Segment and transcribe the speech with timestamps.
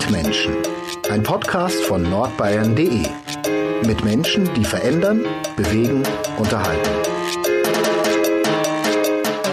[0.00, 0.54] Mitmenschen.
[1.10, 3.02] Ein Podcast von nordbayern.de.
[3.86, 5.26] Mit Menschen, die verändern,
[5.56, 6.02] bewegen,
[6.38, 6.90] unterhalten.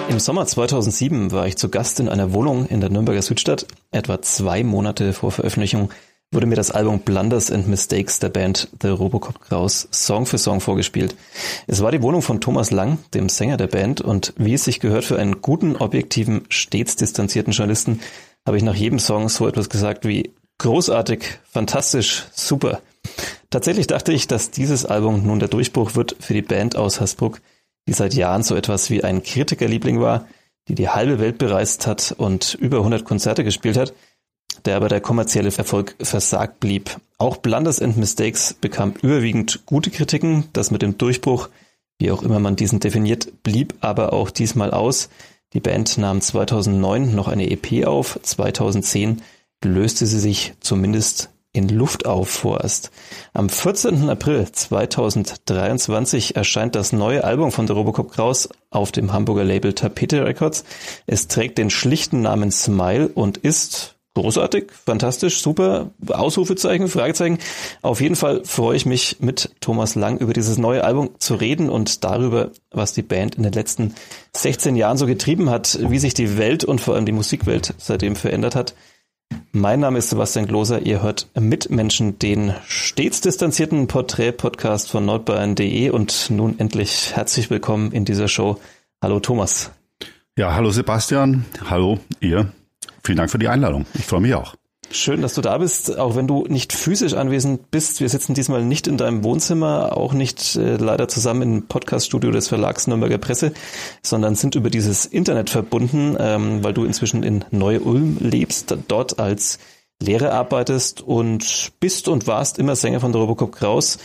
[0.09, 3.67] Im Sommer 2007 war ich zu Gast in einer Wohnung in der Nürnberger Südstadt.
[3.91, 5.91] Etwa zwei Monate vor Veröffentlichung
[6.31, 10.61] wurde mir das Album Blunders and Mistakes der Band The Robocop Kraus Song für Song
[10.61, 11.15] vorgespielt.
[11.67, 14.79] Es war die Wohnung von Thomas Lang, dem Sänger der Band, und wie es sich
[14.79, 17.99] gehört für einen guten, objektiven, stets distanzierten Journalisten,
[18.47, 22.81] habe ich nach jedem Song so etwas gesagt wie großartig, fantastisch, super.
[23.49, 27.39] Tatsächlich dachte ich, dass dieses Album nun der Durchbruch wird für die Band aus Hasbruck,
[27.87, 30.27] die seit Jahren so etwas wie ein Kritikerliebling war,
[30.67, 33.93] die die halbe Welt bereist hat und über 100 Konzerte gespielt hat,
[34.65, 36.97] der aber der kommerzielle Erfolg versagt blieb.
[37.17, 40.45] Auch Blunders and Mistakes bekam überwiegend gute Kritiken.
[40.53, 41.49] Das mit dem Durchbruch,
[41.99, 45.09] wie auch immer man diesen definiert, blieb aber auch diesmal aus.
[45.53, 48.19] Die Band nahm 2009 noch eine EP auf.
[48.21, 49.21] 2010
[49.63, 52.91] löste sie sich zumindest in Luft auf vorerst.
[53.33, 54.09] Am 14.
[54.09, 60.23] April 2023 erscheint das neue Album von der Robocop Kraus auf dem Hamburger Label Tapete
[60.23, 60.63] Records.
[61.07, 67.37] Es trägt den schlichten Namen Smile und ist großartig, fantastisch, super, Ausrufezeichen, Fragezeichen.
[67.81, 71.69] Auf jeden Fall freue ich mich mit Thomas Lang über dieses neue Album zu reden
[71.69, 73.93] und darüber, was die Band in den letzten
[74.35, 78.15] 16 Jahren so getrieben hat, wie sich die Welt und vor allem die Musikwelt seitdem
[78.15, 78.73] verändert hat.
[79.59, 80.85] Mein Name ist Sebastian Gloser.
[80.85, 88.05] Ihr hört Mitmenschen, den stets distanzierten Porträt-Podcast von nordbayern.de und nun endlich herzlich willkommen in
[88.05, 88.59] dieser Show.
[89.01, 89.71] Hallo Thomas.
[90.37, 91.45] Ja, hallo Sebastian.
[91.67, 92.51] Hallo ihr.
[93.03, 93.87] Vielen Dank für die Einladung.
[93.95, 94.53] Ich freue mich auch.
[94.89, 97.99] Schön, dass du da bist, auch wenn du nicht physisch anwesend bist.
[97.99, 102.47] Wir sitzen diesmal nicht in deinem Wohnzimmer, auch nicht äh, leider zusammen im Podcaststudio des
[102.47, 103.51] Verlags Nürnberger Presse,
[104.01, 109.59] sondern sind über dieses Internet verbunden, ähm, weil du inzwischen in Neu-Ulm lebst, dort als
[110.01, 113.97] Lehrer arbeitest und bist und warst immer Sänger von der Robocop Kraus.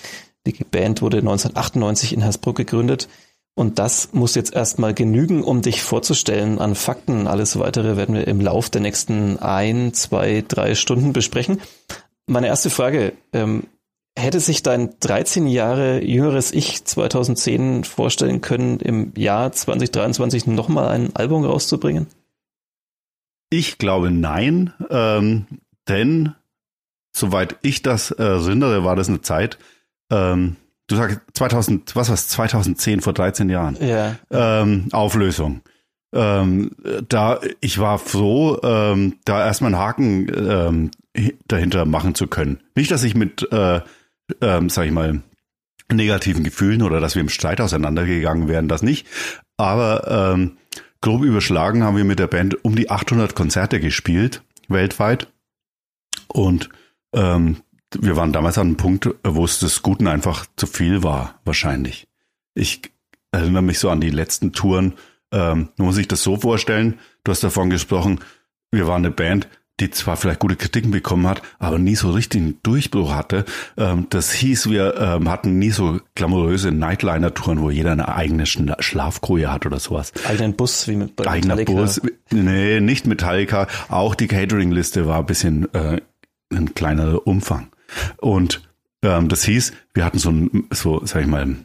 [0.47, 3.09] Die Band wurde 1998 in Hersbruck gegründet.
[3.55, 7.27] Und das muss jetzt erstmal genügen, um dich vorzustellen an Fakten.
[7.27, 11.61] Alles weitere werden wir im Lauf der nächsten ein, zwei, drei Stunden besprechen.
[12.27, 13.65] Meine erste Frage, ähm,
[14.17, 21.15] hätte sich dein 13 Jahre jüngeres Ich 2010 vorstellen können, im Jahr 2023 nochmal ein
[21.15, 22.07] Album rauszubringen?
[23.51, 25.47] Ich glaube nein, ähm,
[25.89, 26.35] denn
[27.15, 29.59] soweit ich das erinnere, war das eine Zeit,
[30.11, 33.77] ähm, du sagst 2000, was war's, 2010, vor 13 Jahren.
[33.81, 34.17] Ja.
[34.31, 35.63] Ähm, Auflösung.
[36.15, 36.73] Ähm,
[37.09, 40.91] da, ich war froh, ähm, da erstmal einen Haken ähm,
[41.49, 42.61] dahinter machen zu können.
[42.75, 43.81] Nicht, dass ich mit, äh,
[44.41, 45.23] ähm, sag ich mal,
[45.91, 49.07] negativen Gefühlen oder dass wir im Streit auseinandergegangen wären, das nicht.
[49.57, 50.57] Aber ähm,
[51.01, 55.29] grob überschlagen haben wir mit der Band um die 800 Konzerte gespielt, weltweit.
[56.29, 56.69] Und
[57.15, 57.59] ähm,
[58.01, 62.09] wir waren damals an einem Punkt, wo es des Guten einfach zu viel war, wahrscheinlich.
[62.55, 62.83] Ich
[63.33, 64.95] erinnere mich so an die letzten Touren.
[65.33, 68.21] Ähm, man muss sich das so vorstellen, du hast davon gesprochen,
[68.71, 69.49] wir waren eine Band,
[69.81, 73.45] die zwar vielleicht gute Kritiken bekommen hat, aber nie so richtig einen Durchbruch hatte.
[73.77, 79.51] Ähm, das hieß, wir ähm, hatten nie so glamouröse Nightliner-Touren, wo jeder eine eigene Schlafkoje
[79.51, 80.13] hat oder sowas.
[80.29, 81.83] Eigenen Bus wie mit bei Eigener Metallica.
[81.83, 83.67] Bus, nee, nicht Metallica.
[83.89, 86.01] Auch die Catering-Liste war ein bisschen äh,
[86.55, 87.72] ein kleinerer Umfang.
[88.19, 88.63] Und
[89.03, 91.57] ähm, das hieß, wir hatten so ein, so, sag ich mal,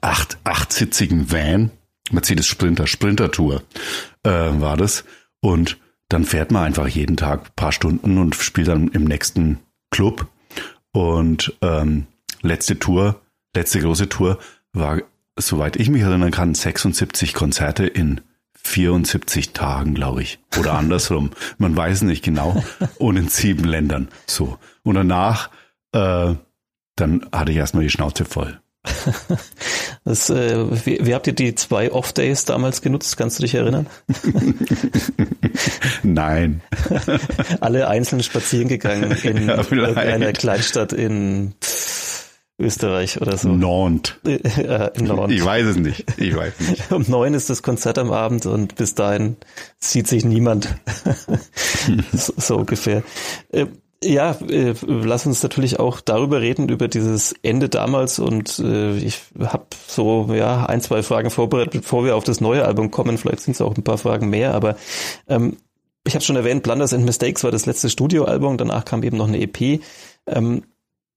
[0.00, 1.70] acht, achtsitzigen Van,
[2.10, 3.62] Mercedes Sprinter, Sprinter Tour
[4.22, 5.04] äh, war das.
[5.40, 9.58] Und dann fährt man einfach jeden Tag paar Stunden und spielt dann im nächsten
[9.90, 10.28] Club.
[10.92, 12.06] Und ähm,
[12.42, 13.20] letzte Tour,
[13.54, 14.38] letzte große Tour
[14.72, 15.02] war,
[15.36, 18.20] soweit ich mich erinnern kann, 76 Konzerte in
[18.54, 20.38] 74 Tagen, glaube ich.
[20.58, 21.30] Oder andersrum.
[21.58, 22.62] Man weiß nicht genau.
[22.98, 24.08] Und in sieben Ländern.
[24.26, 24.58] So.
[24.86, 25.50] Und danach,
[25.90, 26.34] äh,
[26.94, 28.60] dann hatte ich erstmal die Schnauze voll.
[30.04, 33.16] Das, äh, wie, wie habt ihr die zwei Off-Days damals genutzt?
[33.16, 33.88] Kannst du dich erinnern?
[36.04, 36.60] Nein.
[37.60, 39.56] Alle einzeln spazieren gegangen in ja,
[39.96, 41.54] einer Kleinstadt in
[42.56, 43.48] Österreich oder so.
[43.48, 44.14] Nantes.
[44.56, 45.36] Ja, Nantes.
[45.36, 46.04] Ich weiß es nicht.
[46.18, 46.92] Ich weiß nicht.
[46.92, 49.36] Um neun ist das Konzert am Abend und bis dahin
[49.80, 50.68] sieht sich niemand.
[52.12, 53.02] so, so, ungefähr.
[54.04, 59.20] Ja, äh, lass uns natürlich auch darüber reden, über dieses Ende damals und äh, ich
[59.40, 63.16] habe so ja ein, zwei Fragen vorbereitet, bevor wir auf das neue Album kommen.
[63.16, 64.76] Vielleicht sind es auch ein paar Fragen mehr, aber
[65.28, 65.56] ähm,
[66.06, 69.28] ich habe schon erwähnt, Blunders and Mistakes war das letzte Studioalbum, danach kam eben noch
[69.28, 69.80] eine EP.
[70.26, 70.62] Ähm,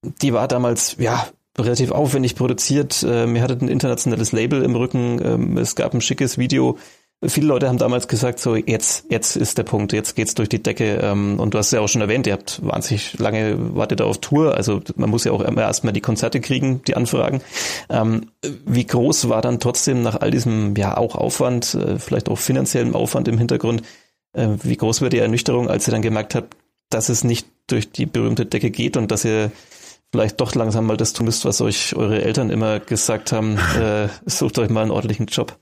[0.02, 1.28] die war damals, ja,
[1.58, 3.04] relativ aufwendig produziert.
[3.06, 5.20] Ähm, ihr hattet ein internationales Label im Rücken.
[5.22, 6.78] Ähm, es gab ein schickes Video
[7.26, 10.62] viele Leute haben damals gesagt, so jetzt, jetzt ist der Punkt, jetzt geht's durch die
[10.62, 11.00] Decke.
[11.02, 14.54] Ähm, und du hast ja auch schon erwähnt, ihr habt wahnsinnig lange wartet auf Tour.
[14.54, 17.42] Also man muss ja auch erstmal die Konzerte kriegen, die Anfragen.
[17.90, 18.30] Ähm,
[18.64, 22.94] wie groß war dann trotzdem nach all diesem ja auch Aufwand, äh, vielleicht auch finanziellen
[22.94, 23.82] Aufwand im Hintergrund,
[24.32, 26.56] äh, wie groß war die Ernüchterung, als ihr dann gemerkt habt,
[26.88, 29.52] dass es nicht durch die berühmte Decke geht und dass ihr
[30.10, 34.08] vielleicht doch langsam mal das tun müsst, was euch eure Eltern immer gesagt haben, äh,
[34.24, 35.56] sucht euch mal einen ordentlichen Job.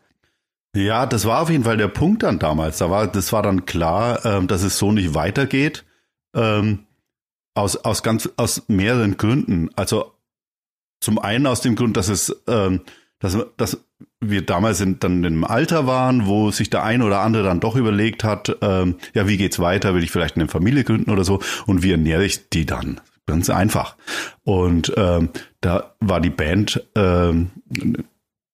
[0.75, 2.79] Ja, das war auf jeden Fall der Punkt dann damals.
[2.79, 5.85] Da war, das war dann klar, ähm, dass es so nicht weitergeht.
[6.35, 6.87] Ähm,
[7.55, 9.71] aus, aus ganz, aus mehreren Gründen.
[9.75, 10.15] Also
[11.01, 12.83] zum einen aus dem Grund, dass es, ähm,
[13.19, 13.85] dass, dass
[14.21, 17.75] wir damals in, dann im Alter waren, wo sich der ein oder andere dann doch
[17.77, 19.95] überlegt hat, ähm, ja, wie geht's weiter?
[19.95, 21.41] Will ich vielleicht eine Familie gründen oder so?
[21.67, 23.01] Und wie ernähre ich die dann?
[23.27, 23.97] Ganz einfach.
[24.45, 25.31] Und ähm,
[25.61, 27.51] da war die Band ähm,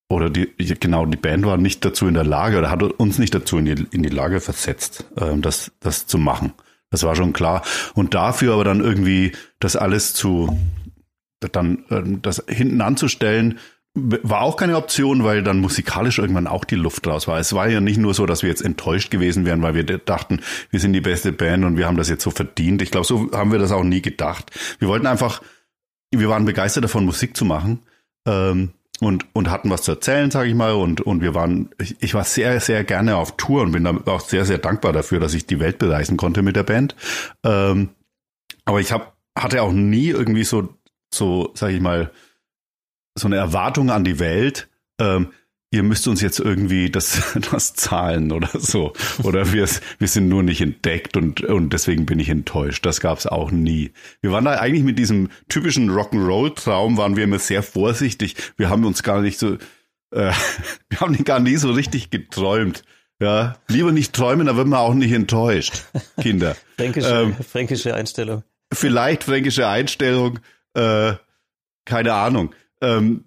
[0.08, 3.34] oder die genau die Band war nicht dazu in der Lage oder hat uns nicht
[3.34, 6.52] dazu in die, in die Lage versetzt, ähm, das das zu machen.
[6.90, 7.62] Das war schon klar.
[7.94, 10.56] Und dafür aber dann irgendwie das alles zu
[11.40, 13.58] dann ähm, das hinten anzustellen,
[13.94, 17.38] war auch keine Option, weil dann musikalisch irgendwann auch die Luft raus war.
[17.38, 20.40] Es war ja nicht nur so, dass wir jetzt enttäuscht gewesen wären, weil wir dachten,
[20.70, 22.82] wir sind die beste Band und wir haben das jetzt so verdient.
[22.82, 24.50] Ich glaube, so haben wir das auch nie gedacht.
[24.80, 25.42] Wir wollten einfach,
[26.10, 27.82] wir waren begeistert davon, Musik zu machen
[28.26, 30.72] ähm, und und hatten was zu erzählen, sage ich mal.
[30.72, 34.20] Und und wir waren, ich, ich war sehr sehr gerne auf Tour und bin auch
[34.20, 36.94] sehr sehr dankbar dafür, dass ich die Welt bereisen konnte mit der Band.
[37.44, 37.90] Ähm,
[38.64, 40.68] aber ich habe hatte auch nie irgendwie so
[41.12, 42.10] so, sage ich mal
[43.16, 44.68] so eine Erwartung an die Welt,
[45.00, 45.28] ähm,
[45.74, 48.92] ihr müsst uns jetzt irgendwie das, das zahlen oder so.
[49.22, 49.68] Oder wir,
[49.98, 52.86] wir sind nur nicht entdeckt und, und deswegen bin ich enttäuscht.
[52.86, 53.92] Das gab es auch nie.
[54.20, 58.36] Wir waren da eigentlich mit diesem typischen Rock'n'Roll-Traum, waren wir immer sehr vorsichtig.
[58.56, 59.54] Wir haben uns gar nicht so,
[60.12, 60.32] äh,
[60.88, 62.84] wir haben gar nie so richtig geträumt.
[63.20, 65.84] Ja, lieber nicht träumen, da wird man auch nicht enttäuscht,
[66.20, 66.56] Kinder.
[66.76, 68.42] fränkische, ähm, fränkische Einstellung.
[68.72, 70.40] Vielleicht fränkische Einstellung,
[70.74, 71.14] äh,
[71.84, 72.54] keine Ahnung.
[72.80, 73.24] Ähm,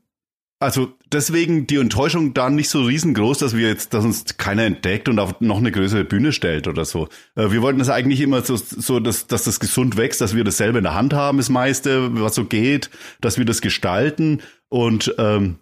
[0.59, 5.07] also deswegen die Enttäuschung da nicht so riesengroß, dass wir jetzt, dass uns keiner entdeckt
[5.07, 7.09] und auf noch eine größere Bühne stellt oder so.
[7.35, 10.43] Äh, wir wollten das eigentlich immer so, so dass, dass das gesund wächst, dass wir
[10.43, 12.89] das selber in der Hand haben, das meiste, was so geht,
[13.21, 15.59] dass wir das gestalten und ähm,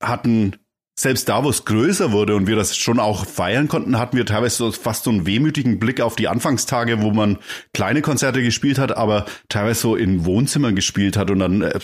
[0.00, 0.56] hatten
[0.98, 4.24] selbst da, wo es größer wurde und wir das schon auch feiern konnten, hatten wir
[4.24, 7.38] teilweise so fast so einen wehmütigen Blick auf die Anfangstage, wo man
[7.74, 11.78] kleine Konzerte gespielt hat, aber teilweise so in Wohnzimmern gespielt hat und dann äh,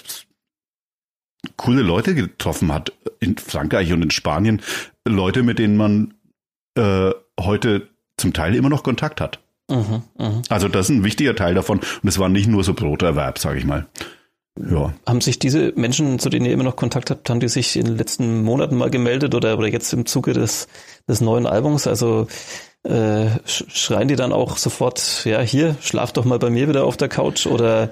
[1.57, 4.63] coole Leute getroffen hat in Frankreich und in Spanien.
[5.07, 6.15] Leute, mit denen man
[6.77, 7.11] äh,
[7.41, 9.41] heute zum Teil immer noch Kontakt hat.
[9.69, 10.43] Mhm, mh.
[10.49, 11.79] Also das ist ein wichtiger Teil davon.
[11.79, 13.87] Und es war nicht nur so Broterwerb, sage ich mal.
[14.59, 14.93] Ja.
[15.07, 17.87] Haben sich diese Menschen, zu denen ihr immer noch Kontakt habt, haben die sich in
[17.87, 20.69] den letzten Monaten mal gemeldet oder, oder jetzt im Zuge des,
[21.09, 21.87] des neuen Albums?
[21.87, 22.27] Also
[22.83, 26.99] äh, schreien die dann auch sofort, ja, hier, schlaf doch mal bei mir wieder auf
[26.99, 27.91] der Couch oder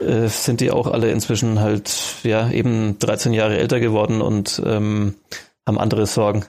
[0.00, 1.92] äh, sind die auch alle inzwischen halt
[2.22, 5.14] ja eben 13 Jahre älter geworden und ähm,
[5.66, 6.44] haben andere Sorgen.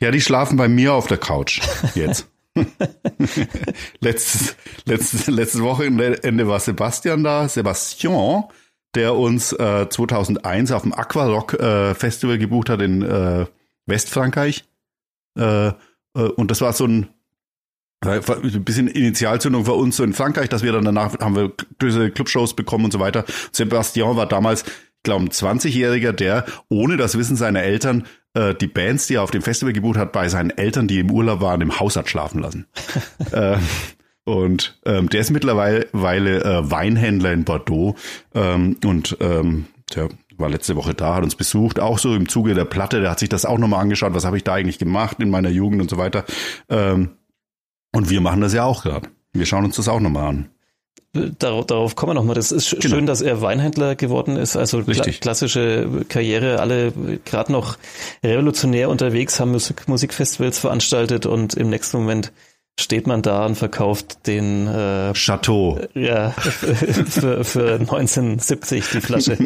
[0.00, 1.60] Ja, die schlafen bei mir auf der Couch
[1.94, 2.28] jetzt.
[4.00, 4.56] letztes,
[4.86, 8.44] letztes, letztes Wochenende war Sebastian da, Sebastian,
[8.94, 13.46] der uns äh, 2001 auf dem Aquarock äh, Festival gebucht hat in äh,
[13.84, 14.64] Westfrankreich.
[15.38, 15.72] Äh, äh,
[16.14, 17.08] und das war so ein
[18.00, 22.10] ein bisschen Initialzündung für uns so in Frankreich, dass wir dann danach haben wir böse
[22.10, 23.24] Clubshows bekommen und so weiter.
[23.52, 28.04] Sebastian war damals, ich glaube, ein 20-Jähriger, der ohne das Wissen seiner Eltern
[28.34, 31.10] äh, die Bands, die er auf dem Festival gebucht hat, bei seinen Eltern, die im
[31.10, 32.66] Urlaub waren, im Haus hat schlafen lassen.
[33.32, 33.56] äh,
[34.24, 37.94] und ähm, der ist mittlerweile äh, Weinhändler in Bordeaux
[38.34, 42.54] ähm, und ähm, der war letzte Woche da, hat uns besucht, auch so im Zuge
[42.54, 45.18] der Platte, der hat sich das auch nochmal angeschaut, was habe ich da eigentlich gemacht
[45.20, 46.24] in meiner Jugend und so weiter.
[46.68, 47.10] Ähm,
[47.96, 49.08] und wir machen das ja auch gerade.
[49.32, 50.50] Wir schauen uns das auch nochmal an.
[51.38, 52.34] Darauf, darauf kommen wir nochmal.
[52.34, 52.96] Das ist genau.
[52.96, 54.54] schön, dass er Weinhändler geworden ist.
[54.54, 56.92] Also kla klassische Karriere, alle
[57.24, 57.78] gerade noch
[58.22, 62.32] revolutionär unterwegs, haben Musik Musikfestivals veranstaltet und im nächsten Moment
[62.78, 65.80] steht man da und verkauft den äh, Chateau.
[65.94, 69.38] Ja, für, für 1970 die Flasche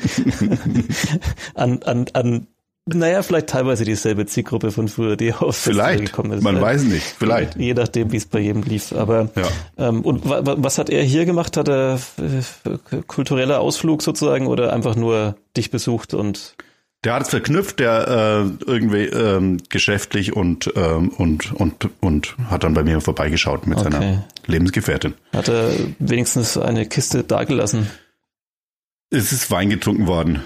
[1.55, 2.49] an, an, an
[2.87, 6.43] naja, vielleicht teilweise dieselbe Zielgruppe von früher, die auf vielleicht, gekommen ist.
[6.43, 6.65] Man halt.
[6.65, 7.57] weiß nicht, vielleicht.
[7.57, 8.93] Je nachdem, wie es bei jedem lief.
[8.93, 9.89] Aber ja.
[9.89, 11.57] ähm, und was hat er hier gemacht?
[11.57, 16.57] Hat er äh, kultureller Ausflug sozusagen oder einfach nur dich besucht und
[17.03, 22.63] der hat es verknüpft, der äh, irgendwie ähm, geschäftlich und ähm, und und und hat
[22.63, 23.91] dann bei mir vorbeigeschaut mit okay.
[23.91, 25.15] seiner Lebensgefährtin.
[25.33, 27.89] Hat er wenigstens eine Kiste dagelassen?
[29.13, 30.45] Es ist Wein getrunken worden.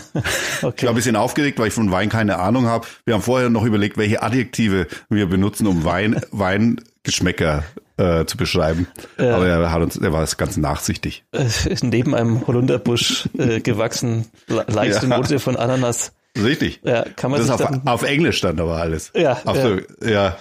[0.62, 0.74] okay.
[0.76, 2.86] Ich war ein bisschen aufgeregt, weil ich von Wein keine Ahnung habe.
[3.04, 7.62] Wir haben vorher noch überlegt, welche Adjektive wir benutzen, um Wein, Weingeschmäcker
[7.98, 8.88] äh, zu beschreiben.
[9.18, 11.24] Äh, Aber er hat uns, er war ganz nachsichtig.
[11.30, 11.46] Äh,
[11.82, 15.16] neben einem Holunderbusch äh, gewachsen, leichte ja.
[15.16, 16.12] Note von Ananas.
[16.36, 16.80] Richtig.
[16.82, 19.12] Ja, kann man das auf, auf Englisch stand aber alles.
[19.14, 19.54] Ja, ja.
[19.54, 20.36] So, ja,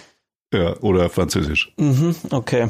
[0.54, 1.74] ja, oder Französisch.
[1.78, 2.70] Mhm, okay.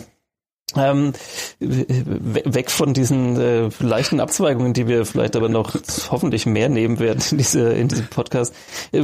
[0.77, 1.13] Ähm,
[1.59, 5.75] weg von diesen äh, leichten Abzweigungen, die wir vielleicht aber noch
[6.09, 8.53] hoffentlich mehr nehmen werden in, diese, in diesem Podcast.
[8.91, 9.03] Äh,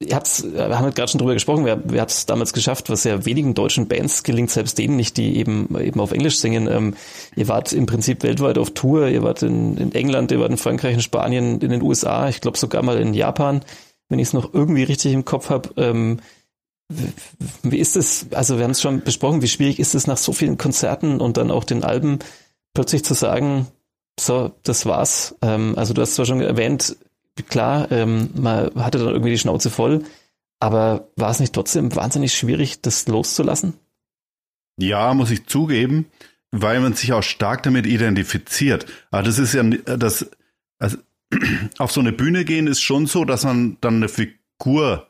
[0.00, 3.04] ihr habt's, wir haben gerade schon drüber gesprochen, wer, wer hat es damals geschafft, was
[3.04, 6.68] ja wenigen deutschen Bands gelingt, selbst denen nicht, die eben eben auf Englisch singen.
[6.68, 6.94] Ähm,
[7.36, 10.56] ihr wart im Prinzip weltweit auf Tour, ihr wart in, in England, ihr wart in
[10.56, 13.60] Frankreich, in Spanien, in den USA, ich glaube sogar mal in Japan,
[14.08, 15.70] wenn ich es noch irgendwie richtig im Kopf habe.
[15.76, 16.20] Ähm,
[17.62, 20.32] wie ist es, also wir haben es schon besprochen, wie schwierig ist es nach so
[20.32, 22.18] vielen Konzerten und dann auch den Alben
[22.74, 23.66] plötzlich zu sagen,
[24.18, 25.36] so, das war's.
[25.42, 26.96] Ähm, also du hast zwar schon erwähnt,
[27.48, 30.04] klar, ähm, man hatte dann irgendwie die Schnauze voll,
[30.58, 33.74] aber war es nicht trotzdem wahnsinnig schwierig, das loszulassen?
[34.78, 36.06] Ja, muss ich zugeben,
[36.50, 38.86] weil man sich auch stark damit identifiziert.
[39.10, 40.28] Aber das ist ja, das,
[40.78, 40.98] also
[41.78, 45.06] auf so eine Bühne gehen ist schon so, dass man dann eine Figur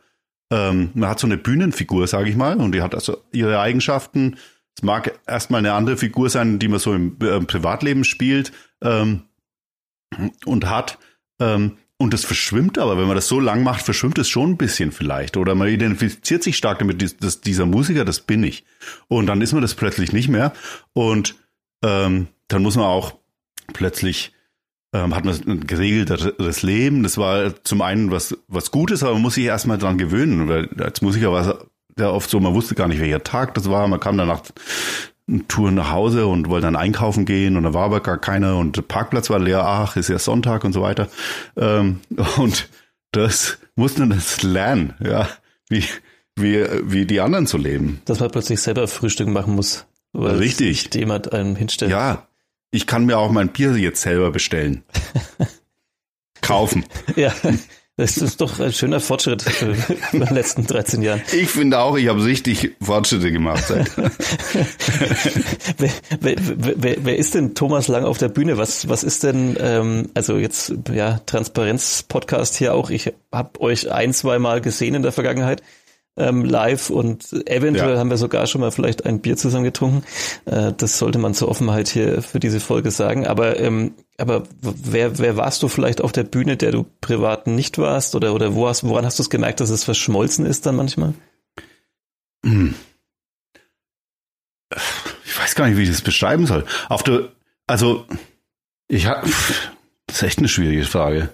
[0.50, 4.36] ähm, man hat so eine Bühnenfigur, sage ich mal, und die hat also ihre Eigenschaften.
[4.76, 8.52] Es mag erstmal eine andere Figur sein, die man so im äh, Privatleben spielt
[8.82, 9.22] ähm,
[10.44, 10.98] und hat.
[11.40, 14.56] Ähm, und das verschwimmt aber, wenn man das so lang macht, verschwimmt es schon ein
[14.56, 15.36] bisschen vielleicht.
[15.36, 18.64] Oder man identifiziert sich stark damit, dass dieser Musiker, das bin ich.
[19.08, 20.54] Und dann ist man das plötzlich nicht mehr.
[20.94, 21.34] Und
[21.84, 23.18] ähm, dann muss man auch
[23.74, 24.32] plötzlich
[24.92, 27.02] ähm, hat man ein geregelteres Leben.
[27.02, 30.68] Das war zum einen was, was Gutes, aber man muss sich erstmal dran gewöhnen, weil
[30.80, 31.54] als Musiker war es
[31.98, 33.86] ja oft so, man wusste gar nicht, welcher Tag das war.
[33.86, 34.42] Man kam dann nach
[35.48, 38.76] Tour nach Hause und wollte dann einkaufen gehen und da war aber gar keiner und
[38.76, 41.08] der Parkplatz war leer, ach, ist ja Sonntag und so weiter.
[41.56, 42.00] Ähm,
[42.36, 42.68] und
[43.12, 45.28] das musste man das lernen, ja,
[45.68, 45.84] wie,
[46.34, 48.02] wie, wie die anderen zu leben.
[48.06, 49.86] Dass man plötzlich selber Frühstück machen muss.
[50.12, 50.92] Weil Richtig.
[50.94, 51.92] Jemand einem hinstellt.
[51.92, 52.26] Ja,
[52.70, 54.84] ich kann mir auch mein Bier jetzt selber bestellen.
[56.40, 56.84] Kaufen.
[57.16, 57.32] Ja,
[58.00, 59.76] das ist doch ein schöner Fortschritt in
[60.20, 61.20] den letzten 13 Jahren.
[61.32, 63.62] Ich finde auch, ich habe richtig Fortschritte gemacht.
[65.76, 68.56] wer, wer, wer, wer, ist denn Thomas Lang auf der Bühne?
[68.56, 72.88] Was, was ist denn, ähm, also jetzt, ja, Transparenz-Podcast hier auch.
[72.88, 75.62] Ich habe euch ein, zwei Mal gesehen in der Vergangenheit
[76.20, 77.98] ähm, live und eventuell ja.
[77.98, 80.04] haben wir sogar schon mal vielleicht ein Bier zusammen getrunken.
[80.44, 83.26] Äh, das sollte man zur Offenheit hier für diese Folge sagen.
[83.26, 87.78] Aber, ähm, aber wer, wer warst du vielleicht auf der Bühne, der du privat nicht
[87.78, 88.14] warst?
[88.14, 91.14] Oder, oder wo hast, woran hast du es gemerkt, dass es verschmolzen ist dann manchmal?
[92.44, 92.74] Hm.
[95.24, 96.64] Ich weiß gar nicht, wie ich das beschreiben soll.
[96.88, 97.28] Auf der,
[97.66, 98.06] also,
[98.88, 99.28] ich habe,
[100.06, 101.30] das ist echt eine schwierige Frage.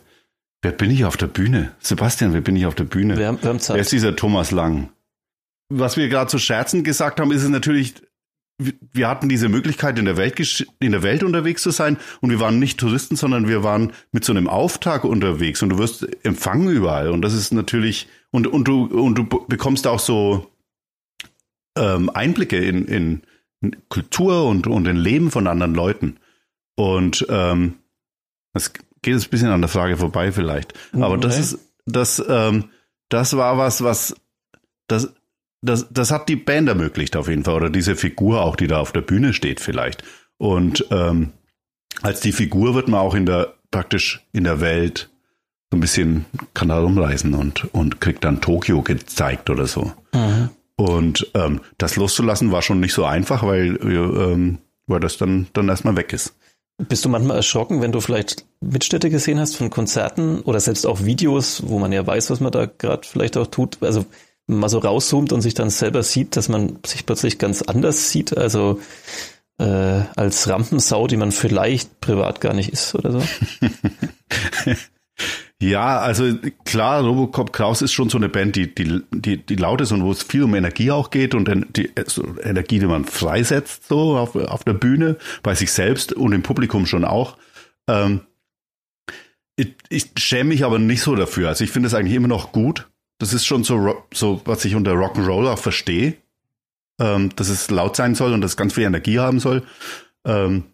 [0.63, 1.73] Wer bin ich auf der Bühne?
[1.79, 3.17] Sebastian, wer bin ich auf der Bühne?
[3.17, 3.75] Wir haben, wir haben Zeit.
[3.77, 4.91] Wer ist dieser Thomas Lang?
[5.69, 7.95] Was wir gerade zu Scherzen gesagt haben, ist es natürlich,
[8.59, 12.41] wir hatten diese Möglichkeit, in der, Welt, in der Welt unterwegs zu sein und wir
[12.41, 16.69] waren nicht Touristen, sondern wir waren mit so einem Auftrag unterwegs und du wirst empfangen
[16.69, 20.51] überall und das ist natürlich, und, und, du, und du bekommst auch so
[21.77, 23.23] ähm, Einblicke in, in,
[23.89, 26.19] Kultur und, und in Leben von anderen Leuten.
[26.77, 27.77] Und ähm,
[28.53, 28.73] das
[29.07, 30.75] geht es ein bisschen an der Frage vorbei vielleicht.
[30.93, 32.65] Aber das ist, das, ähm,
[33.09, 34.17] das war was, was,
[34.89, 35.15] das,
[35.63, 37.55] das, das hat die Band ermöglicht auf jeden Fall.
[37.55, 40.03] Oder diese Figur auch, die da auf der Bühne steht vielleicht.
[40.39, 41.31] Und ähm,
[42.03, 45.09] als die Figur wird man auch in der, praktisch in der Welt
[45.71, 49.93] so ein bisschen, kann da rumreisen und, und kriegt dann Tokio gezeigt oder so.
[50.13, 50.49] Mhm.
[50.75, 54.59] Und ähm, das loszulassen war schon nicht so einfach, weil, ähm,
[54.89, 56.35] weil das dann, dann erstmal weg ist.
[56.79, 61.05] Bist du manchmal erschrocken, wenn du vielleicht Mitschnitte gesehen hast von Konzerten oder selbst auch
[61.05, 63.79] Videos, wo man ja weiß, was man da gerade vielleicht auch tut?
[63.83, 64.05] Also
[64.47, 68.37] mal so rauszoomt und sich dann selber sieht, dass man sich plötzlich ganz anders sieht,
[68.37, 68.81] also
[69.59, 69.65] äh,
[70.17, 73.23] als Rampensau, die man vielleicht privat gar nicht ist oder so?
[75.63, 76.35] Ja, also
[76.65, 80.05] klar, Robocop Kraus ist schon so eine Band, die, die, die, die laut ist und
[80.05, 84.19] wo es viel um Energie auch geht und die so Energie, die man freisetzt, so
[84.19, 87.39] auf, auf der Bühne, bei sich selbst und im Publikum schon auch.
[87.89, 88.21] Ähm,
[89.57, 91.49] ich, ich schäme mich aber nicht so dafür.
[91.49, 92.91] Also ich finde es eigentlich immer noch gut.
[93.19, 96.19] Das ist schon so, so was ich unter Rock'n'Roll auch verstehe.
[97.01, 99.63] Ähm, dass es laut sein soll und dass es ganz viel Energie haben soll.
[100.27, 100.65] Ähm,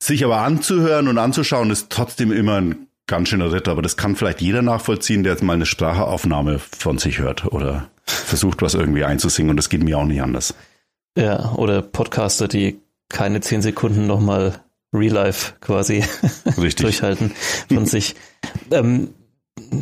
[0.00, 4.14] sich aber anzuhören und anzuschauen, ist trotzdem immer ein ganz schöner Ritt, aber das kann
[4.14, 9.04] vielleicht jeder nachvollziehen, der jetzt mal eine Sprachaufnahme von sich hört oder versucht, was irgendwie
[9.04, 10.54] einzusingen und das geht mir auch nicht anders.
[11.16, 14.60] Ja, oder Podcaster, die keine zehn Sekunden nochmal
[14.94, 16.04] Real Life quasi
[16.76, 17.32] durchhalten
[17.72, 18.14] von sich.
[18.70, 19.08] Ähm,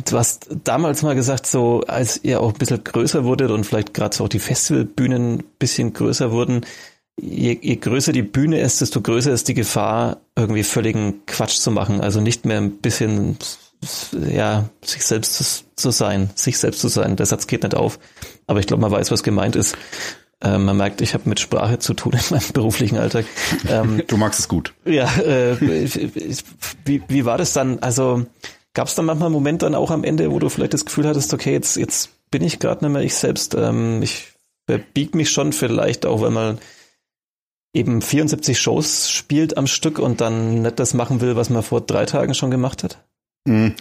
[0.09, 3.93] du hast damals mal gesagt, so als ihr auch ein bisschen größer wurdet und vielleicht
[3.93, 6.65] gerade so auch die Festivalbühnen ein bisschen größer wurden,
[7.19, 11.71] je, je größer die Bühne ist, desto größer ist die Gefahr, irgendwie völligen Quatsch zu
[11.71, 12.01] machen.
[12.01, 13.37] Also nicht mehr ein bisschen,
[14.29, 17.15] ja, sich selbst zu, zu sein, sich selbst zu sein.
[17.15, 17.99] Der Satz geht nicht auf.
[18.45, 19.75] Aber ich glaube, man weiß, was gemeint ist.
[20.39, 23.25] Äh, man merkt, ich habe mit Sprache zu tun in meinem beruflichen Alltag.
[23.67, 24.73] Ähm, du magst es gut.
[24.85, 25.59] Ja, äh,
[26.85, 27.79] wie, wie war das dann?
[27.79, 28.25] Also
[28.73, 31.07] gab es dann manchmal einen Moment dann auch am Ende, wo du vielleicht das Gefühl
[31.07, 33.55] hattest, okay, jetzt, jetzt bin ich gerade nicht mehr ich selbst.
[33.55, 34.33] Ähm, ich
[34.67, 36.59] verbieg mich schon vielleicht auch, wenn man
[37.77, 41.81] eben 74 Shows spielt am Stück und dann nicht das machen will, was man vor
[41.81, 43.03] drei Tagen schon gemacht hat?
[43.45, 43.75] Mhm.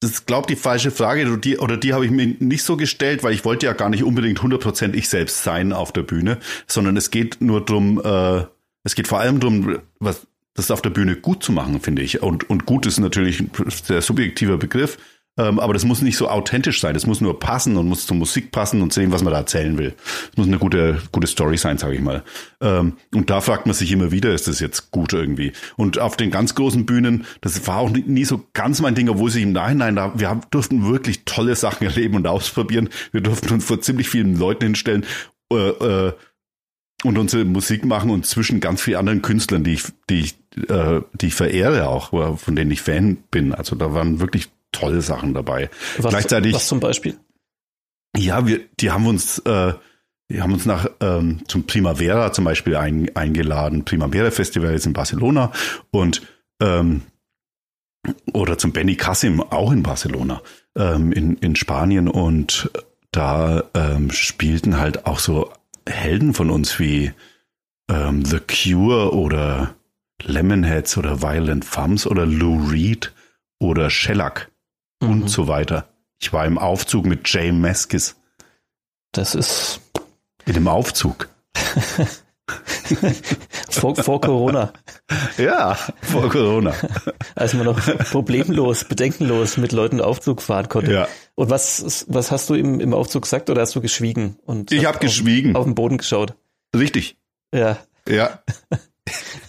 [0.00, 3.24] Das ist, glaube die falsche Frage, die, oder die habe ich mir nicht so gestellt,
[3.24, 6.96] weil ich wollte ja gar nicht unbedingt 100% ich selbst sein auf der Bühne, sondern
[6.96, 8.44] es geht nur drum, äh,
[8.84, 10.26] es geht vor allem drum, was,
[10.56, 12.22] das auf der Bühne gut zu machen, finde ich.
[12.22, 14.98] Und, und gut ist natürlich ein sehr subjektiver Begriff.
[15.38, 16.94] Ähm, aber das muss nicht so authentisch sein.
[16.94, 19.40] Das muss nur passen und muss zur Musik passen und zu dem, was man da
[19.40, 19.94] erzählen will.
[20.28, 22.22] Das muss eine gute, gute Story sein, sage ich mal.
[22.60, 25.52] Ähm, und da fragt man sich immer wieder, ist das jetzt gut irgendwie?
[25.76, 29.08] Und auf den ganz großen Bühnen, das war auch nie, nie so ganz mein Ding,
[29.08, 32.88] obwohl sich im Nachhinein da, wir haben, durften wirklich tolle Sachen erleben und ausprobieren.
[33.12, 35.04] Wir durften uns vor ziemlich vielen Leuten hinstellen.
[35.52, 36.12] Äh, äh,
[37.04, 40.34] und unsere Musik machen und zwischen ganz vielen anderen Künstlern, die ich, die ich,
[40.70, 43.52] äh, die ich verehre auch, von denen ich Fan bin.
[43.54, 45.70] Also da waren wirklich tolle Sachen dabei.
[45.98, 46.54] Was, Gleichzeitig.
[46.54, 47.16] Was zum Beispiel?
[48.16, 49.72] Ja, wir, die haben uns, äh,
[50.30, 53.84] die haben uns nach ähm, zum Primavera zum Beispiel ein, eingeladen.
[53.84, 55.52] Primavera Festival ist in Barcelona
[55.90, 56.22] und
[56.60, 57.02] ähm,
[58.32, 60.40] oder zum Benny Cassim auch in Barcelona
[60.76, 62.70] ähm, in, in Spanien und
[63.10, 65.52] da ähm, spielten halt auch so
[65.88, 67.12] Helden von uns wie
[67.90, 69.74] ähm, The Cure oder
[70.22, 73.12] Lemonheads oder Violent Thumbs oder Lou Reed
[73.58, 74.50] oder Shellac
[75.00, 75.10] mhm.
[75.10, 75.88] und so weiter.
[76.20, 78.16] Ich war im Aufzug mit Jay Meskis.
[79.12, 79.80] Das ist.
[80.44, 81.28] In dem Aufzug.
[83.70, 84.72] vor, vor Corona.
[85.36, 86.74] Ja, vor Corona.
[87.34, 90.92] Als man noch problemlos, bedenkenlos mit Leuten Aufzug fahren konnte.
[90.92, 91.08] Ja.
[91.34, 94.38] Und was, was hast du im, im Aufzug gesagt oder hast du geschwiegen?
[94.44, 95.56] Und ich habe geschwiegen.
[95.56, 96.34] Auf den Boden geschaut.
[96.74, 97.16] Richtig.
[97.52, 97.78] Ja.
[98.08, 98.42] Ja.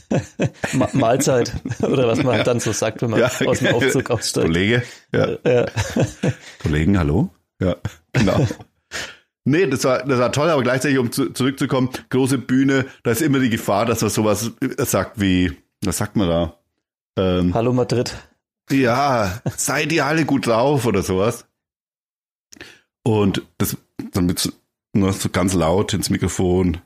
[0.94, 4.48] Mahlzeit oder was man dann so sagt, wenn man ja, aus dem Aufzug aussteigt.
[4.48, 5.38] Kollege, ja.
[5.46, 5.66] ja.
[6.62, 7.30] Kollegen, hallo?
[7.60, 7.76] Ja,
[8.14, 8.48] genau.
[9.44, 13.22] Nee, das war, das war toll, aber gleichzeitig, um zu, zurückzukommen, große Bühne, da ist
[13.22, 16.58] immer die Gefahr, dass er sowas sagt wie, was sagt man da?
[17.18, 18.16] Ähm, Hallo Madrid.
[18.70, 21.46] Ja, seid ihr alle gut drauf oder sowas.
[23.04, 23.78] Und das
[24.12, 24.52] dann mit so
[25.32, 26.80] ganz laut ins Mikrofon.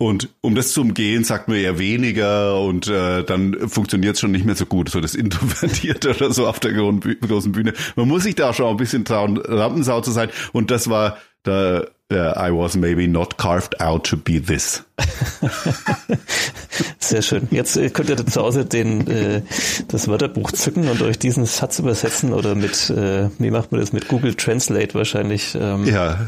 [0.00, 4.30] Und um das zu umgehen, sagt man eher weniger und äh, dann funktioniert es schon
[4.30, 7.74] nicht mehr so gut, so das Introvertierte oder so auf der großen Bühne.
[7.96, 10.30] Man muss sich da schon ein bisschen trauen, Rampensau zu sein.
[10.54, 14.82] Und das war da Uh, I was maybe not carved out to be this.
[16.98, 17.46] Sehr schön.
[17.52, 19.42] Jetzt äh, könnt ihr zu Hause den, äh,
[19.86, 23.92] das Wörterbuch zücken und euch diesen Satz übersetzen oder mit, äh, wie macht man das,
[23.92, 25.54] mit Google Translate wahrscheinlich.
[25.54, 26.26] Ähm, ja,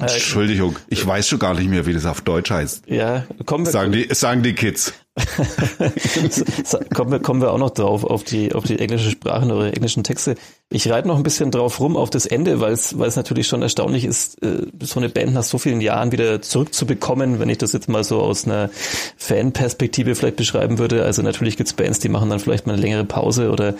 [0.00, 2.84] Entschuldigung, ich weiß schon gar nicht mehr, wie das auf Deutsch heißt.
[2.88, 3.72] Ja, kommen wir.
[3.72, 4.92] Sagen die, sagen die Kids.
[6.94, 10.04] kommen, wir, kommen wir auch noch drauf, auf die, auf die englische Sprache oder englischen
[10.04, 10.36] Texte.
[10.68, 13.48] Ich reite noch ein bisschen drauf rum auf das Ende, weil es, weil es natürlich
[13.48, 17.58] schon erstaunlich ist, äh, so eine Band nach so vielen Jahren wieder zurückzubekommen, wenn ich
[17.58, 18.70] das jetzt mal so aus einer
[19.16, 21.04] Fanperspektive vielleicht beschreiben würde.
[21.04, 23.74] Also natürlich gibt's Bands, die machen dann vielleicht mal eine längere Pause oder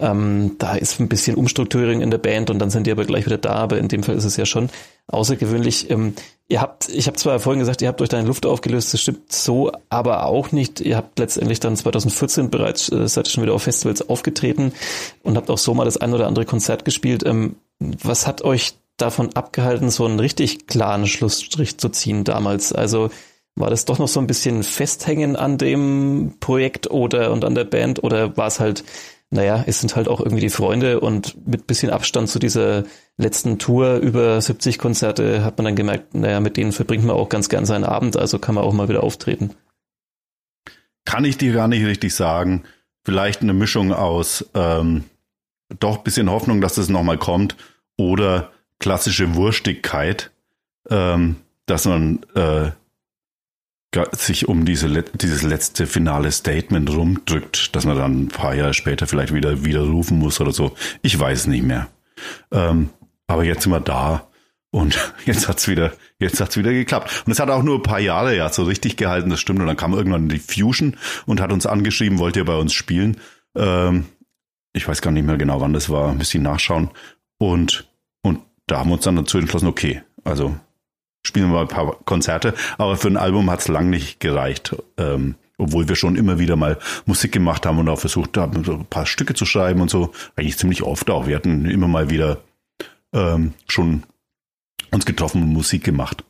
[0.00, 3.24] ähm, da ist ein bisschen Umstrukturierung in der Band und dann sind die aber gleich
[3.24, 4.68] wieder da, aber in dem Fall ist es ja schon
[5.06, 5.90] außergewöhnlich.
[5.90, 6.14] Ähm,
[6.48, 9.00] ihr habt, ich habe zwar vorhin gesagt, ihr habt euch da in Luft aufgelöst, das
[9.00, 10.80] stimmt so, aber auch nicht.
[10.80, 14.72] Ihr habt letztendlich dann 2014 bereits, äh, seid ihr schon wieder auf Festivals aufgetreten
[15.22, 17.24] und habt auch so mal das ein oder andere Konzert gespielt.
[17.24, 22.72] Ähm, was hat euch davon abgehalten, so einen richtig klaren Schlussstrich zu ziehen damals?
[22.72, 23.10] Also
[23.54, 27.64] war das doch noch so ein bisschen Festhängen an dem Projekt oder und an der
[27.64, 28.84] Band oder war es halt
[29.32, 32.84] naja, es sind halt auch irgendwie die Freunde und mit bisschen Abstand zu dieser
[33.16, 37.28] letzten Tour über 70 Konzerte hat man dann gemerkt, naja, mit denen verbringt man auch
[37.28, 39.50] ganz gern seinen Abend, also kann man auch mal wieder auftreten.
[41.04, 42.62] Kann ich dir gar nicht richtig sagen.
[43.04, 45.04] Vielleicht eine Mischung aus ähm,
[45.78, 47.56] doch bisschen Hoffnung, dass das nochmal kommt
[47.96, 50.30] oder klassische Wurstigkeit,
[50.90, 52.70] ähm, dass man äh,
[54.12, 59.06] sich um diese, dieses letzte finale Statement rumdrückt, dass man dann ein paar Jahre später
[59.06, 60.74] vielleicht wieder widerrufen muss oder so.
[61.02, 61.88] Ich weiß nicht mehr.
[62.50, 62.90] Ähm,
[63.26, 64.28] aber jetzt sind wir da
[64.72, 67.24] Und jetzt hat's wieder, jetzt hat's wieder geklappt.
[67.26, 69.60] Und es hat auch nur ein paar Jahre ja so richtig gehalten, das stimmt.
[69.60, 73.18] Und dann kam irgendwann die Fusion und hat uns angeschrieben, wollt ihr bei uns spielen?
[73.54, 74.06] Ähm,
[74.72, 76.90] ich weiß gar nicht mehr genau, wann das war, ein bisschen nachschauen.
[77.38, 77.88] Und,
[78.22, 80.56] und da haben wir uns dann dazu entschlossen, okay, also
[81.24, 84.74] spielen wir mal ein paar Konzerte, aber für ein Album hat's lang nicht gereicht.
[84.96, 88.72] Ähm, obwohl wir schon immer wieder mal Musik gemacht haben und auch versucht haben, so
[88.72, 90.10] ein paar Stücke zu schreiben und so.
[90.34, 91.26] Eigentlich ziemlich oft auch.
[91.28, 92.42] Wir hatten immer mal wieder
[93.12, 94.04] ähm, schon
[94.90, 96.24] uns getroffen und Musik gemacht.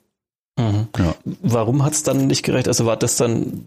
[0.58, 0.88] Mhm.
[0.98, 1.14] Ja.
[1.24, 2.68] Warum hat es dann nicht gerecht?
[2.68, 3.64] Also war das dann,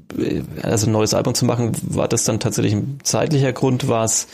[0.61, 3.87] also ein neues Album zu machen, war das dann tatsächlich ein zeitlicher Grund?
[3.87, 4.27] War es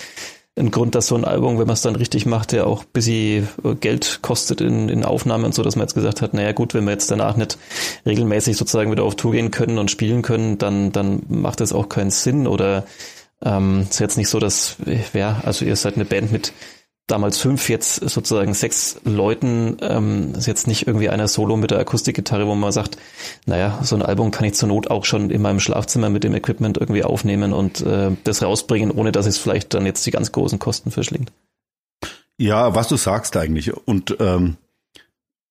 [0.58, 2.92] ein Grund, dass so ein Album, wenn man es dann richtig macht, ja auch ein
[2.92, 3.48] bisschen
[3.80, 6.84] Geld kostet in, in Aufnahme und so, dass man jetzt gesagt hat, naja gut, wenn
[6.84, 7.58] wir jetzt danach nicht
[8.06, 11.88] regelmäßig sozusagen wieder auf Tour gehen können und spielen können, dann, dann macht das auch
[11.88, 12.86] keinen Sinn oder
[13.44, 14.76] ähm, ist jetzt nicht so, dass,
[15.14, 16.52] ja, also ihr seid eine Band mit
[17.12, 21.80] damals fünf, jetzt sozusagen sechs Leuten, ähm, ist jetzt nicht irgendwie einer Solo mit der
[21.80, 22.98] Akustikgitarre, wo man sagt,
[23.46, 26.34] naja, so ein Album kann ich zur Not auch schon in meinem Schlafzimmer mit dem
[26.34, 30.32] Equipment irgendwie aufnehmen und äh, das rausbringen, ohne dass es vielleicht dann jetzt die ganz
[30.32, 31.32] großen Kosten verschlingt.
[32.38, 33.72] Ja, was du sagst eigentlich.
[33.72, 34.58] Und ähm,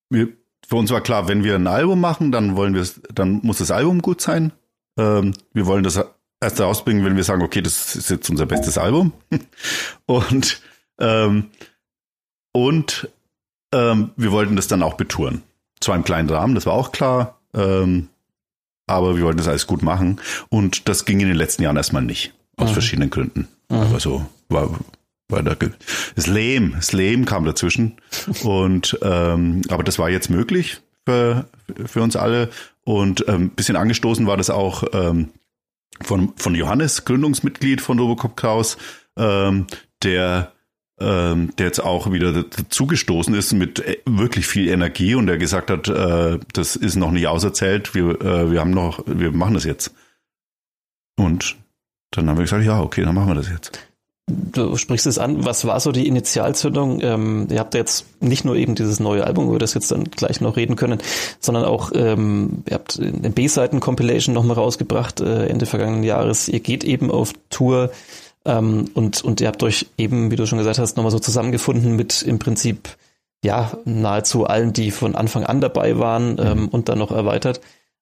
[0.09, 0.29] wir,
[0.66, 3.70] für uns war klar, wenn wir ein Album machen, dann wollen wir dann muss das
[3.70, 4.53] Album gut sein.
[4.99, 6.01] Ähm, wir wollen das
[6.40, 9.12] erst rausbringen, wenn wir sagen, okay, das ist jetzt unser bestes Album.
[10.07, 10.61] Und
[11.00, 11.50] ähm,
[12.52, 13.08] und
[13.72, 15.42] ähm, wir wollten das dann auch betouren.
[15.80, 18.08] Zwar im kleinen Rahmen, das war auch klar, ähm,
[18.86, 20.20] aber wir wollten das alles gut machen.
[20.48, 22.34] Und das ging in den letzten Jahren erstmal nicht.
[22.56, 22.74] Aus mhm.
[22.74, 23.48] verschiedenen Gründen.
[23.68, 23.76] Mhm.
[23.76, 24.70] Aber so war,
[25.28, 25.54] war da,
[26.16, 27.96] das Leben, das Leben kam dazwischen.
[28.42, 31.46] Und ähm, aber das war jetzt möglich für,
[31.86, 32.50] für uns alle.
[32.84, 35.30] Und ähm, bisschen angestoßen war das auch ähm,
[36.02, 38.76] von, von Johannes, Gründungsmitglied von Robocop Kraus,
[39.16, 39.66] ähm,
[40.02, 40.52] der
[41.00, 45.70] ähm, der jetzt auch wieder dazugestoßen ist mit äh, wirklich viel Energie und der gesagt
[45.70, 49.64] hat, äh, das ist noch nicht auserzählt, wir, äh, wir haben noch, wir machen das
[49.64, 49.94] jetzt.
[51.16, 51.56] Und
[52.10, 53.72] dann haben wir gesagt, ja, okay, dann machen wir das jetzt.
[54.26, 57.00] Du sprichst es an, was war so die Initialzündung?
[57.02, 60.40] Ähm, ihr habt jetzt nicht nur eben dieses neue Album, über das jetzt dann gleich
[60.40, 61.00] noch reden können,
[61.40, 66.48] sondern auch, ähm, ihr habt eine B-Seiten-Compilation nochmal rausgebracht, äh, Ende vergangenen Jahres.
[66.48, 67.90] Ihr geht eben auf Tour
[68.44, 71.96] ähm, und, und ihr habt euch eben, wie du schon gesagt hast, nochmal so zusammengefunden
[71.96, 72.96] mit im Prinzip
[73.44, 76.68] ja nahezu allen, die von Anfang an dabei waren ähm, mhm.
[76.68, 77.61] und dann noch erweitert.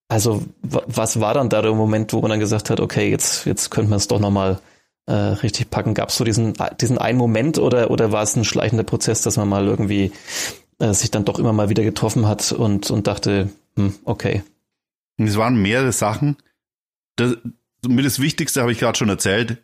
[0.09, 3.71] Also was war dann da der Moment, wo man dann gesagt hat, okay, jetzt, jetzt
[3.71, 4.59] könnte man es doch nochmal
[5.07, 5.95] äh, richtig packen?
[5.95, 9.37] Gab es so diesen, diesen einen Moment oder, oder war es ein schleichender Prozess, dass
[9.37, 10.13] man mal irgendwie
[10.79, 14.43] äh, sich dann doch immer mal wieder getroffen hat und, und dachte, hm, okay.
[15.19, 16.37] Es waren mehrere Sachen.
[17.17, 17.37] Das,
[17.87, 19.59] mit das Wichtigste habe ich gerade schon erzählt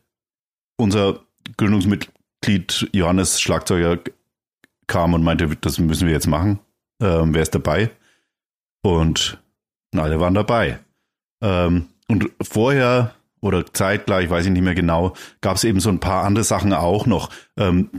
[0.77, 1.21] unser
[1.57, 3.99] Gründungsmitglied Johannes Schlagzeuger
[4.87, 6.61] kam und meinte, das müssen wir jetzt machen.
[7.01, 7.91] Ähm, wer ist dabei?
[8.83, 9.39] Und
[9.97, 10.81] alle waren dabei.
[11.43, 16.01] Ähm, und vorher oder zeitgleich, weiß ich nicht mehr genau, gab es eben so ein
[16.01, 17.31] paar andere Sachen auch noch.
[17.57, 17.91] Ähm,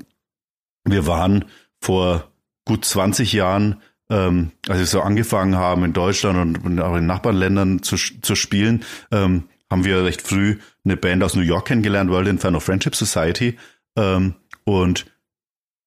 [0.83, 1.45] wir waren
[1.81, 2.31] vor
[2.65, 7.83] gut 20 Jahren, ähm, als wir so angefangen haben in Deutschland und, auch in Nachbarländern
[7.83, 12.27] zu, zu spielen, ähm, haben wir recht früh eine Band aus New York kennengelernt, World
[12.27, 13.57] Inferno Friendship Society.
[13.97, 15.05] Ähm, und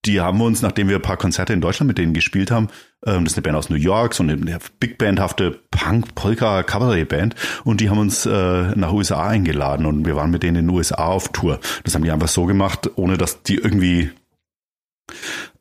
[0.05, 2.69] die haben uns, nachdem wir ein paar Konzerte in Deutschland mit denen gespielt haben,
[3.05, 4.37] ähm, das ist eine Band aus New York, so eine,
[4.81, 8.31] Big Bandhafte Punk, Polka, Cabaret Band, und die haben uns äh,
[8.77, 11.61] nach USA eingeladen und wir waren mit denen in den USA auf Tour.
[11.85, 14.11] Das haben die einfach so gemacht, ohne dass die irgendwie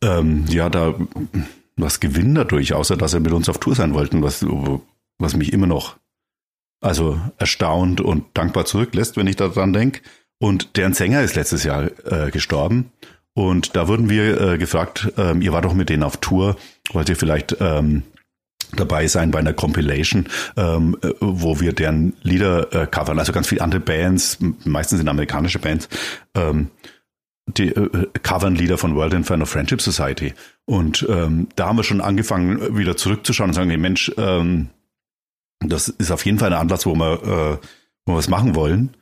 [0.04, 0.96] ähm, ja da
[1.76, 4.46] was gewinnen dadurch, außer dass sie mit uns auf Tour sein wollten, was,
[5.20, 5.98] was mich immer noch
[6.82, 10.02] also erstaunt und dankbar zurücklässt, wenn ich daran denke.
[10.40, 12.92] Und deren Sänger ist letztes Jahr äh, gestorben.
[13.34, 16.58] Und da wurden wir äh, gefragt, ähm, ihr war doch mit denen auf Tour,
[16.92, 18.04] wollt ihr vielleicht ähm,
[18.76, 23.48] dabei sein bei einer Compilation, ähm, äh, wo wir deren Lieder äh, covern, also ganz
[23.48, 25.88] viele andere Bands, meistens sind amerikanische Bands,
[26.36, 26.70] ähm,
[27.46, 30.34] die äh, covern Lieder von World Inferno Friendship Society.
[30.66, 34.70] Und ähm, da haben wir schon angefangen, wieder zurückzuschauen und sagen, nee, Mensch, ähm,
[35.60, 37.68] das ist auf jeden Fall ein Anlass, wo wir, äh,
[38.06, 38.96] wo wir was machen wollen.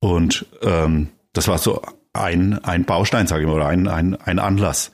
[0.00, 4.38] Und ähm, das war so ein, ein Baustein, sage ich mal, oder ein, ein, ein
[4.38, 4.92] Anlass.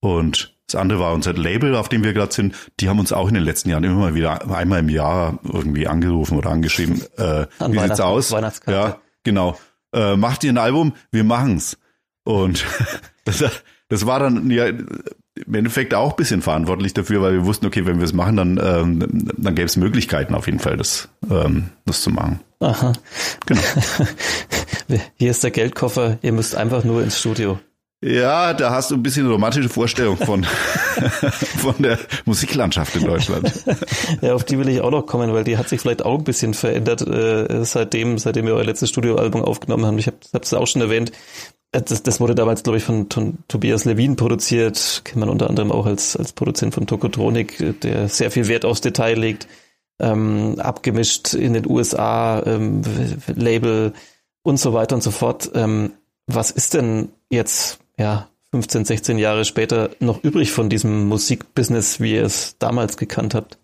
[0.00, 2.54] Und das andere war unser Label, auf dem wir gerade sind.
[2.78, 5.88] Die haben uns auch in den letzten Jahren immer mal wieder einmal im Jahr irgendwie
[5.88, 7.02] angerufen oder angeschrieben.
[7.16, 8.30] Äh, An wie sieht's aus?
[8.66, 9.58] Ja, genau.
[9.92, 10.94] Äh, macht ihr ein Album?
[11.10, 11.76] Wir machen's.
[12.22, 12.64] Und
[13.24, 13.42] das,
[13.88, 14.66] das war dann ja
[15.34, 18.36] im Endeffekt auch ein bisschen verantwortlich dafür, weil wir wussten, okay, wenn wir es machen,
[18.36, 22.40] dann, ähm, dann gäbe es Möglichkeiten auf jeden Fall, das, ähm, das zu machen.
[22.60, 22.92] Aha.
[23.46, 23.60] Genau.
[25.14, 27.58] Hier ist der Geldkoffer, ihr müsst einfach nur ins Studio.
[28.02, 30.44] Ja, da hast du ein bisschen romantische Vorstellung von,
[31.58, 33.52] von der Musiklandschaft in Deutschland.
[34.22, 36.24] Ja, auf die will ich auch noch kommen, weil die hat sich vielleicht auch ein
[36.24, 39.98] bisschen verändert, äh, seitdem, seitdem wir euer letztes Studioalbum aufgenommen haben.
[39.98, 41.12] Ich habe es auch schon erwähnt.
[41.72, 45.48] Äh, das, das wurde damals, glaube ich, von, von Tobias Levin produziert, kennt man unter
[45.48, 49.46] anderem auch als, als Produzent von Tokotronik, äh, der sehr viel Wert aufs Detail legt,
[49.98, 52.82] ähm, abgemischt in den USA, ähm,
[53.34, 53.92] Label
[54.42, 55.50] und so weiter und so fort.
[55.54, 55.92] Ähm,
[56.26, 62.14] was ist denn jetzt ja, 15, 16 Jahre später noch übrig von diesem Musikbusiness, wie
[62.14, 63.58] ihr es damals gekannt habt?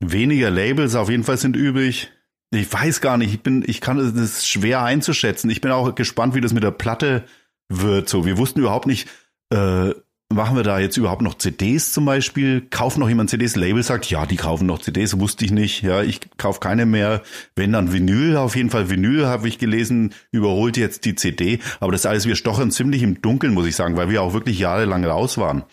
[0.00, 2.10] Weniger Labels auf jeden Fall sind übrig.
[2.50, 5.48] Ich weiß gar nicht, ich bin, ich kann es schwer einzuschätzen.
[5.50, 7.24] Ich bin auch gespannt, wie das mit der Platte
[7.68, 8.08] wird.
[8.08, 9.08] So, wir wussten überhaupt nicht,
[9.50, 9.94] äh,
[10.36, 12.60] machen wir da jetzt überhaupt noch CDs zum Beispiel?
[12.70, 13.56] Kauft noch jemand CDs?
[13.56, 15.82] Label sagt, ja, die kaufen noch CDs, wusste ich nicht.
[15.82, 17.22] Ja, ich kaufe keine mehr.
[17.56, 21.58] Wenn dann Vinyl, auf jeden Fall Vinyl, habe ich gelesen, überholt jetzt die CD.
[21.80, 24.58] Aber das alles, wir stochern ziemlich im Dunkeln, muss ich sagen, weil wir auch wirklich
[24.58, 25.64] jahrelang raus waren.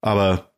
[0.00, 0.52] Aber,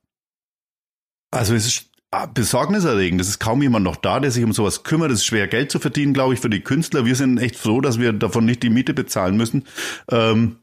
[1.30, 1.88] also es ist
[2.32, 3.20] besorgniserregend.
[3.20, 5.10] Es ist kaum jemand noch da, der sich um sowas kümmert.
[5.10, 7.04] Es ist schwer, Geld zu verdienen, glaube ich, für die Künstler.
[7.04, 9.64] Wir sind echt froh, dass wir davon nicht die Miete bezahlen müssen.
[10.10, 10.56] Ähm,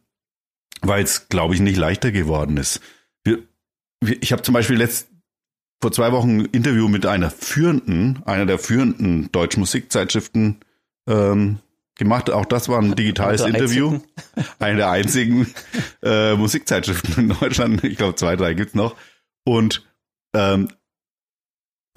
[0.87, 2.81] weil es, glaube ich, nicht leichter geworden ist.
[3.23, 3.39] Wir,
[4.01, 5.07] wir, ich habe zum Beispiel letzt,
[5.81, 10.61] vor zwei Wochen ein Interview mit einer führenden, einer der führenden deutschen Musikzeitschriften
[11.07, 11.59] ähm,
[11.95, 12.29] gemacht.
[12.29, 13.99] Auch das war ein digitales Interview.
[14.59, 15.53] Eine der einzigen
[16.01, 17.83] äh, Musikzeitschriften in Deutschland.
[17.83, 18.95] Ich glaube, zwei, drei gibt's noch.
[19.43, 19.85] Und
[20.33, 20.69] ähm,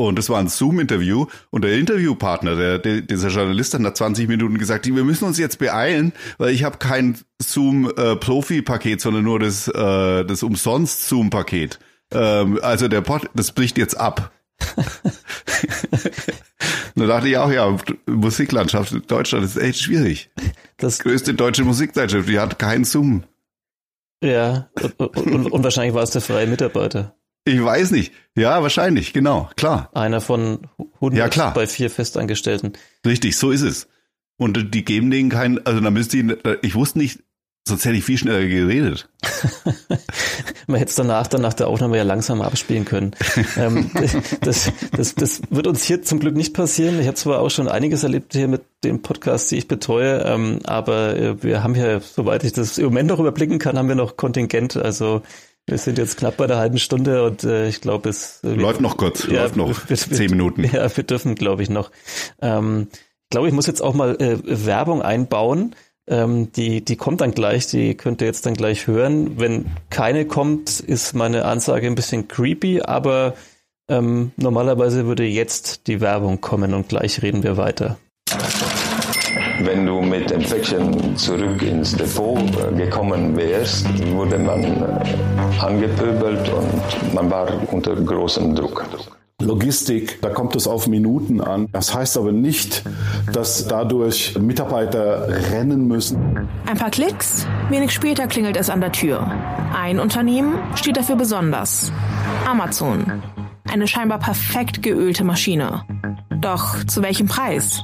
[0.01, 4.29] und das war ein Zoom-Interview und der Interviewpartner, der, der, dieser Journalist hat nach 20
[4.29, 9.67] Minuten gesagt, wir müssen uns jetzt beeilen, weil ich habe kein Zoom-Profi-Paket, sondern nur das,
[9.67, 11.81] äh, das Umsonst-Zoom-Paket.
[12.13, 14.31] Ähm, also der Pod, das bricht jetzt ab.
[16.95, 20.31] da dachte ich auch, ja, Musiklandschaft in Deutschland ist echt schwierig.
[20.77, 23.25] Das größte deutsche Musikzeitschrift, die hat keinen Zoom.
[24.23, 27.18] Ja, und, und, und wahrscheinlich war es der freie Mitarbeiter.
[27.49, 28.13] Ich weiß nicht.
[28.37, 29.91] Ja, wahrscheinlich, genau, klar.
[29.95, 31.55] Einer von 100 ja, klar.
[31.55, 32.75] bei vier Festangestellten.
[33.07, 33.89] Richtig, so ist es.
[34.37, 36.25] Und die geben denen keinen, also da müsste ich,
[36.63, 37.21] ich wusste nicht,
[37.67, 39.09] sonst hätte ich viel schneller geredet.
[40.67, 43.13] Man hätte es danach, dann nach der Aufnahme ja langsam abspielen können.
[43.57, 43.91] ähm,
[44.43, 47.01] das, das, das wird uns hier zum Glück nicht passieren.
[47.01, 50.61] Ich habe zwar auch schon einiges erlebt hier mit dem Podcast, die ich betreue, ähm,
[50.65, 53.97] aber äh, wir haben hier, soweit ich das im Moment noch überblicken kann, haben wir
[53.97, 54.77] noch Kontingent.
[54.77, 55.23] Also
[55.69, 58.81] wir sind jetzt knapp bei der halben Stunde und äh, ich glaube, es äh, läuft
[58.81, 60.65] noch kurz, ja, läuft noch wir, zehn Minuten.
[60.65, 61.91] Ja, wir dürfen, glaube ich, noch.
[62.41, 65.75] Ähm, ich glaube, ich muss jetzt auch mal äh, Werbung einbauen.
[66.07, 69.39] Ähm, die, die kommt dann gleich, die könnt ihr jetzt dann gleich hören.
[69.39, 73.35] Wenn keine kommt, ist meine Ansage ein bisschen creepy, aber
[73.91, 77.99] ähm, normalerweise würde jetzt die Werbung kommen und gleich reden wir weiter.
[79.61, 86.49] Wenn du mit dem Päckchen zurück ins Depot äh, gekommen wärst, wurde man äh, angepöbelt
[86.49, 88.85] und man war unter großem Druck.
[89.41, 91.69] Logistik, da kommt es auf Minuten an.
[91.73, 92.85] Das heißt aber nicht,
[93.33, 96.49] dass dadurch Mitarbeiter rennen müssen.
[96.67, 99.31] Ein paar Klicks, wenig später klingelt es an der Tür.
[99.77, 101.93] Ein Unternehmen steht dafür besonders.
[102.47, 103.23] Amazon.
[103.71, 105.85] Eine scheinbar perfekt geölte Maschine.
[106.41, 107.83] Doch zu welchem Preis?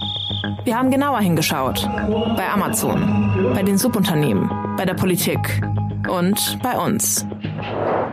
[0.65, 1.89] Wir haben genauer hingeschaut.
[2.37, 5.63] Bei Amazon, bei den Subunternehmen, bei der Politik
[6.09, 7.27] und bei uns.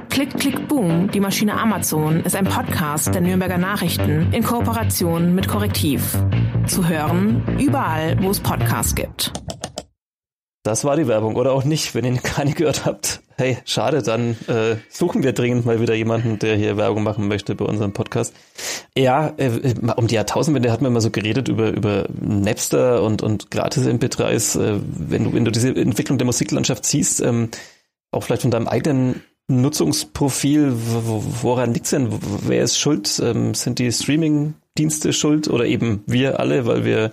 [0.09, 5.47] Klick, Klick, Boom, die Maschine Amazon ist ein Podcast der Nürnberger Nachrichten in Kooperation mit
[5.47, 6.17] Korrektiv.
[6.67, 9.31] Zu hören überall, wo es Podcasts gibt.
[10.63, 13.21] Das war die Werbung oder auch nicht, wenn ihr keine gehört habt.
[13.37, 17.55] Hey, schade, dann äh, suchen wir dringend mal wieder jemanden, der hier Werbung machen möchte
[17.55, 18.33] bei unserem Podcast.
[18.97, 23.51] Ja, äh, um die Jahrtausendwende hat man immer so geredet über über Napster und und
[23.51, 24.59] gratis MP3s.
[24.59, 27.49] Äh, wenn du wenn du diese Entwicklung der Musiklandschaft siehst, ähm,
[28.11, 32.09] auch vielleicht von deinem eigenen Nutzungsprofil, woran liegt's denn?
[32.45, 33.21] Wer ist schuld?
[33.23, 37.11] Ähm, sind die Streaming-Dienste schuld oder eben wir alle, weil wir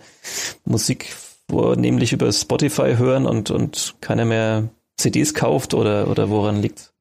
[0.64, 1.14] Musik
[1.50, 6.92] vornehmlich über Spotify hören und, und keiner mehr CDs kauft oder, oder woran liegt?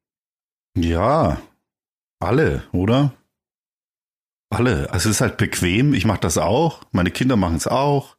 [0.77, 1.41] Ja,
[2.19, 3.13] alle, oder?
[4.49, 4.91] Alle.
[4.91, 5.93] Also es ist halt bequem.
[5.93, 6.83] Ich mache das auch.
[6.91, 8.15] Meine Kinder machen es auch.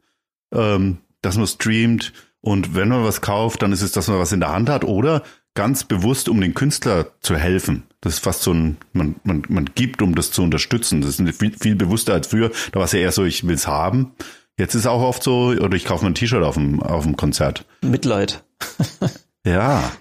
[0.53, 2.13] Ähm, dass man streamt.
[2.41, 4.85] Und wenn man was kauft, dann ist es, dass man was in der Hand hat.
[4.85, 5.23] Oder
[5.55, 7.85] ganz bewusst, um den Künstler zu helfen.
[8.01, 11.01] Das ist fast so ein, man, man, man gibt, um das zu unterstützen.
[11.01, 12.51] Das ist viel, viel bewusster als früher.
[12.73, 14.13] Da war es ja eher so, ich will es haben.
[14.57, 17.17] Jetzt ist auch oft so, oder ich kaufe mir ein T-Shirt auf dem, auf dem
[17.17, 17.65] Konzert.
[17.81, 18.45] Mitleid.
[19.47, 19.93] ja.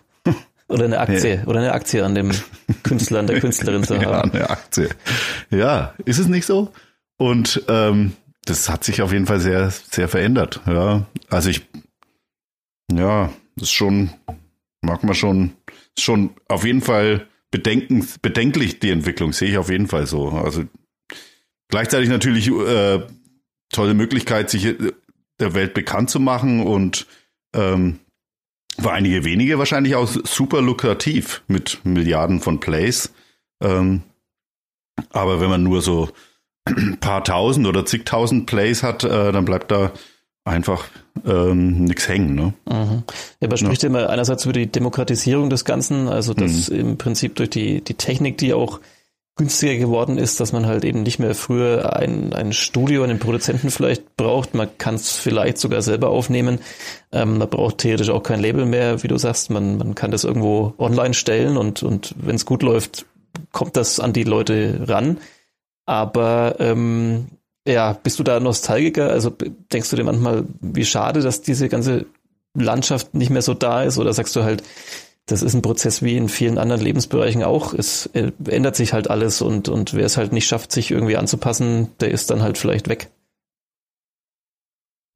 [0.70, 2.32] Oder eine Aktie, oder eine Aktie an dem
[2.84, 4.04] Künstler, an der Künstlerin zu haben.
[4.04, 4.90] Ja, eine Aktie.
[5.50, 6.74] Ja, ist es nicht so?
[7.18, 10.62] Und ähm, das hat sich auf jeden Fall sehr, sehr verändert.
[10.66, 11.68] Ja, also ich,
[12.92, 14.10] ja, das ist schon,
[14.82, 15.54] mag man schon,
[15.98, 20.30] schon auf jeden Fall bedenken, bedenklich die Entwicklung, sehe ich auf jeden Fall so.
[20.30, 20.66] Also
[21.70, 23.02] gleichzeitig natürlich äh,
[23.72, 24.76] tolle Möglichkeit, sich äh,
[25.40, 27.08] der Welt bekannt zu machen und
[27.54, 28.00] ähm,
[28.80, 33.12] für einige wenige wahrscheinlich auch super lukrativ mit Milliarden von Plays.
[33.62, 34.04] Ähm,
[35.12, 36.10] aber wenn man nur so
[36.66, 39.92] ein paar tausend oder zigtausend Plays hat, äh, dann bleibt da
[40.44, 40.86] einfach
[41.26, 42.36] ähm, nichts hängen.
[42.36, 42.54] Ne?
[42.70, 43.04] Mhm.
[43.40, 43.90] Ja, aber spricht ja.
[43.90, 46.80] immer einerseits über die Demokratisierung des Ganzen, also dass mhm.
[46.80, 48.80] im Prinzip durch die, die Technik, die auch
[49.38, 53.70] günstiger geworden ist, dass man halt eben nicht mehr früher ein, ein Studio, einen Produzenten
[53.72, 54.54] vielleicht braucht.
[54.54, 56.60] Man kann es vielleicht sogar selber aufnehmen.
[57.12, 59.50] Ähm, man braucht theoretisch auch kein Label mehr, wie du sagst.
[59.50, 63.06] Man, man kann das irgendwo online stellen und, und wenn es gut läuft,
[63.52, 65.20] kommt das an die Leute ran.
[65.86, 67.28] Aber ähm,
[67.68, 69.10] ja, bist du da Nostalgiker?
[69.10, 69.32] Also
[69.72, 72.06] denkst du dir manchmal, wie schade, dass diese ganze
[72.54, 73.98] Landschaft nicht mehr so da ist?
[73.98, 74.64] Oder sagst du halt,
[75.28, 77.74] das ist ein Prozess wie in vielen anderen Lebensbereichen auch.
[77.74, 81.18] Es äh, ändert sich halt alles und, und wer es halt nicht schafft, sich irgendwie
[81.18, 83.10] anzupassen, der ist dann halt vielleicht weg.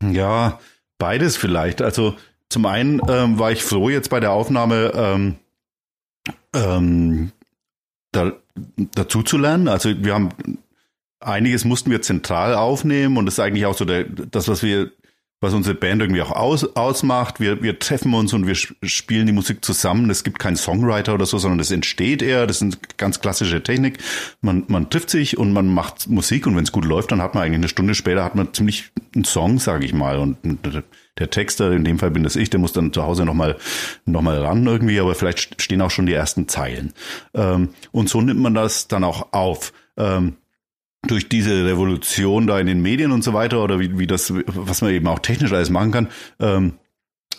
[0.03, 0.59] Ja,
[0.97, 1.81] beides vielleicht.
[1.81, 2.15] Also
[2.49, 5.35] zum einen ähm, war ich froh jetzt bei der Aufnahme ähm,
[6.53, 7.31] ähm,
[8.11, 8.33] da,
[8.95, 9.69] dazu zu lernen.
[9.69, 10.29] Also wir haben
[11.21, 14.91] einiges mussten wir zentral aufnehmen und das ist eigentlich auch so der, das, was wir,
[15.41, 17.39] was unsere Band irgendwie auch aus, ausmacht.
[17.39, 20.09] Wir, wir treffen uns und wir spielen die Musik zusammen.
[20.11, 22.45] Es gibt keinen Songwriter oder so, sondern es entsteht eher.
[22.45, 23.97] Das ist eine ganz klassische Technik.
[24.41, 27.33] Man, man trifft sich und man macht Musik und wenn es gut läuft, dann hat
[27.33, 30.19] man eigentlich eine Stunde später hat man ziemlich einen Song, sage ich mal.
[30.19, 30.37] Und
[31.17, 33.57] der Texter, in dem Fall bin das ich, der muss dann zu Hause nochmal
[34.05, 36.93] noch mal ran irgendwie, aber vielleicht stehen auch schon die ersten Zeilen.
[37.33, 39.73] Ähm, und so nimmt man das dann auch auf.
[41.07, 44.81] Durch diese Revolution da in den Medien und so weiter oder wie, wie das, was
[44.81, 46.07] man eben auch technisch alles machen kann,
[46.39, 46.73] ähm,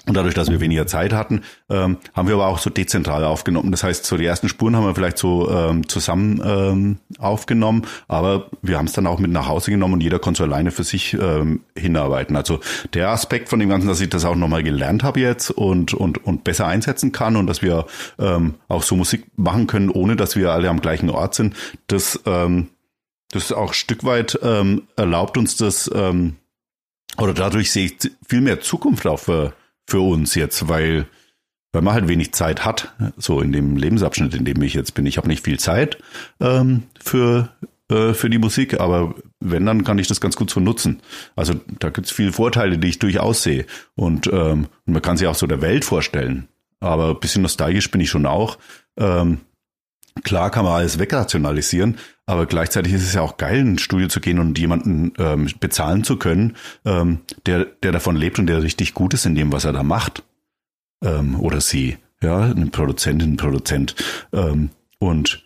[0.05, 3.71] und dadurch, dass wir weniger Zeit hatten, ähm, haben wir aber auch so dezentral aufgenommen.
[3.71, 8.49] Das heißt, so die ersten Spuren haben wir vielleicht so ähm, zusammen ähm, aufgenommen, aber
[8.63, 10.83] wir haben es dann auch mit nach Hause genommen und jeder konnte so alleine für
[10.83, 12.35] sich ähm, hinarbeiten.
[12.35, 12.59] Also
[12.95, 16.25] der Aspekt von dem Ganzen, dass ich das auch nochmal gelernt habe jetzt und, und,
[16.25, 17.87] und besser einsetzen kann und dass wir
[18.19, 21.55] ähm, auch so Musik machen können, ohne dass wir alle am gleichen Ort sind,
[21.87, 22.67] das ähm,
[23.33, 26.37] das ist auch ein Stück weit ähm, erlaubt uns das, ähm,
[27.19, 29.55] oder dadurch sehe ich viel mehr Zukunft auch für,
[29.87, 31.07] für uns jetzt, weil,
[31.73, 35.07] weil man halt wenig Zeit hat, so in dem Lebensabschnitt, in dem ich jetzt bin.
[35.07, 35.99] Ich habe nicht viel Zeit
[36.41, 37.49] ähm, für,
[37.91, 41.01] äh, für die Musik, aber wenn, dann kann ich das ganz gut so nutzen.
[41.35, 43.67] Also da gibt es viele Vorteile, die ich durchaus sehe.
[43.95, 46.49] Und ähm, man kann sich auch so der Welt vorstellen.
[46.81, 48.59] Aber bisschen nostalgisch bin ich schon auch.
[48.97, 49.41] Ähm,
[50.25, 54.09] klar kann man alles wegrationalisieren, aber gleichzeitig ist es ja auch geil, in ein Studio
[54.09, 58.63] zu gehen und jemanden ähm, bezahlen zu können, ähm, der, der davon lebt und der
[58.63, 60.23] richtig gut ist in dem, was er da macht.
[61.03, 63.97] Ähm, oder sie, ja, eine Produzentin, ein Produzent.
[64.33, 65.45] Ähm, und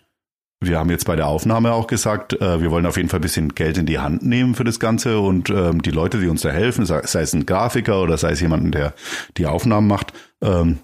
[0.59, 3.21] wir haben jetzt bei der Aufnahme auch gesagt, äh, wir wollen auf jeden Fall ein
[3.21, 6.41] bisschen Geld in die Hand nehmen für das Ganze und ähm, die Leute, die uns
[6.41, 8.93] da helfen, sei, sei es ein Grafiker oder sei es jemanden, der
[9.37, 10.79] die Aufnahmen macht, ähm,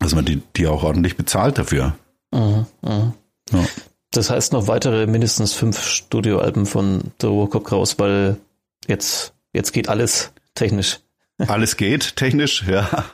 [0.00, 1.96] dass man die, die auch ordentlich bezahlt dafür.
[2.32, 3.14] Mhm, mh.
[3.52, 3.64] ja.
[4.10, 8.36] Das heißt noch weitere mindestens fünf Studioalben von The Robocop raus, weil
[8.86, 11.00] jetzt, jetzt geht alles technisch.
[11.46, 13.04] Alles geht technisch, ja.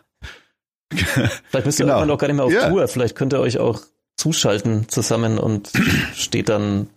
[0.93, 1.99] Vielleicht müsst ihr genau.
[1.99, 2.69] irgendwann auch gar nicht mehr auf ja.
[2.69, 2.87] Tour.
[2.89, 3.81] Vielleicht könnt ihr euch auch
[4.17, 5.71] zuschalten zusammen und
[6.15, 6.89] steht dann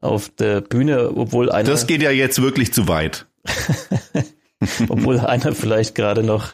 [0.00, 1.68] auf der Bühne, obwohl einer.
[1.68, 3.26] Das geht ja jetzt wirklich zu weit.
[4.88, 6.52] obwohl einer vielleicht gerade noch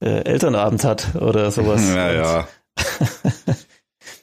[0.00, 1.82] äh, Elternabend hat oder sowas.
[1.94, 2.48] Ja, ja.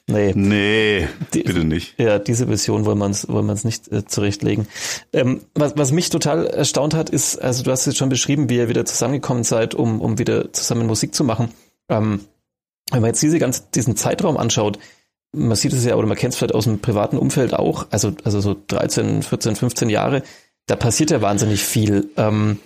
[0.08, 0.32] Nee.
[0.34, 1.94] Nee, die, bitte nicht.
[1.98, 4.66] Ja, diese Vision wollen wir uns wollen wir uns nicht äh, zurechtlegen.
[5.12, 8.56] Ähm, was, was mich total erstaunt hat, ist, also du hast jetzt schon beschrieben, wie
[8.56, 11.50] ihr wieder zusammengekommen seid, um, um wieder zusammen Musik zu machen.
[11.90, 12.20] Ähm,
[12.90, 14.78] wenn man jetzt diese ganz, diesen Zeitraum anschaut,
[15.32, 18.12] man sieht es ja, oder man kennt es vielleicht aus dem privaten Umfeld auch, also,
[18.24, 20.22] also so 13, 14, 15 Jahre,
[20.66, 22.08] da passiert ja wahnsinnig viel.
[22.16, 22.60] Ähm,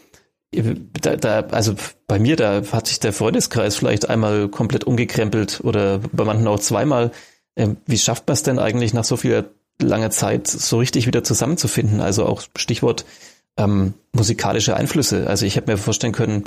[1.01, 1.75] da, da, also
[2.07, 6.61] bei mir, da hat sich der Freundeskreis vielleicht einmal komplett umgekrempelt oder bei manchen auch
[6.61, 7.11] zweimal.
[7.57, 9.49] Ähm, wie schafft man es denn eigentlich nach so viel
[9.81, 12.01] langer Zeit so richtig wieder zusammenzufinden?
[12.01, 13.05] Also auch Stichwort
[13.57, 15.27] ähm, musikalische Einflüsse.
[15.27, 16.45] Also ich hätte mir vorstellen können,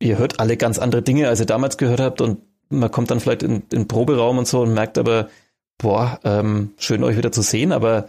[0.00, 2.38] ihr hört alle ganz andere Dinge, als ihr damals gehört habt und
[2.70, 5.28] man kommt dann vielleicht in, in den Proberaum und so und merkt aber,
[5.78, 8.08] boah, ähm, schön euch wieder zu sehen, aber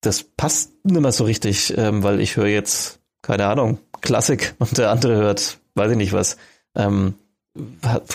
[0.00, 4.78] das passt nicht mehr so richtig, ähm, weil ich höre jetzt, keine Ahnung, Klassik und
[4.78, 6.36] der andere hört, weiß ich nicht was.
[6.74, 7.14] Ähm,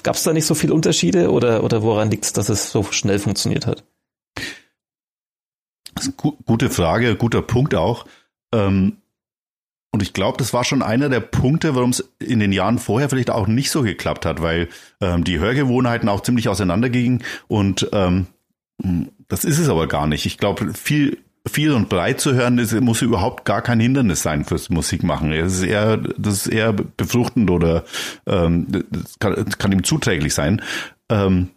[0.04, 2.84] Gab es da nicht so viele Unterschiede oder, oder woran liegt es, dass es so
[2.84, 3.84] schnell funktioniert hat?
[5.96, 6.14] Eine
[6.46, 8.06] gute Frage, guter Punkt auch.
[8.54, 8.98] Ähm,
[9.92, 13.10] und ich glaube, das war schon einer der Punkte, warum es in den Jahren vorher
[13.10, 14.70] vielleicht auch nicht so geklappt hat, weil
[15.02, 18.28] ähm, die Hörgewohnheiten auch ziemlich auseinandergingen und ähm,
[19.28, 20.26] das ist es aber gar nicht.
[20.26, 24.46] Ich glaube, viel viel und breit zu hören, das muss überhaupt gar kein Hindernis sein
[24.46, 25.32] fürs Musikmachen.
[25.32, 27.84] Das ist eher, das ist eher befruchtend oder
[28.28, 30.62] ähm, das kann, das kann ihm zuträglich sein.
[31.10, 31.50] Ähm,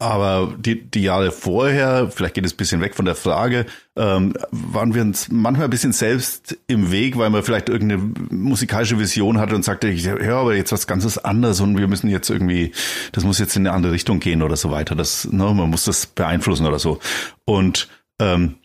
[0.00, 3.66] aber die, die Jahre vorher, vielleicht geht es ein bisschen weg von der Frage,
[3.96, 9.00] ähm, waren wir uns manchmal ein bisschen selbst im Weg, weil man vielleicht irgendeine musikalische
[9.00, 12.30] Vision hatte und sagte, ich höre aber jetzt was ganzes anderes und wir müssen jetzt
[12.30, 12.70] irgendwie,
[13.10, 14.94] das muss jetzt in eine andere Richtung gehen oder so weiter.
[14.94, 17.00] Das, ne, man muss das beeinflussen oder so.
[17.44, 17.88] Und
[18.20, 18.56] ähm,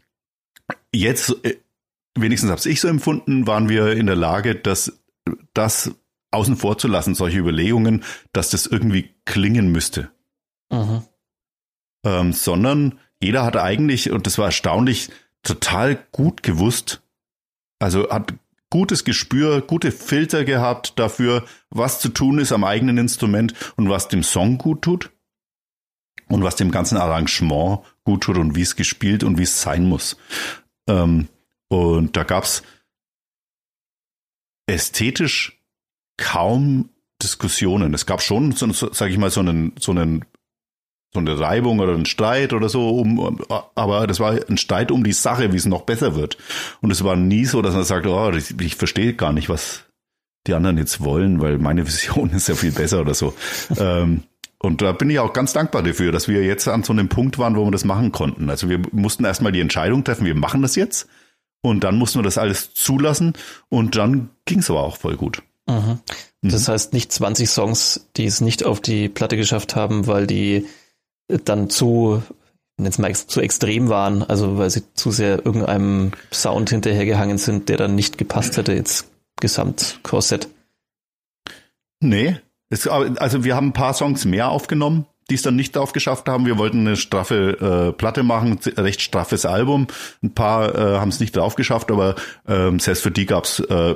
[0.94, 1.58] jetzt, äh,
[2.16, 5.00] wenigstens habe ich so empfunden, waren wir in der Lage, dass
[5.54, 5.92] das
[6.32, 10.12] außen vor zu lassen, solche Überlegungen, dass das irgendwie klingen müsste.
[10.72, 11.04] Mhm
[12.04, 15.10] ähm, sondern jeder hat eigentlich, und das war erstaunlich,
[15.44, 17.02] total gut gewusst,
[17.80, 18.34] also hat
[18.70, 24.08] gutes Gespür, gute Filter gehabt dafür, was zu tun ist am eigenen Instrument und was
[24.08, 25.12] dem Song gut tut
[26.28, 29.86] und was dem ganzen Arrangement gut tut und wie es gespielt und wie es sein
[29.86, 30.18] muss.
[30.88, 31.28] Ähm,
[31.70, 32.64] und da gab's
[34.68, 35.60] ästhetisch
[36.18, 36.90] kaum
[37.22, 37.94] Diskussionen.
[37.94, 40.26] Es gab schon, so, sage ich mal, so einen, so einen
[41.14, 43.40] so eine Reibung oder ein Streit oder so, um,
[43.76, 46.38] aber das war ein Streit um die Sache, wie es noch besser wird.
[46.82, 49.84] Und es war nie so, dass man sagt, oh, ich, ich verstehe gar nicht, was
[50.48, 53.36] die anderen jetzt wollen, weil meine Vision ist ja viel besser oder so.
[53.78, 54.24] ähm,
[54.64, 57.38] und da bin ich auch ganz dankbar dafür, dass wir jetzt an so einem Punkt
[57.38, 58.50] waren, wo wir das machen konnten.
[58.50, 61.10] Also wir mussten erstmal die Entscheidung treffen, wir machen das jetzt.
[61.62, 63.34] Und dann mussten wir das alles zulassen.
[63.68, 65.44] Und dann ging es aber auch voll gut.
[65.68, 66.00] Mhm.
[66.42, 66.72] Das mhm.
[66.72, 70.66] heißt nicht 20 Songs, die es nicht auf die Platte geschafft haben, weil die
[71.28, 72.24] dann zu,
[72.80, 77.76] jetzt mal zu extrem waren, also weil sie zu sehr irgendeinem Sound hinterhergehangen sind, der
[77.76, 79.10] dann nicht gepasst hätte, jetzt
[79.42, 80.48] Gesamtkorsett.
[82.00, 82.38] Nee,
[82.70, 86.46] es, also wir haben ein paar Songs mehr aufgenommen, die es dann nicht aufgeschafft haben.
[86.46, 89.88] Wir wollten eine straffe äh, Platte machen, recht straffes Album.
[90.22, 92.16] Ein paar äh, haben es nicht drauf geschafft, aber
[92.48, 93.96] ähm, selbst für die gab's äh,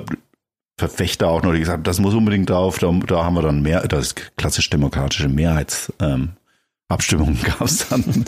[0.80, 2.78] Verfechter auch noch, die gesagt haben, das muss unbedingt drauf.
[2.78, 5.91] Da, da haben wir dann mehr, das klassisch demokratische Mehrheits.
[6.89, 8.25] Abstimmungen gab es dann.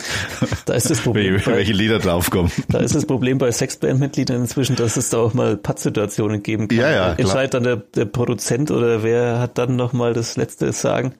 [0.66, 1.34] Da ist das Problem.
[1.34, 2.52] welche, welche Lieder draufkommen.
[2.68, 6.78] Da ist das Problem bei Sexbandmitgliedern inzwischen, dass es da auch mal Pattsituationen geben kann.
[6.78, 11.14] Ja, ja, Entscheidet dann der, der Produzent oder wer hat dann nochmal das letzte Sagen?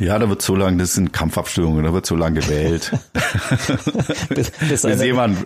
[0.00, 2.90] Ja, da wird so lange, das sind Kampfabstimmungen, da wird so lange gewählt.
[4.28, 5.38] bis, bis, bis jemand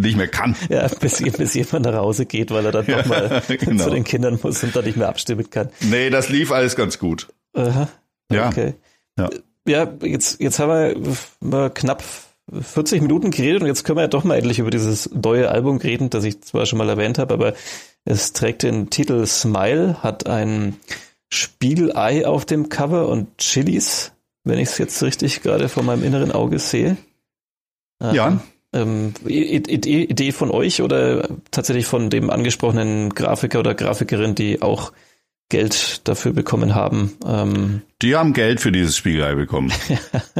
[0.00, 0.54] nicht mehr kann.
[0.68, 3.84] Ja, bis, bis jemand nach Hause geht, weil er dann nochmal ja, genau.
[3.84, 5.70] zu den Kindern muss und dann nicht mehr abstimmen kann.
[5.80, 7.28] Nee, das lief alles ganz gut.
[7.54, 7.88] Aha.
[8.30, 8.74] Okay.
[9.18, 9.24] Ja.
[9.24, 9.30] ja
[9.70, 12.04] ja, jetzt, jetzt haben wir knapp
[12.52, 15.78] 40 Minuten geredet und jetzt können wir ja doch mal endlich über dieses neue Album
[15.78, 17.54] reden, das ich zwar schon mal erwähnt habe, aber
[18.04, 20.76] es trägt den Titel Smile, hat ein
[21.32, 24.12] Spiegelei auf dem Cover und Chilis,
[24.44, 26.96] wenn ich es jetzt richtig gerade vor meinem inneren Auge sehe.
[28.02, 28.40] Ja.
[28.72, 34.92] Ähm, Idee, Idee von euch oder tatsächlich von dem angesprochenen Grafiker oder Grafikerin, die auch
[35.50, 37.18] Geld dafür bekommen haben.
[37.26, 39.70] Ähm, die haben Geld für dieses Spiegelei bekommen.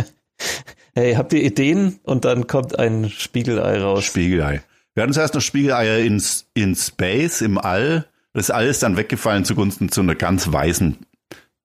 [0.95, 2.01] hey, habt ihr Ideen?
[2.05, 4.05] Und dann kommt ein Spiegelei raus.
[4.05, 4.63] Spiegelei.
[4.95, 6.23] Wir hatten zuerst noch Spiegeleier in,
[6.55, 8.07] in Space, im All.
[8.33, 10.97] Das ist alles dann weggefallen zugunsten zu einer ganz weißen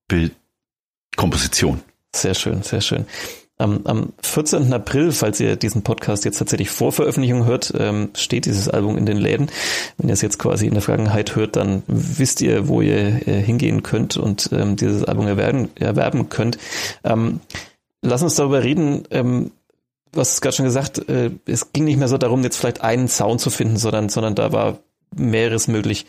[0.08, 1.82] Bildkomposition.
[2.16, 3.06] Sehr schön, sehr schön.
[3.58, 4.74] Am, am 14.
[4.74, 9.06] April, falls ihr diesen Podcast jetzt tatsächlich vor Veröffentlichung hört, ähm, steht dieses Album in
[9.06, 9.50] den Läden.
[9.98, 13.42] Wenn ihr es jetzt quasi in der Vergangenheit hört, dann wisst ihr, wo ihr äh,
[13.42, 16.58] hingehen könnt und ähm, dieses Album erwerben, erwerben könnt.
[17.06, 17.40] Ähm,
[18.02, 19.08] lass uns darüber reden.
[19.10, 19.52] Ähm,
[20.14, 23.08] hast es gerade schon gesagt, äh, es ging nicht mehr so darum, jetzt vielleicht einen
[23.08, 24.80] Sound zu finden, sondern, sondern da war
[25.16, 26.06] mehreres möglich.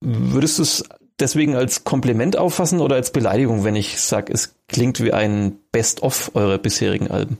[0.00, 0.84] Würdest du es
[1.20, 6.32] deswegen als Kompliment auffassen oder als Beleidigung, wenn ich sage, es klingt wie ein Best-of
[6.34, 7.38] eurer bisherigen Alben?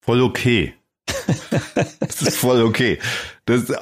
[0.00, 0.74] Voll okay.
[2.00, 2.98] das ist voll okay.
[3.44, 3.72] Das,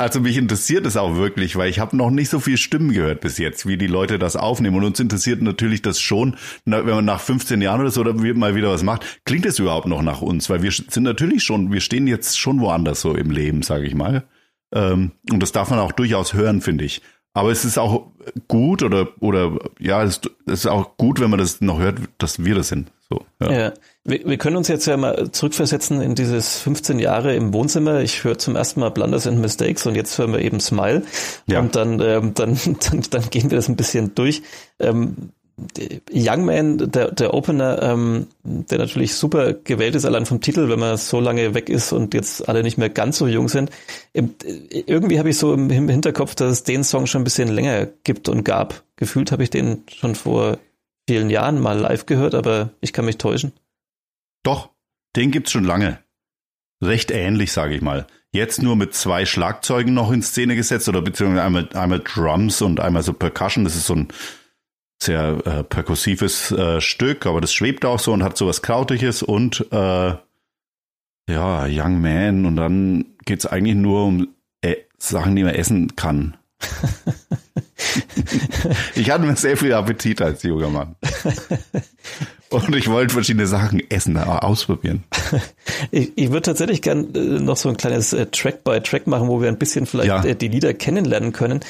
[0.00, 3.20] also mich interessiert es auch wirklich, weil ich habe noch nicht so viel Stimmen gehört
[3.20, 4.76] bis jetzt, wie die Leute das aufnehmen.
[4.76, 8.70] Und uns interessiert natürlich das schon, wenn man nach 15 Jahren oder so mal wieder
[8.70, 10.48] was macht, klingt es überhaupt noch nach uns?
[10.48, 13.94] Weil wir sind natürlich schon, wir stehen jetzt schon woanders so im Leben, sage ich
[13.94, 14.24] mal.
[14.72, 17.02] Ähm, und das darf man auch durchaus hören, finde ich.
[17.32, 18.08] Aber es ist auch
[18.48, 22.54] gut oder oder ja, es ist auch gut, wenn man das noch hört, dass wir
[22.56, 22.90] das sind.
[23.08, 23.52] So, ja.
[23.52, 23.72] ja.
[24.04, 28.00] Wir, wir können uns jetzt ja mal zurückversetzen in dieses 15 Jahre im Wohnzimmer.
[28.00, 31.04] Ich höre zum ersten Mal Blunders and Mistakes und jetzt hören wir eben Smile.
[31.46, 31.60] Ja.
[31.60, 32.58] Und dann, ähm, dann,
[32.90, 34.42] dann, dann gehen wir das ein bisschen durch.
[34.78, 35.32] Ähm,
[36.12, 40.78] Young Man, der, der Opener, ähm, der natürlich super gewählt ist, allein vom Titel, wenn
[40.78, 43.70] man so lange weg ist und jetzt alle nicht mehr ganz so jung sind.
[44.12, 48.28] Irgendwie habe ich so im Hinterkopf, dass es den Song schon ein bisschen länger gibt
[48.28, 48.82] und gab.
[48.96, 50.58] Gefühlt habe ich den schon vor
[51.08, 53.52] vielen Jahren mal live gehört, aber ich kann mich täuschen.
[54.42, 54.70] Doch,
[55.16, 55.98] den gibt's schon lange.
[56.82, 58.06] Recht ähnlich, sage ich mal.
[58.32, 62.78] Jetzt nur mit zwei Schlagzeugen noch in Szene gesetzt oder beziehungsweise einmal, einmal Drums und
[62.78, 63.64] einmal so Percussion.
[63.64, 64.08] Das ist so ein
[65.02, 69.22] sehr äh, perkussives äh, Stück, aber das schwebt auch so und hat so was Krautiges
[69.22, 70.14] und äh,
[71.28, 74.28] ja, Young Man und dann geht's eigentlich nur um
[74.60, 76.36] äh, Sachen, die man essen kann.
[78.94, 80.96] ich hatte mir sehr viel Appetit als junger Mann.
[82.50, 85.04] Und ich wollte verschiedene Sachen essen, ausprobieren.
[85.92, 89.28] Ich, ich würde tatsächlich gern äh, noch so ein kleines äh, Track by Track machen,
[89.28, 90.24] wo wir ein bisschen vielleicht ja.
[90.24, 91.60] Äh, die Lieder kennenlernen können.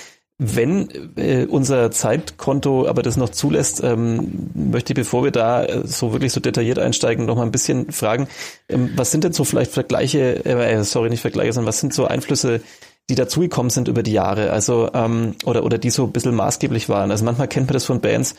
[0.43, 5.87] Wenn äh, unser Zeitkonto aber das noch zulässt, ähm, möchte ich, bevor wir da äh,
[5.87, 8.27] so wirklich so detailliert einsteigen, noch mal ein bisschen fragen,
[8.71, 12.07] ähm, was sind denn so vielleicht Vergleiche, äh, sorry, nicht Vergleiche, sondern was sind so
[12.07, 12.63] Einflüsse,
[13.11, 16.89] die dazugekommen sind über die Jahre, also ähm, oder oder die so ein bisschen maßgeblich
[16.89, 17.11] waren.
[17.11, 18.35] Also manchmal kennt man das von Bands,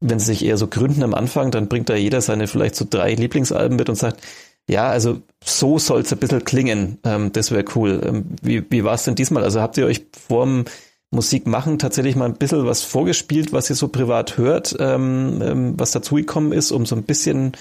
[0.00, 2.86] wenn sie sich eher so gründen am Anfang, dann bringt da jeder seine vielleicht so
[2.88, 4.22] drei Lieblingsalben mit und sagt,
[4.70, 8.00] ja, also so soll es ein bisschen klingen, ähm, das wäre cool.
[8.02, 9.44] Ähm, wie wie war es denn diesmal?
[9.44, 10.64] Also habt ihr euch vorm
[11.12, 15.74] Musik machen, tatsächlich mal ein bisschen was vorgespielt, was ihr so privat hört, ähm, ähm,
[15.78, 17.52] was dazugekommen ist, um so ein bisschen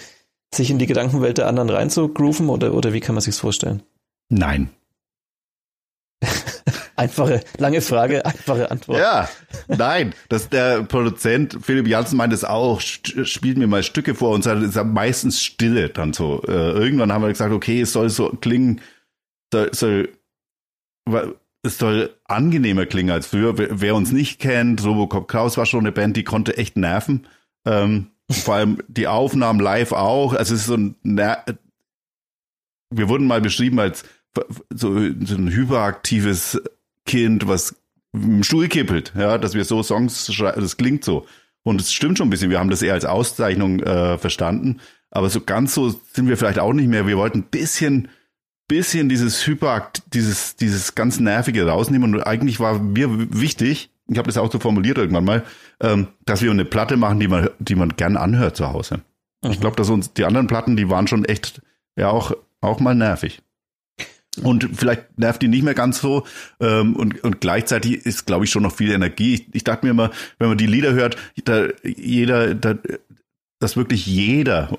[0.56, 3.84] sich in die Gedankenwelt der anderen reinzugrooven oder, oder wie kann man sich's vorstellen?
[4.30, 4.70] Nein.
[6.96, 9.00] einfache, lange Frage, einfache Antwort.
[9.00, 9.28] Ja,
[9.68, 14.44] nein, dass der Produzent Philipp Janssen meint es auch, spielt mir mal Stücke vor und
[14.44, 16.42] sagt, es ist meistens Stille dann so.
[16.48, 18.80] Äh, irgendwann haben wir gesagt, okay, es soll so klingen,
[19.52, 20.10] soll, soll
[21.64, 23.56] es soll angenehmer klingen als früher.
[23.58, 27.28] Wer uns nicht kennt, Robocop Kraus war schon eine Band, die konnte echt nerven.
[27.66, 30.34] Ähm, vor allem die Aufnahmen live auch.
[30.34, 31.44] Also es ist so ein, Ner
[32.94, 34.04] wir wurden mal beschrieben als
[34.70, 36.62] so, so ein hyperaktives
[37.06, 37.76] Kind, was
[38.14, 41.26] im Stuhl kippelt, ja, dass wir so Songs schreiben, das klingt so.
[41.64, 45.30] Und es stimmt schon ein bisschen, wir haben das eher als Auszeichnung äh, verstanden, aber
[45.30, 47.08] so ganz so sind wir vielleicht auch nicht mehr.
[47.08, 48.10] Wir wollten ein bisschen
[48.72, 52.16] bisschen dieses Hyperakt, dieses, dieses ganz Nervige rausnehmen.
[52.16, 55.44] Und eigentlich war mir wichtig, ich habe das auch so formuliert irgendwann mal,
[55.82, 59.02] ähm, dass wir eine Platte machen, die man, die man gern anhört zu Hause.
[59.44, 59.52] Mhm.
[59.52, 61.62] Ich glaube, dass uns die anderen Platten, die waren schon echt
[61.98, 63.42] ja auch, auch mal nervig.
[64.42, 66.26] Und vielleicht nervt die nicht mehr ganz so.
[66.62, 69.34] Ähm, und, und gleichzeitig ist, glaube ich, schon noch viel Energie.
[69.34, 72.76] Ich, ich dachte mir immer, wenn man die Lieder hört, da jeder, da,
[73.60, 74.78] dass wirklich jeder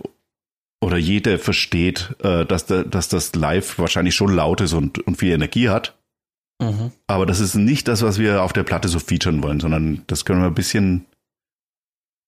[0.82, 5.16] oder jeder versteht, äh, dass, da, dass das Live wahrscheinlich schon laut ist und, und
[5.16, 5.96] viel Energie hat.
[6.60, 6.90] Mhm.
[7.06, 10.24] Aber das ist nicht das, was wir auf der Platte so featuren wollen, sondern das
[10.24, 11.06] können wir ein bisschen,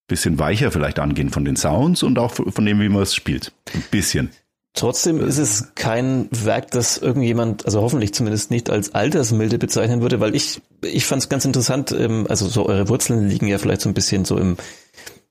[0.07, 3.53] bisschen weicher vielleicht angehen von den Sounds und auch von dem, wie man es spielt.
[3.75, 4.31] Ein bisschen.
[4.73, 10.21] Trotzdem ist es kein Werk, das irgendjemand, also hoffentlich zumindest nicht als altersmilde bezeichnen würde,
[10.21, 13.81] weil ich, ich fand es ganz interessant, ähm, also so eure Wurzeln liegen ja vielleicht
[13.81, 14.57] so ein bisschen so im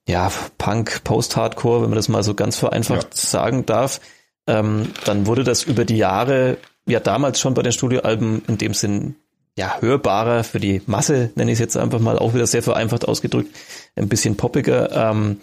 [0.08, 3.16] ja, Punk, Post-Hardcore, wenn man das mal so ganz vereinfacht ja.
[3.16, 4.02] sagen darf,
[4.48, 8.74] ähm, dann wurde das über die Jahre, ja damals schon bei den Studioalben in dem
[8.74, 9.16] Sinn
[9.56, 13.08] ja hörbarer für die Masse, nenne ich es jetzt einfach mal, auch wieder sehr vereinfacht
[13.08, 13.56] ausgedrückt,
[13.96, 15.12] ein bisschen poppiger.
[15.12, 15.38] Ähm,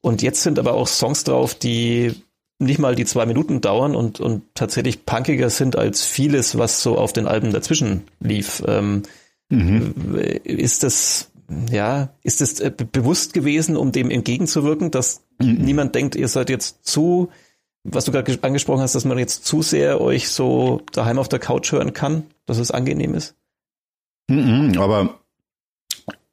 [0.00, 2.14] und jetzt sind aber auch Songs drauf, die
[2.60, 6.96] nicht mal die zwei Minuten dauern und, und tatsächlich punkiger sind als vieles, was so
[6.96, 8.62] auf den Alben dazwischen lief.
[8.66, 9.02] Ähm,
[9.48, 9.94] mhm.
[10.44, 11.30] Ist das
[11.70, 15.54] ja, ist es äh, bewusst gewesen, um dem entgegenzuwirken, dass mhm.
[15.54, 17.30] niemand denkt, ihr seid jetzt zu,
[17.84, 21.38] was du gerade angesprochen hast, dass man jetzt zu sehr euch so daheim auf der
[21.38, 23.34] Couch hören kann, dass es angenehm ist?
[24.28, 25.20] Mhm, aber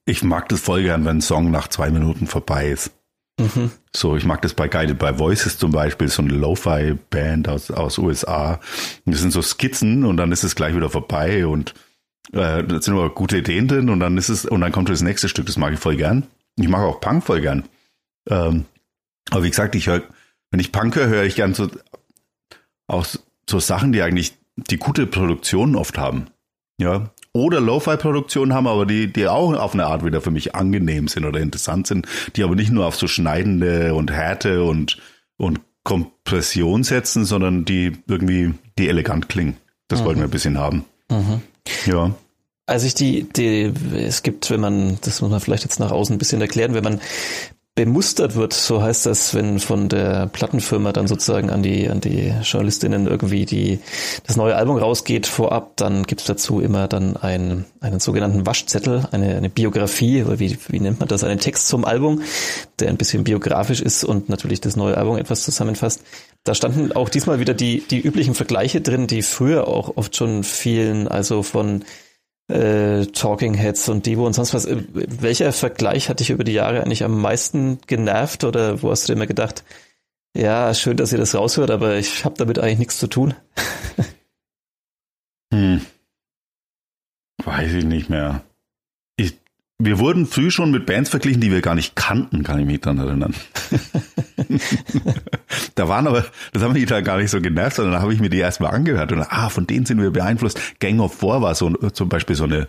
[0.06, 2.92] ich mag das voll gern, wenn ein Song nach zwei Minuten vorbei ist.
[3.40, 3.72] Mhm.
[3.94, 7.98] So, ich mag das bei Guided by Voices zum Beispiel, so eine Lo-Fi-Band aus, aus
[7.98, 8.60] USA.
[9.06, 11.74] Das sind so Skizzen und dann ist es gleich wieder vorbei und
[12.32, 15.02] äh, da sind aber gute Ideen drin und dann ist es, und dann kommt das
[15.02, 16.24] nächste Stück, das mag ich voll gern.
[16.58, 17.64] Ich mag auch Punk voll gern.
[18.30, 18.66] Ähm,
[19.30, 20.04] aber wie gesagt, ich höre,
[20.52, 21.70] wenn ich Punk höre, höre ich gern so
[22.88, 23.06] auch
[23.50, 26.28] so Sachen, die eigentlich die gute Produktionen oft haben.
[26.80, 27.12] Ja.
[27.34, 31.26] Oder Lo-Fi-Produktionen haben, aber die, die auch auf eine Art wieder für mich angenehm sind
[31.26, 35.00] oder interessant sind, die aber nicht nur auf so schneidende und Härte und,
[35.36, 39.58] und Kompression setzen, sondern die irgendwie, die elegant klingen.
[39.90, 40.06] Das mhm.
[40.06, 40.86] wollten wir ein bisschen haben.
[41.12, 41.42] Mhm.
[41.86, 42.16] Ja.
[42.68, 46.16] Als ich die, die, es gibt, wenn man, das muss man vielleicht jetzt nach außen
[46.16, 47.00] ein bisschen erklären, wenn man
[47.76, 52.34] bemustert wird, so heißt das, wenn von der Plattenfirma dann sozusagen an die, an die
[52.42, 53.80] Journalistinnen irgendwie die,
[54.26, 59.36] das neue Album rausgeht vorab, dann gibt's dazu immer dann einen, einen sogenannten Waschzettel, eine,
[59.36, 62.22] eine Biografie, oder wie, wie nennt man das, einen Text zum Album,
[62.80, 66.02] der ein bisschen biografisch ist und natürlich das neue Album etwas zusammenfasst.
[66.46, 70.46] Da standen auch diesmal wieder die, die üblichen Vergleiche drin, die früher auch oft schon
[70.46, 71.84] fielen, also von
[72.48, 74.66] äh, Talking Heads und Devo und sonst was.
[74.66, 79.04] Äh, welcher Vergleich hat dich über die Jahre eigentlich am meisten genervt oder wo hast
[79.04, 79.64] du dir immer gedacht,
[80.36, 83.34] ja, schön, dass ihr das raushört, aber ich habe damit eigentlich nichts zu tun?
[85.54, 85.82] hm.
[87.44, 88.44] Weiß ich nicht mehr.
[89.78, 92.80] Wir wurden früh schon mit Bands verglichen, die wir gar nicht kannten, kann ich mich
[92.80, 93.34] dran erinnern.
[95.76, 98.22] da waren aber, das haben mich da gar nicht so genervt, sondern da habe ich
[98.22, 100.80] mir die erstmal angehört und ah, von denen sind wir beeinflusst.
[100.80, 102.68] Gang of Four war so zum Beispiel so eine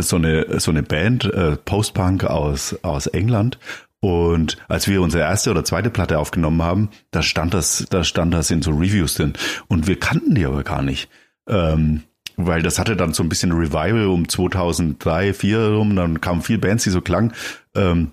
[0.00, 3.58] so eine so eine Band äh, Postpunk aus aus England
[4.00, 8.34] und als wir unsere erste oder zweite Platte aufgenommen haben, da stand das da stand
[8.34, 9.34] das in so Reviews drin
[9.68, 11.08] und wir kannten die aber gar nicht.
[11.48, 12.02] Ähm,
[12.36, 16.58] weil das hatte dann so ein bisschen Revival um 2003, 2004 rum, dann kamen viel
[16.58, 17.32] Bands, die so klangen.
[17.74, 18.12] Ähm,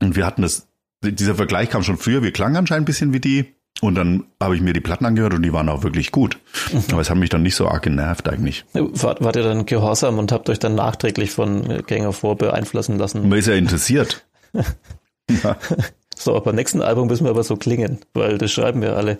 [0.00, 0.66] und wir hatten das
[1.02, 3.52] dieser Vergleich kam schon früher, wir klangen anscheinend ein bisschen wie die.
[3.82, 6.38] Und dann habe ich mir die Platten angehört und die waren auch wirklich gut.
[6.72, 6.84] Mhm.
[6.92, 8.64] Aber es hat mich dann nicht so arg genervt eigentlich.
[8.72, 13.28] Wart, wart ihr dann gehorsam und habt euch dann nachträglich von Gänger vor beeinflussen lassen?
[13.28, 14.24] Man ist ja interessiert.
[15.30, 15.58] ja.
[16.16, 19.18] So, beim nächsten Album müssen wir aber so klingen, weil das schreiben wir alle.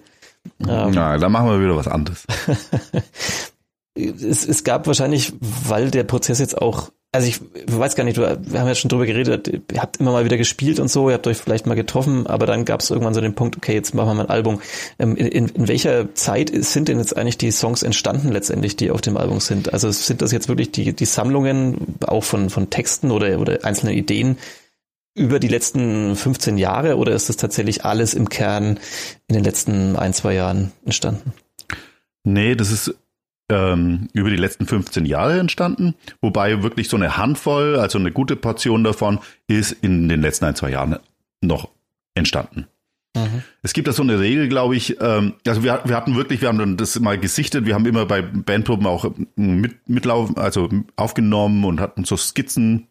[0.67, 2.25] Ähm, ja, dann machen wir wieder was anderes.
[3.97, 8.29] es, es gab wahrscheinlich, weil der Prozess jetzt auch also ich weiß gar nicht, wir
[8.29, 11.27] haben ja schon drüber geredet, ihr habt immer mal wieder gespielt und so, ihr habt
[11.27, 14.09] euch vielleicht mal getroffen, aber dann gab es irgendwann so den Punkt, okay, jetzt machen
[14.09, 14.61] wir mal ein Album.
[14.99, 18.91] Ähm, in, in, in welcher Zeit sind denn jetzt eigentlich die Songs entstanden letztendlich, die
[18.91, 19.73] auf dem Album sind?
[19.73, 23.95] Also sind das jetzt wirklich die, die Sammlungen auch von, von Texten oder, oder einzelnen
[23.95, 24.37] Ideen
[25.15, 28.79] über die letzten 15 Jahre oder ist das tatsächlich alles im Kern
[29.29, 31.33] in den letzten ein, zwei Jahren entstanden?
[32.25, 32.95] Nee, das ist
[33.49, 38.37] ähm, über die letzten 15 Jahre entstanden, wobei wirklich so eine Handvoll, also eine gute
[38.37, 40.97] Portion davon, ist in den letzten ein, zwei Jahren
[41.41, 41.69] noch
[42.15, 42.67] entstanden.
[43.17, 43.43] Mhm.
[43.63, 46.49] Es gibt da so eine Regel, glaube ich, ähm, also wir, wir hatten wirklich, wir
[46.49, 51.65] haben dann das mal gesichtet, wir haben immer bei Bandproben auch mit, mitlaufen, also aufgenommen
[51.65, 52.89] und hatten so Skizzen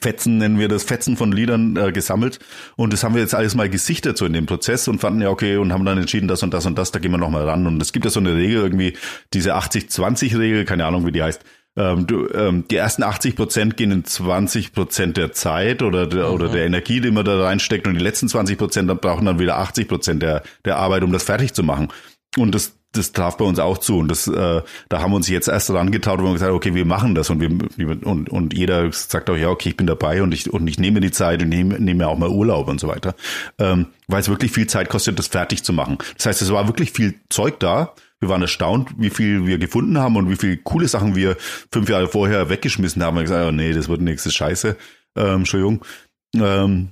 [0.00, 2.38] Fetzen, nennen wir das, Fetzen von Liedern äh, gesammelt.
[2.76, 5.30] Und das haben wir jetzt alles mal gesichtet so in dem Prozess und fanden ja
[5.30, 7.66] okay und haben dann entschieden, das und das und das, da gehen wir nochmal ran.
[7.66, 8.94] Und es gibt ja so eine Regel irgendwie,
[9.32, 11.42] diese 80-20-Regel, keine Ahnung, wie die heißt.
[11.76, 16.28] Ähm, du, ähm, die ersten 80 Prozent gehen in 20 Prozent der Zeit oder der,
[16.28, 16.34] mhm.
[16.34, 19.40] oder der Energie, die man da reinsteckt und die letzten 20 Prozent dann brauchen dann
[19.40, 21.88] wieder 80 Prozent der, der Arbeit, um das fertig zu machen.
[22.36, 25.28] Und das das traf bei uns auch zu und das, äh, da haben wir uns
[25.28, 27.50] jetzt erst dran getaut und gesagt, okay, wir machen das und wir
[28.06, 31.00] und, und jeder sagt auch, ja, okay, ich bin dabei und ich und ich nehme
[31.00, 33.14] die Zeit und nehme, nehme auch mal Urlaub und so weiter,
[33.58, 35.98] ähm, weil es wirklich viel Zeit kostet, das fertig zu machen.
[36.16, 37.94] Das heißt, es war wirklich viel Zeug da.
[38.20, 41.36] Wir waren erstaunt, wie viel wir gefunden haben und wie viele coole Sachen wir
[41.70, 43.18] fünf Jahre vorher weggeschmissen haben.
[43.18, 44.76] Und gesagt, oh, nee, das wird nichts, das ist scheiße.
[45.16, 45.84] Ähm, Entschuldigung.
[46.34, 46.88] Ähm,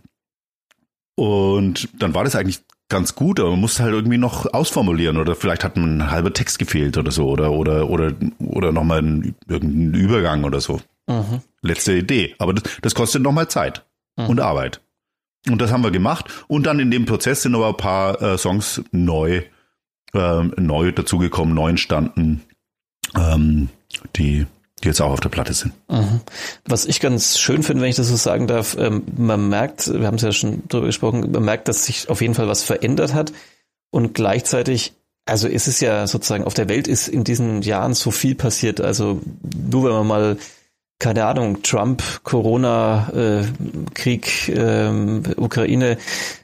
[1.14, 2.60] und dann war das eigentlich
[2.92, 6.58] ganz gut, aber man muss halt irgendwie noch ausformulieren oder vielleicht hat ein halber Text
[6.58, 10.78] gefehlt oder so oder oder oder oder nochmal ein, irgendein Übergang oder so.
[11.08, 11.40] Mhm.
[11.62, 12.34] Letzte Idee.
[12.38, 13.84] Aber das, das kostet nochmal Zeit
[14.16, 14.26] mhm.
[14.26, 14.82] und Arbeit.
[15.48, 16.26] Und das haben wir gemacht.
[16.48, 19.42] Und dann in dem Prozess sind aber ein paar äh, Songs neu,
[20.12, 22.42] äh, neu dazugekommen, neu entstanden,
[23.16, 23.70] ähm,
[24.16, 24.46] die
[24.82, 25.72] die jetzt auch auf der Platte sind.
[25.88, 26.20] Mhm.
[26.64, 30.06] Was ich ganz schön finde, wenn ich das so sagen darf, ähm, man merkt, wir
[30.06, 33.14] haben es ja schon drüber gesprochen, man merkt, dass sich auf jeden Fall was verändert
[33.14, 33.32] hat
[33.90, 38.10] und gleichzeitig also ist es ja sozusagen, auf der Welt ist in diesen Jahren so
[38.10, 38.80] viel passiert.
[38.80, 39.20] Also
[39.54, 40.36] nur wenn man mal,
[40.98, 43.44] keine Ahnung, Trump, Corona, äh,
[43.94, 44.90] Krieg, äh,
[45.36, 45.98] Ukraine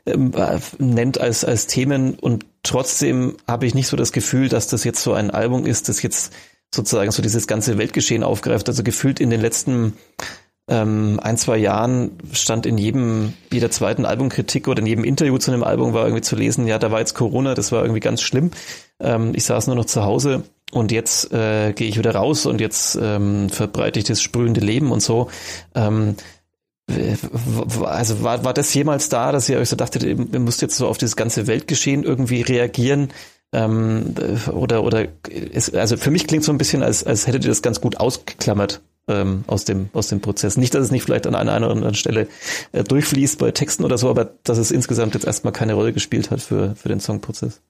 [0.05, 0.17] äh,
[0.79, 5.03] nennt als, als Themen und trotzdem habe ich nicht so das Gefühl, dass das jetzt
[5.03, 6.33] so ein Album ist, das jetzt
[6.75, 8.69] sozusagen so dieses ganze Weltgeschehen aufgreift.
[8.69, 9.95] Also gefühlt in den letzten
[10.69, 15.51] ähm, ein, zwei Jahren stand in jedem, jeder zweiten Albumkritik oder in jedem Interview zu
[15.51, 18.21] einem Album war irgendwie zu lesen, ja, da war jetzt Corona, das war irgendwie ganz
[18.21, 18.51] schlimm.
[19.01, 22.61] Ähm, ich saß nur noch zu Hause und jetzt äh, gehe ich wieder raus und
[22.61, 25.31] jetzt ähm, verbreite ich das sprühende Leben und so.
[25.75, 26.17] Ähm,
[27.85, 30.89] also war, war das jemals da, dass ihr euch so dachtet, ihr müsst jetzt so
[30.89, 33.09] auf dieses ganze Weltgeschehen irgendwie reagieren?
[33.53, 34.15] Ähm,
[34.53, 37.63] oder oder ist, also für mich klingt so ein bisschen, als, als hättet ihr das
[37.63, 40.57] ganz gut ausgeklammert ähm, aus dem aus dem Prozess.
[40.57, 42.29] Nicht, dass es nicht vielleicht an einer oder anderen Stelle
[42.73, 46.31] äh, durchfließt bei Texten oder so, aber dass es insgesamt jetzt erstmal keine Rolle gespielt
[46.31, 47.63] hat für für den Songprozess.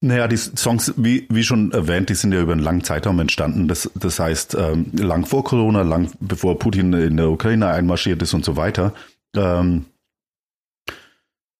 [0.00, 3.66] Naja, die Songs, wie, wie schon erwähnt, die sind ja über einen langen Zeitraum entstanden.
[3.66, 8.32] Das, das heißt, ähm, lang vor Corona, lang bevor Putin in der Ukraine einmarschiert ist
[8.32, 8.94] und so weiter.
[9.34, 9.86] Ähm,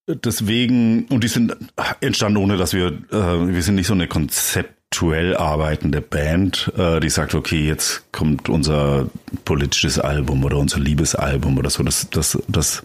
[0.09, 1.57] deswegen, und die sind
[2.01, 7.11] entstanden, ohne dass wir, äh, wir sind nicht so eine konzeptuell arbeitende Band, äh, die
[7.11, 9.09] sagt, okay, jetzt kommt unser
[9.45, 11.83] politisches Album oder unser Liebesalbum oder so.
[11.83, 12.83] Das, das, das,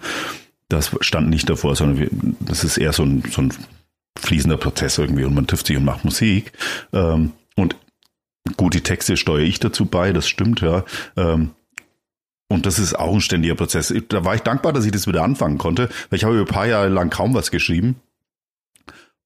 [0.70, 2.10] das stand nicht davor, sondern wir,
[2.42, 3.54] das ist eher so ein, so ein
[4.20, 6.52] fließender Prozess irgendwie und man trifft sich und macht Musik.
[6.92, 7.76] Ähm, und
[8.58, 10.84] gut, die Texte steuere ich dazu bei, das stimmt, ja.
[11.16, 11.52] Ähm,
[12.54, 13.92] und das ist auch ein ständiger Prozess.
[14.10, 16.54] Da war ich dankbar, dass ich das wieder anfangen konnte, weil ich habe über ein
[16.54, 17.96] paar Jahre lang kaum was geschrieben.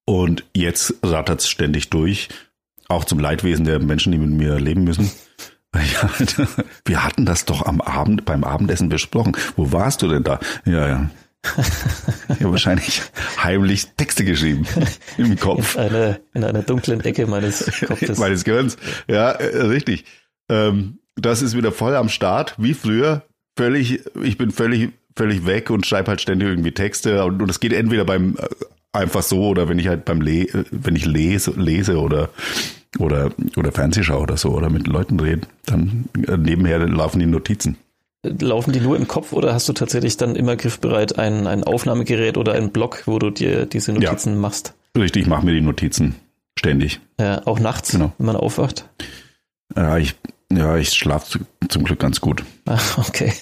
[0.06, 2.30] Und jetzt rattert es ständig durch.
[2.88, 5.10] Auch zum Leidwesen der Menschen, die mit mir leben müssen.
[5.74, 6.10] Ja,
[6.86, 9.36] wir hatten das doch am Abend beim Abendessen besprochen.
[9.54, 10.40] Wo warst du denn da?
[10.64, 11.10] Ja, ja.
[12.30, 13.02] Ich habe wahrscheinlich
[13.36, 14.66] heimlich Texte geschrieben
[15.18, 15.76] im Kopf.
[15.76, 18.18] In, eine, in einer dunklen Ecke meines Kopfes.
[18.18, 18.78] meines Gehirns.
[19.08, 20.06] Ja, äh, richtig.
[20.48, 23.22] Ähm, das ist wieder voll am Start, wie früher.
[23.56, 27.24] Völlig, ich bin völlig, völlig weg und schreibe halt ständig irgendwie Texte.
[27.24, 28.46] Und, und das geht entweder beim äh,
[28.92, 32.30] einfach so oder wenn ich halt beim Le wenn ich lese, lese oder
[32.98, 37.76] oder oder Fernsehschau oder so oder mit Leuten rede, dann äh, nebenher laufen die Notizen.
[38.24, 42.36] Laufen die nur im Kopf oder hast du tatsächlich dann immer griffbereit ein, ein Aufnahmegerät
[42.36, 44.40] oder einen Blog, wo du dir diese Notizen ja.
[44.40, 44.74] machst?
[44.96, 46.16] Richtig, ich mache mir die Notizen
[46.58, 47.00] ständig.
[47.20, 48.12] Ja, auch nachts, genau.
[48.18, 48.88] wenn man aufwacht?
[49.76, 50.16] Ja, ich
[50.52, 52.44] ja, ich schlafe zum Glück ganz gut.
[52.66, 53.32] Ach, okay.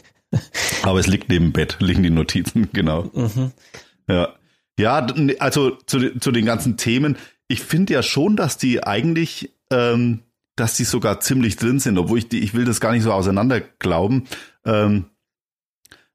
[0.83, 3.11] Aber es liegt neben Bett, liegen die Notizen, genau.
[3.15, 3.53] Mhm.
[4.09, 4.35] Ja.
[4.79, 5.07] Ja,
[5.39, 7.17] also zu, zu den ganzen Themen.
[7.49, 10.21] Ich finde ja schon, dass die eigentlich, ähm,
[10.55, 13.13] dass die sogar ziemlich drin sind, obwohl ich die, ich will das gar nicht so
[13.13, 14.25] auseinander glauben.
[14.67, 15.07] Ähm,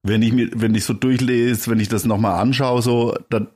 [0.03, 3.47] wenn ich mir, wenn ich so durchlese, wenn ich das nochmal anschaue, so, dann,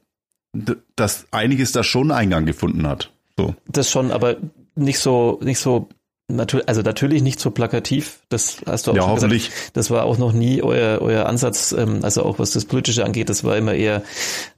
[0.96, 3.12] dass einiges da schon Eingang gefunden hat.
[3.38, 3.56] So.
[3.68, 4.38] Das schon, aber
[4.76, 5.90] nicht so, nicht so
[6.28, 9.50] Natürlich, also natürlich nicht so plakativ, das hast du auch ja, schon hoffentlich.
[9.52, 9.78] gesagt.
[9.78, 13.30] Das war auch noch nie euer, euer Ansatz, ähm, also auch was das Politische angeht,
[13.30, 14.02] das war immer eher,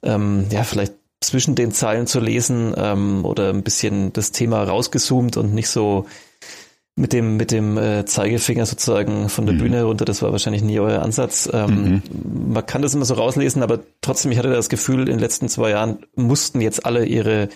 [0.02, 5.36] ähm, ja, vielleicht zwischen den Zeilen zu lesen ähm, oder ein bisschen das Thema rausgezoomt
[5.36, 6.06] und nicht so
[6.96, 9.58] mit dem mit dem äh, Zeigefinger sozusagen von der mhm.
[9.58, 10.04] Bühne runter.
[10.04, 11.48] Das war wahrscheinlich nie euer Ansatz.
[11.52, 12.52] Ähm, mhm.
[12.52, 15.48] Man kann das immer so rauslesen, aber trotzdem, ich hatte das Gefühl, in den letzten
[15.48, 17.50] zwei Jahren mussten jetzt alle ihre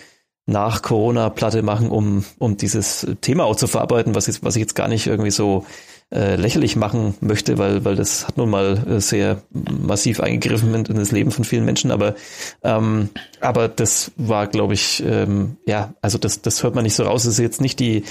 [0.47, 4.61] nach Corona Platte machen, um, um dieses Thema auch zu verarbeiten, was, jetzt, was ich
[4.61, 5.65] jetzt gar nicht irgendwie so
[6.13, 10.85] äh, lächerlich machen möchte, weil, weil das hat nun mal äh, sehr massiv eingegriffen in,
[10.85, 12.15] in, das Leben von vielen Menschen, aber,
[12.63, 13.09] ähm,
[13.41, 17.23] aber das war, glaube ich, ähm, ja, also das, das hört man nicht so raus.
[17.23, 18.05] Das ist jetzt nicht die,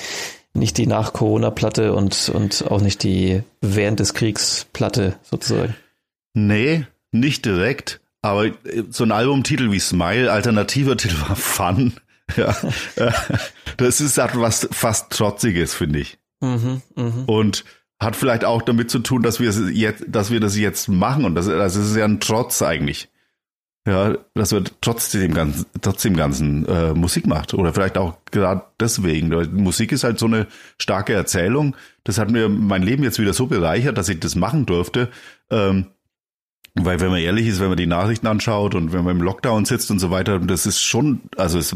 [0.53, 5.75] nicht die Nach-Corona-Platte und, und auch nicht die während des Kriegs Platte sozusagen.
[6.34, 7.99] Nee, nicht direkt.
[8.21, 8.53] Aber äh,
[8.89, 11.93] so ein Albumtitel wie Smile, alternativer Titel war Fun.
[12.38, 12.55] Ja,
[13.77, 16.17] das ist halt was fast Trotziges, finde ich.
[16.41, 17.23] Mhm, mh.
[17.27, 17.63] Und
[17.99, 21.25] hat vielleicht auch damit zu tun, dass wir es jetzt, dass wir das jetzt machen
[21.25, 23.09] und das, das ist ja ein Trotz eigentlich.
[23.88, 29.29] Ja, dass wir trotzdem ganzen, trotzdem ganzen äh, Musik macht oder vielleicht auch gerade deswegen.
[29.59, 30.45] Musik ist halt so eine
[30.77, 31.75] starke Erzählung.
[32.03, 35.09] Das hat mir mein Leben jetzt wieder so bereichert, dass ich das machen durfte.
[35.49, 35.88] Ähm,
[36.75, 39.65] weil wenn man ehrlich ist, wenn man die Nachrichten anschaut und wenn man im Lockdown
[39.65, 41.75] sitzt und so weiter, das ist schon, also es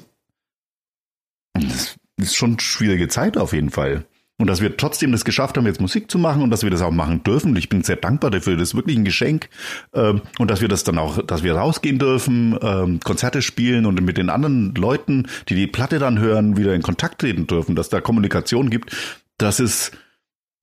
[1.56, 4.06] das ist schon eine schwierige Zeit auf jeden Fall.
[4.38, 6.82] Und dass wir trotzdem das geschafft haben, jetzt Musik zu machen und dass wir das
[6.82, 7.56] auch machen dürfen.
[7.56, 8.58] Ich bin sehr dankbar dafür.
[8.58, 9.50] Das ist wirklich ein Geschenk.
[9.94, 14.02] Ähm, und dass wir das dann auch, dass wir rausgehen dürfen, ähm, Konzerte spielen und
[14.02, 17.88] mit den anderen Leuten, die die Platte dann hören, wieder in Kontakt treten dürfen, dass
[17.88, 18.94] da Kommunikation gibt.
[19.38, 19.94] Das ist,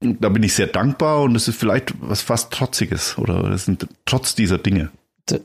[0.00, 3.86] da bin ich sehr dankbar und es ist vielleicht was fast Trotziges oder es sind
[4.04, 4.90] trotz dieser Dinge.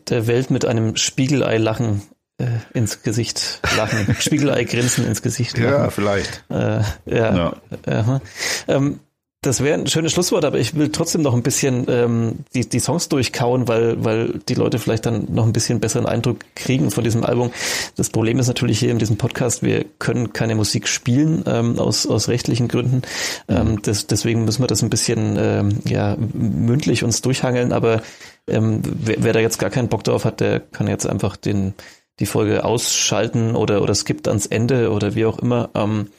[0.10, 2.02] Der Welt mit einem Spiegelei lachen
[2.38, 5.70] äh, ins Gesicht lachen, Spiegelei grinsen ins Gesicht lachen.
[5.70, 6.44] Ja, vielleicht.
[6.50, 7.54] Äh, ja.
[7.86, 8.22] ja.
[8.68, 9.00] Ähm,
[9.42, 12.80] das wäre ein schönes Schlusswort, aber ich will trotzdem noch ein bisschen ähm, die, die
[12.80, 17.04] Songs durchkauen, weil, weil die Leute vielleicht dann noch ein bisschen besseren Eindruck kriegen von
[17.04, 17.52] diesem Album.
[17.96, 22.08] Das Problem ist natürlich hier in diesem Podcast, wir können keine Musik spielen ähm, aus,
[22.08, 23.04] aus rechtlichen Gründen.
[23.48, 28.02] Ähm, das, deswegen müssen wir das ein bisschen ähm, ja, mündlich uns durchhangeln, aber
[28.48, 31.76] ähm, wer, wer da jetzt gar keinen Bock drauf hat, der kann jetzt einfach den
[32.20, 35.70] die Folge ausschalten oder, oder skippt ans Ende oder wie auch immer.
[35.76, 36.10] Ähm,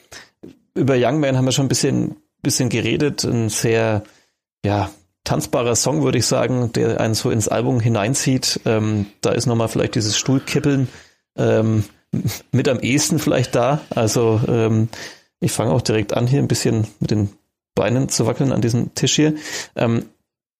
[0.73, 3.23] über Young Man haben wir schon ein bisschen, bisschen geredet.
[3.23, 4.03] Ein sehr,
[4.65, 4.89] ja,
[5.23, 8.61] tanzbarer Song, würde ich sagen, der einen so ins Album hineinzieht.
[8.65, 10.87] Ähm, da ist nochmal vielleicht dieses Stuhlkippeln
[11.37, 11.83] ähm,
[12.51, 13.81] mit am ehesten vielleicht da.
[13.89, 14.89] Also ähm,
[15.39, 17.29] ich fange auch direkt an, hier ein bisschen mit den
[17.75, 19.35] Beinen zu wackeln an diesem Tisch hier.
[19.75, 20.05] Ähm,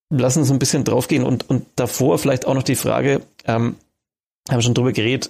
[0.10, 3.76] lassen uns ein bisschen draufgehen und, und davor vielleicht auch noch die Frage, ähm,
[4.52, 5.30] haben schon drüber geredet,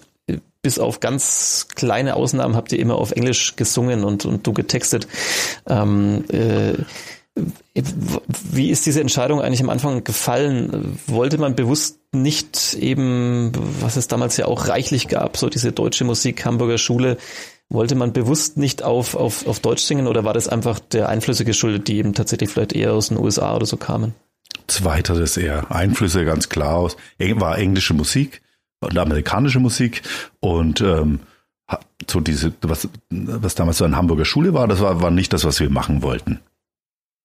[0.62, 5.08] bis auf ganz kleine Ausnahmen habt ihr immer auf Englisch gesungen und, und du getextet.
[5.68, 6.74] Ähm, äh,
[8.52, 11.00] wie, ist diese Entscheidung eigentlich am Anfang gefallen?
[11.08, 16.04] Wollte man bewusst nicht eben, was es damals ja auch reichlich gab, so diese deutsche
[16.04, 17.18] Musik, Hamburger Schule,
[17.70, 21.46] wollte man bewusst nicht auf, auf, auf Deutsch singen oder war das einfach der Einflüsse
[21.46, 24.16] geschuldet, die eben tatsächlich vielleicht eher aus den USA oder so kamen?
[24.68, 25.72] Zweiteres eher.
[25.72, 26.98] Einflüsse ganz klar aus.
[27.20, 28.42] War englische Musik
[28.82, 30.02] und amerikanische Musik
[30.40, 31.20] und ähm,
[32.10, 35.46] so diese, was, was damals so eine Hamburger Schule war, das war, war nicht das,
[35.46, 36.40] was wir machen wollten.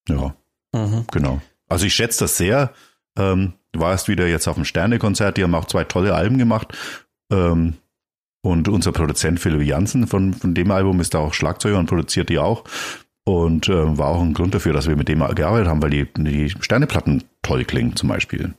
[0.08, 0.34] Ja,
[0.72, 1.06] mhm.
[1.10, 1.40] genau.
[1.68, 2.72] Also ich schätze das sehr.
[3.16, 6.76] Ähm, war erst wieder jetzt auf dem Sterne-Konzert, die haben auch zwei tolle Alben gemacht.
[7.32, 7.74] Ähm,
[8.42, 12.28] und unser Produzent Philipp Janssen von, von dem Album ist da auch Schlagzeuger und produziert
[12.28, 12.64] die auch.
[13.24, 16.06] Und äh, war auch ein Grund dafür, dass wir mit dem gearbeitet haben, weil die,
[16.14, 18.52] die Sterneplatten toll klingen zum Beispiel.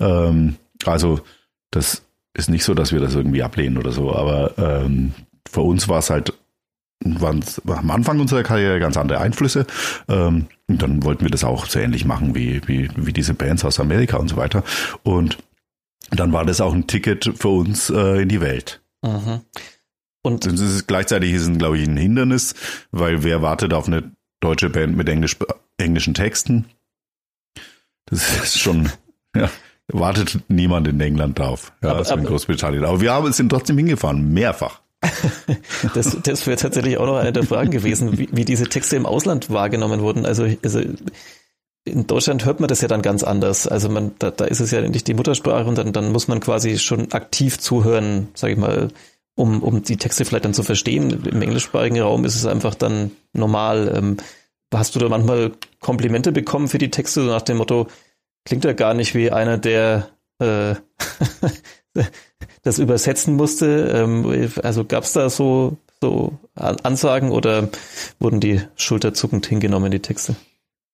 [0.00, 1.20] Ähm, also
[1.70, 2.02] das
[2.36, 5.12] ist nicht so, dass wir das irgendwie ablehnen oder so, aber ähm,
[5.50, 6.32] für uns war es halt
[7.04, 9.66] waren am Anfang unserer Karriere ganz andere Einflüsse.
[10.08, 13.64] Ähm, und dann wollten wir das auch so ähnlich machen wie, wie, wie diese Bands
[13.64, 14.64] aus Amerika und so weiter.
[15.02, 15.38] Und
[16.10, 18.80] dann war das auch ein Ticket für uns äh, in die Welt.
[19.02, 19.40] Mhm.
[20.22, 22.54] Und das ist gleichzeitig ist es, glaube ich, ein Hindernis,
[22.90, 24.10] weil wer wartet auf eine
[24.40, 25.36] deutsche Band mit Englisch,
[25.78, 26.64] englischen Texten?
[28.06, 28.90] Das ist schon,
[29.36, 29.50] ja,
[29.88, 32.84] wartet niemand in England drauf, ja, aber, also in Großbritannien.
[32.84, 34.80] Aber wir haben, sind trotzdem hingefahren, mehrfach.
[35.94, 39.06] das das wäre tatsächlich auch noch eine der Fragen gewesen, wie, wie diese Texte im
[39.06, 40.26] Ausland wahrgenommen wurden.
[40.26, 40.80] Also, also
[41.84, 43.68] in Deutschland hört man das ja dann ganz anders.
[43.68, 46.40] Also man, da, da ist es ja nicht die Muttersprache und dann, dann muss man
[46.40, 48.88] quasi schon aktiv zuhören, sage ich mal,
[49.36, 51.24] um, um die Texte vielleicht dann zu verstehen.
[51.24, 53.92] Im englischsprachigen Raum ist es einfach dann normal.
[53.94, 54.16] Ähm,
[54.74, 57.86] hast du da manchmal Komplimente bekommen für die Texte so nach dem Motto,
[58.46, 60.76] klingt ja gar nicht wie einer, der äh,
[62.62, 63.92] das übersetzen musste.
[63.94, 67.68] Ähm, also gab es da so, so Ansagen oder
[68.18, 70.36] wurden die schulterzuckend hingenommen, die Texte?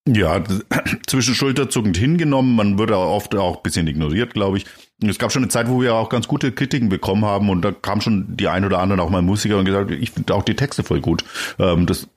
[0.09, 0.43] Ja,
[1.07, 4.67] zwischen schulterzuckend hingenommen, man wurde oft auch ein bisschen ignoriert, glaube ich.
[5.01, 7.71] Es gab schon eine Zeit, wo wir auch ganz gute Kritiken bekommen haben und da
[7.71, 10.57] kam schon die ein oder anderen auch mal Musiker und gesagt, ich finde auch die
[10.57, 11.25] Texte voll gut.
[11.59, 12.09] Ähm, das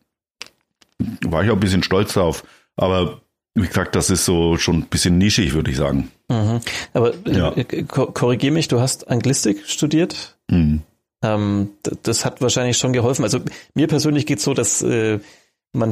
[1.26, 2.44] war ich auch ein bisschen stolz drauf.
[2.76, 3.22] Aber
[3.56, 6.12] wie gesagt, das ist so schon ein bisschen nischig, würde ich sagen.
[6.30, 6.60] Mhm.
[6.94, 7.54] Aber ja.
[7.56, 10.38] Äh, korrigier mich, du hast Anglistik studiert.
[10.50, 10.82] Mhm.
[11.24, 11.70] Ähm,
[12.04, 13.24] das hat wahrscheinlich schon geholfen.
[13.24, 13.40] Also
[13.74, 15.20] mir persönlich geht's so, dass äh,
[15.72, 15.92] man,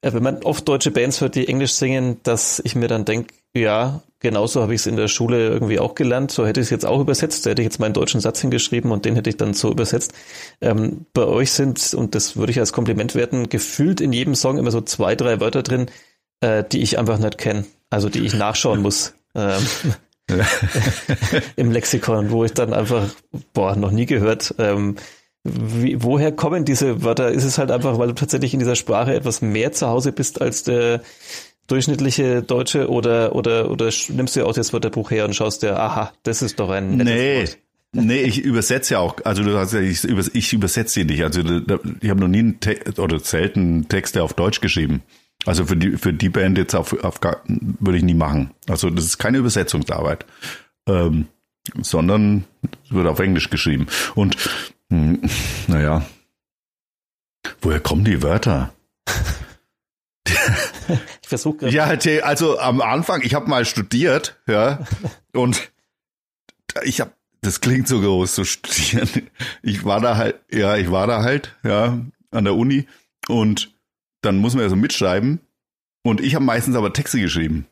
[0.00, 3.34] äh, wenn man oft deutsche Bands hört, die Englisch singen, dass ich mir dann denke,
[3.54, 6.30] ja, genauso habe ich es in der Schule irgendwie auch gelernt.
[6.30, 7.44] So hätte ich es jetzt auch übersetzt.
[7.44, 10.14] Da hätte ich jetzt meinen deutschen Satz hingeschrieben und den hätte ich dann so übersetzt.
[10.62, 14.56] Ähm, bei euch sind, und das würde ich als Kompliment werten, gefühlt in jedem Song
[14.56, 15.90] immer so zwei, drei Wörter drin,
[16.42, 17.64] äh, die ich einfach nicht kenne.
[17.88, 19.14] Also die ich nachschauen muss.
[19.34, 19.62] Ähm,
[21.56, 23.08] im Lexikon, wo ich dann einfach,
[23.54, 24.54] boah, noch nie gehört.
[24.58, 24.96] Ähm,
[25.44, 27.30] wie, woher kommen diese Wörter?
[27.30, 30.40] Ist es halt einfach, weil du tatsächlich in dieser Sprache etwas mehr zu Hause bist
[30.40, 31.02] als der
[31.66, 36.12] durchschnittliche Deutsche oder, oder, oder nimmst du auch das Wörterbuch her und schaust dir, aha,
[36.22, 37.40] das ist doch ein nettes nee.
[37.40, 37.58] Wort.
[37.94, 41.22] Nee, ich übersetze ja auch, also du hast ja, ich, ich übersetze sie nicht.
[41.22, 41.42] Also
[42.00, 45.02] ich habe noch nie einen Te oder selten Texte auf Deutsch geschrieben.
[45.44, 48.50] Also für die, für die Band jetzt auf, auf würde ich nie machen.
[48.68, 50.24] Also das ist keine Übersetzungsarbeit,
[50.86, 51.26] ähm,
[51.80, 52.44] sondern
[52.90, 53.86] wird auf Englisch geschrieben.
[54.14, 54.36] Und
[54.88, 55.30] mh, hm,
[55.66, 56.06] naja,
[57.60, 58.72] woher kommen die Wörter?
[60.24, 61.84] ich versuche Ja,
[62.22, 64.86] also am Anfang, ich habe mal studiert, ja,
[65.32, 65.72] und
[66.84, 69.08] ich habe, das klingt so groß zu studieren.
[69.62, 71.98] Ich war da halt, ja, ich war da halt, ja,
[72.30, 72.86] an der Uni
[73.28, 73.72] und
[74.22, 75.40] dann muss man ja so mitschreiben.
[76.02, 77.66] Und ich habe meistens aber Texte geschrieben.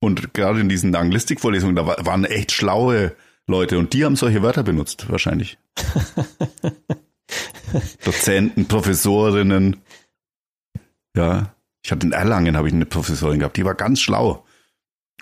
[0.00, 3.14] Und gerade in diesen Anglistikvorlesungen, da waren echt schlaue
[3.46, 5.58] Leute und die haben solche Wörter benutzt, wahrscheinlich.
[8.04, 9.76] Dozenten, Professorinnen.
[11.16, 14.44] Ja, ich hatte in Erlangen habe ich eine Professorin gehabt, die war ganz schlau.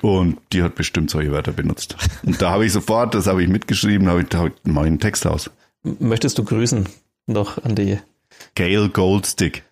[0.03, 1.97] Und die hat bestimmt solche Wörter benutzt.
[2.23, 4.99] Und da habe ich sofort, das habe ich mitgeschrieben, habe ich, da mache ich einen
[4.99, 5.51] Text aus.
[5.83, 6.89] Möchtest du grüßen
[7.27, 7.99] noch an die
[8.55, 9.63] Gail Goldstick.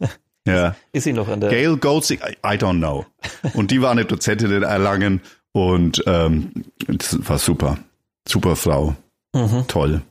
[0.48, 0.76] Ja.
[0.92, 1.50] Ist sie noch an der?
[1.50, 3.06] Gail Goldsig, I, I don't know.
[3.54, 5.20] Und die war eine Dozentin in Erlangen
[5.52, 6.52] und ähm,
[6.86, 7.78] das war super.
[8.26, 8.94] Super Frau.
[9.34, 9.64] Mhm.
[9.68, 10.02] Toll.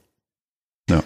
[0.90, 1.04] Ja.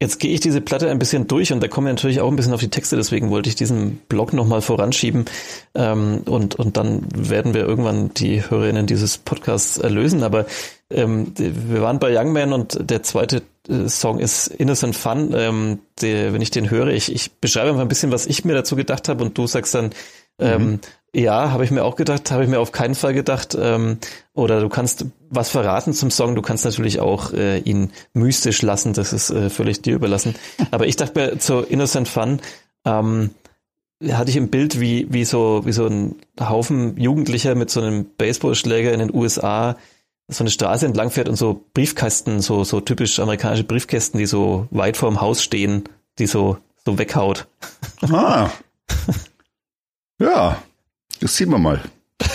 [0.00, 2.36] Jetzt gehe ich diese Platte ein bisschen durch und da kommen wir natürlich auch ein
[2.36, 5.26] bisschen auf die Texte, deswegen wollte ich diesen Blog nochmal voranschieben
[5.74, 10.22] ähm, und, und dann werden wir irgendwann die Hörerinnen dieses Podcasts erlösen.
[10.22, 10.46] Aber
[10.90, 15.32] ähm, wir waren bei Young Man und der zweite Song ist Innocent Fun.
[15.34, 18.54] Ähm, der, wenn ich den höre, ich, ich beschreibe einfach ein bisschen, was ich mir
[18.54, 19.90] dazu gedacht habe und du sagst dann,
[20.38, 20.80] ähm, mhm.
[21.14, 23.56] ja, habe ich mir auch gedacht, habe ich mir auf keinen Fall gedacht.
[23.58, 23.98] Ähm,
[24.34, 28.92] oder du kannst was verraten zum Song, du kannst natürlich auch äh, ihn mystisch lassen,
[28.92, 30.34] das ist äh, völlig dir überlassen.
[30.70, 32.40] Aber ich dachte mir zu Innocent Fun,
[32.84, 33.30] ähm,
[34.10, 38.06] hatte ich im Bild, wie, wie so, wie so ein Haufen Jugendlicher mit so einem
[38.16, 39.76] Baseballschläger in den USA
[40.28, 44.68] so eine Straße entlang fährt und so Briefkästen, so, so typisch amerikanische Briefkästen, die so
[44.70, 45.84] weit vorm Haus stehen,
[46.18, 47.48] die so, so weghaut.
[48.10, 48.50] Ah.
[50.18, 50.62] Ja,
[51.20, 51.82] das sieht man mal.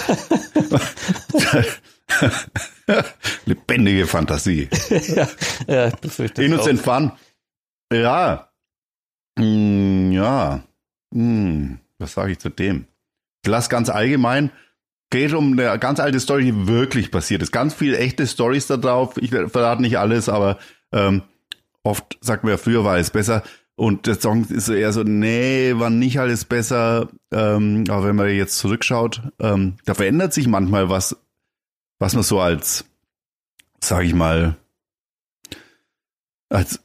[3.45, 4.69] Lebendige Fantasie.
[4.89, 5.27] ja,
[5.67, 7.11] ja, befürchte ich Innocent Fun.
[7.91, 8.49] Ja.
[9.39, 10.63] Hm, ja.
[11.13, 12.87] Hm, was sage ich zu dem?
[13.43, 14.51] Ich lasse ganz allgemein,
[15.09, 17.51] geht um eine ganz alte Story, die wirklich passiert ist.
[17.51, 19.17] Ganz viele echte Stories da drauf.
[19.17, 20.57] Ich verrate nicht alles, aber
[20.91, 21.23] ähm,
[21.83, 23.43] oft sagt man ja, früher war es besser.
[23.75, 27.09] Und der Song ist eher so, nee, war nicht alles besser.
[27.31, 31.15] Ähm, aber wenn man jetzt zurückschaut, ähm, da verändert sich manchmal was,
[31.99, 32.85] was man so als,
[33.79, 34.55] sag ich mal,
[36.49, 36.79] als,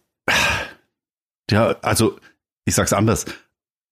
[1.51, 2.19] ja, also
[2.65, 3.25] ich sag's anders,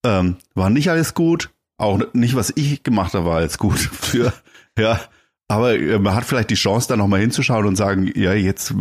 [0.04, 1.50] ähm, war nicht alles gut,
[1.80, 4.32] auch nicht, was ich gemacht habe, war alles gut für,
[4.78, 5.00] ja,
[5.48, 8.74] aber äh, man hat vielleicht die Chance, da nochmal hinzuschauen und sagen, ja, jetzt,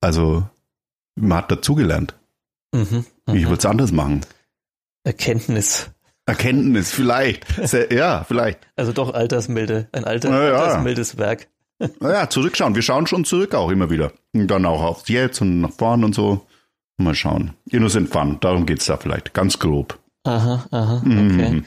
[0.00, 0.44] also
[1.16, 2.14] man hat dazugelernt.
[2.72, 3.42] Mhm, Ich mhm.
[3.44, 4.22] würde es anders machen.
[5.04, 5.90] Erkenntnis.
[6.26, 7.44] Erkenntnis, vielleicht.
[7.68, 8.58] Sehr, ja, vielleicht.
[8.76, 9.88] Also doch altersmilde.
[9.92, 10.54] Ein alter, Na ja.
[10.58, 11.48] altersmildes Werk.
[12.00, 12.74] Naja, zurückschauen.
[12.74, 14.12] Wir schauen schon zurück auch immer wieder.
[14.32, 16.46] Und dann auch aufs Jetzt und nach vorn und so.
[16.96, 17.52] Mal schauen.
[17.70, 19.34] Innocent Fun, darum geht's da vielleicht.
[19.34, 19.98] Ganz grob.
[20.24, 21.30] Aha, aha, Mhm.
[21.30, 21.62] okay.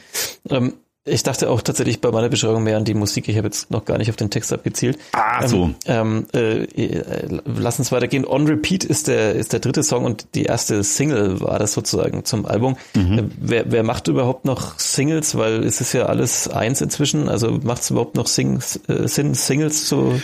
[0.50, 0.74] Ähm,
[1.10, 3.30] ich dachte auch tatsächlich bei meiner Beschreibung mehr an die Musik.
[3.30, 4.98] Ich habe jetzt noch gar nicht auf den Text abgezielt.
[5.14, 5.70] Ah, so.
[5.86, 8.26] Ähm, äh, äh, lass uns weitergehen.
[8.28, 12.26] On Repeat ist der, ist der dritte Song und die erste Single war das sozusagen
[12.26, 12.76] zum Album.
[12.94, 13.18] Mhm.
[13.20, 15.38] Äh, wer, wer macht überhaupt noch Singles?
[15.38, 17.30] Weil es ist ja alles eins inzwischen.
[17.30, 20.22] Also macht es überhaupt noch Sing, äh, Sinn, Singles zu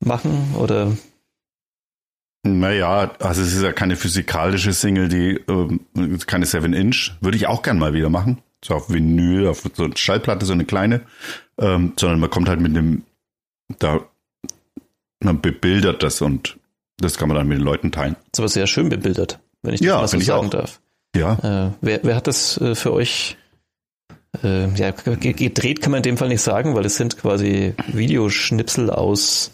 [0.00, 0.56] machen?
[0.58, 0.88] Oder
[2.42, 5.80] Naja, also es ist ja keine physikalische Single, die ähm,
[6.26, 7.12] keine 7-Inch.
[7.20, 8.38] Würde ich auch gern mal wieder machen.
[8.64, 11.02] So auf Vinyl, auf so eine Schallplatte, so eine kleine.
[11.58, 13.02] Ähm, sondern man kommt halt mit dem,
[13.78, 14.00] da,
[15.22, 16.56] man bebildert das und
[16.98, 18.16] das kann man dann mit den Leuten teilen.
[18.32, 20.50] ist aber sehr schön bebildert, wenn ich das Ja, mal so sagen auch.
[20.50, 20.80] darf.
[21.14, 21.66] Ja.
[21.68, 23.36] Äh, wer, wer hat das äh, für euch
[24.42, 27.74] äh, ja, ge- gedreht kann man in dem Fall nicht sagen, weil es sind quasi
[27.88, 29.50] Videoschnipsel aus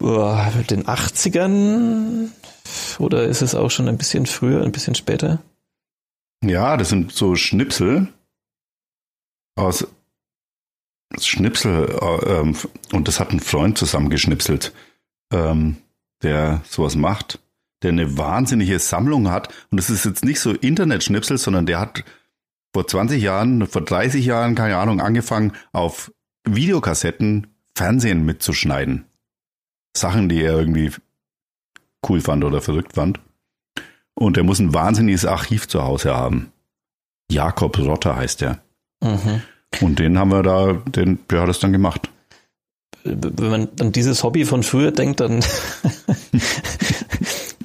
[0.00, 2.28] den 80ern
[2.98, 5.40] oder ist es auch schon ein bisschen früher, ein bisschen später?
[6.42, 8.08] Ja, das sind so Schnipsel
[9.56, 9.86] aus
[11.18, 12.56] Schnipsel äh, ähm,
[12.92, 14.72] und das hat ein Freund zusammengeschnipselt,
[15.32, 15.76] ähm,
[16.22, 17.40] der sowas macht,
[17.82, 22.04] der eine wahnsinnige Sammlung hat und das ist jetzt nicht so Internetschnipsel, sondern der hat
[22.72, 26.12] vor 20 Jahren, vor 30 Jahren, keine Ahnung, angefangen auf
[26.44, 29.09] Videokassetten Fernsehen mitzuschneiden.
[30.00, 30.90] Sachen, die er irgendwie
[32.08, 33.20] cool fand oder verrückt fand.
[34.14, 36.52] Und er muss ein wahnsinniges Archiv zu Hause haben.
[37.30, 38.60] Jakob Rotter heißt er.
[39.02, 39.42] Mhm.
[39.80, 42.10] Und den haben wir da, den, der hat es dann gemacht.
[43.04, 45.40] Wenn man an dieses Hobby von früher denkt, dann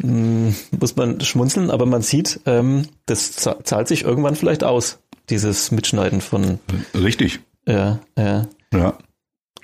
[0.02, 5.00] mm, muss man schmunzeln, aber man sieht, ähm, das za- zahlt sich irgendwann vielleicht aus,
[5.30, 6.60] dieses Mitschneiden von,
[6.94, 7.40] Richtig.
[7.68, 8.48] ja, ja.
[8.74, 8.98] Ja.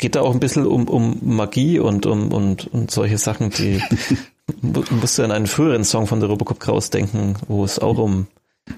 [0.01, 3.81] Geht da auch ein bisschen um, um Magie und um und, und solche Sachen, die
[4.61, 7.97] mu- musst du an einen früheren Song von der Robocop Kraus denken, wo es auch
[7.97, 8.27] um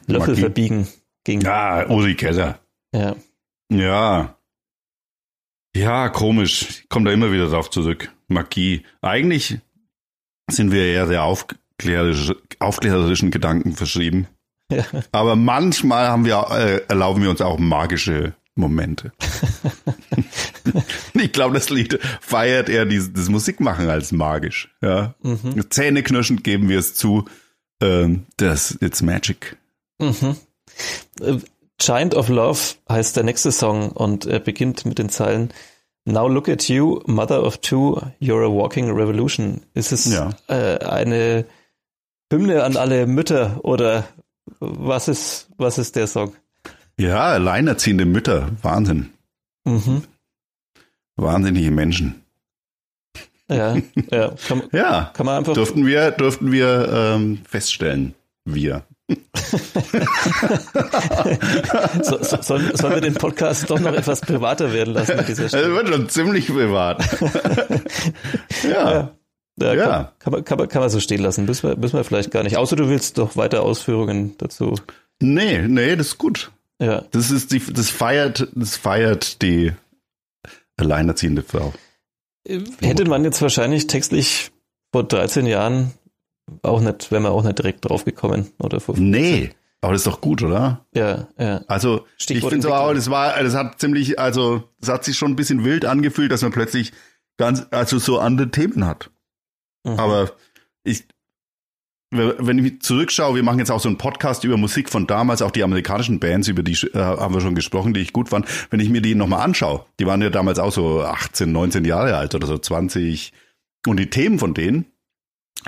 [0.05, 0.41] Löffel Magie.
[0.41, 0.87] verbiegen
[1.23, 1.41] ging.
[1.41, 2.59] Ja, Uri Keller.
[2.93, 3.15] Ja.
[3.71, 4.35] Ja.
[5.75, 6.61] Ja, komisch.
[6.83, 8.11] Ich komme da immer wieder drauf zurück.
[8.27, 8.83] Magie.
[9.01, 9.57] Eigentlich
[10.51, 14.27] sind wir eher der aufklärerisch, aufklärerischen Gedanken verschrieben.
[14.71, 14.85] Ja.
[15.11, 19.11] Aber manchmal haben wir, äh, erlauben wir uns auch magische Momente.
[21.13, 24.69] ich glaube, das Lied feiert eher dieses, das Musikmachen als magisch.
[24.81, 25.15] Ja.
[25.21, 25.69] Mhm.
[25.69, 27.25] Zähneknirschend geben wir es zu.
[27.81, 29.57] Ähm, das it's magic.
[29.99, 30.37] Mhm.
[31.19, 31.37] Äh,
[31.79, 35.51] Giant of Love heißt der nächste Song und er beginnt mit den Zeilen
[36.05, 39.61] Now look at you, mother of two, you're a walking revolution.
[39.73, 40.31] Ist es Ja.
[40.47, 41.45] äh, eine
[42.31, 44.05] Hymne an alle Mütter oder
[44.59, 46.33] was ist, was ist der Song?
[46.97, 48.49] Ja, alleinerziehende Mütter.
[48.61, 49.09] Wahnsinn.
[49.65, 50.03] Mhm.
[51.15, 52.21] Wahnsinnige Menschen.
[53.49, 53.75] Ja,
[54.11, 58.13] ja, kann, Ja, kann man einfach durften wir, durften wir ähm, feststellen.
[58.45, 58.83] Wir.
[62.03, 65.43] So, so, sollen, sollen wir den Podcast doch noch etwas privater werden lassen an dieser
[65.43, 65.73] Das Stelle?
[65.75, 67.03] wird schon ziemlich privat.
[68.63, 69.11] ja.
[69.59, 69.85] Ja, Ja.
[69.85, 71.45] Kann, kann, man, kann, man, kann man so stehen lassen.
[71.45, 72.57] Müssen wir, müssen wir vielleicht gar nicht.
[72.57, 74.75] Außer du willst doch weiter Ausführungen dazu.
[75.21, 76.51] Nee, nee, das ist gut.
[76.83, 77.03] Ja.
[77.11, 79.71] Das ist die, das feiert, das feiert die
[80.77, 81.73] alleinerziehende Frau.
[82.81, 84.51] Hätte man jetzt wahrscheinlich textlich
[84.91, 85.91] vor 13 Jahren
[86.61, 88.51] auch nicht, wäre man auch nicht direkt drauf gekommen.
[88.59, 89.09] Oder vor 15.
[89.09, 90.85] Nee, Aber das ist doch gut, oder?
[90.93, 91.61] Ja, ja.
[91.67, 95.31] Also Stichwort ich finde auch, das war, das hat ziemlich, also das hat sich schon
[95.31, 96.91] ein bisschen wild angefühlt, dass man plötzlich
[97.37, 99.09] ganz, also so andere Themen hat.
[99.85, 99.99] Mhm.
[99.99, 100.31] Aber
[100.83, 101.05] ich,
[102.13, 105.51] wenn ich zurückschaue, wir machen jetzt auch so einen Podcast über Musik von damals, auch
[105.51, 108.45] die amerikanischen Bands, über die äh, haben wir schon gesprochen, die ich gut fand.
[108.69, 112.15] Wenn ich mir die nochmal anschaue, die waren ja damals auch so 18, 19 Jahre
[112.17, 113.33] alt oder so 20.
[113.87, 114.85] Und die Themen von denen,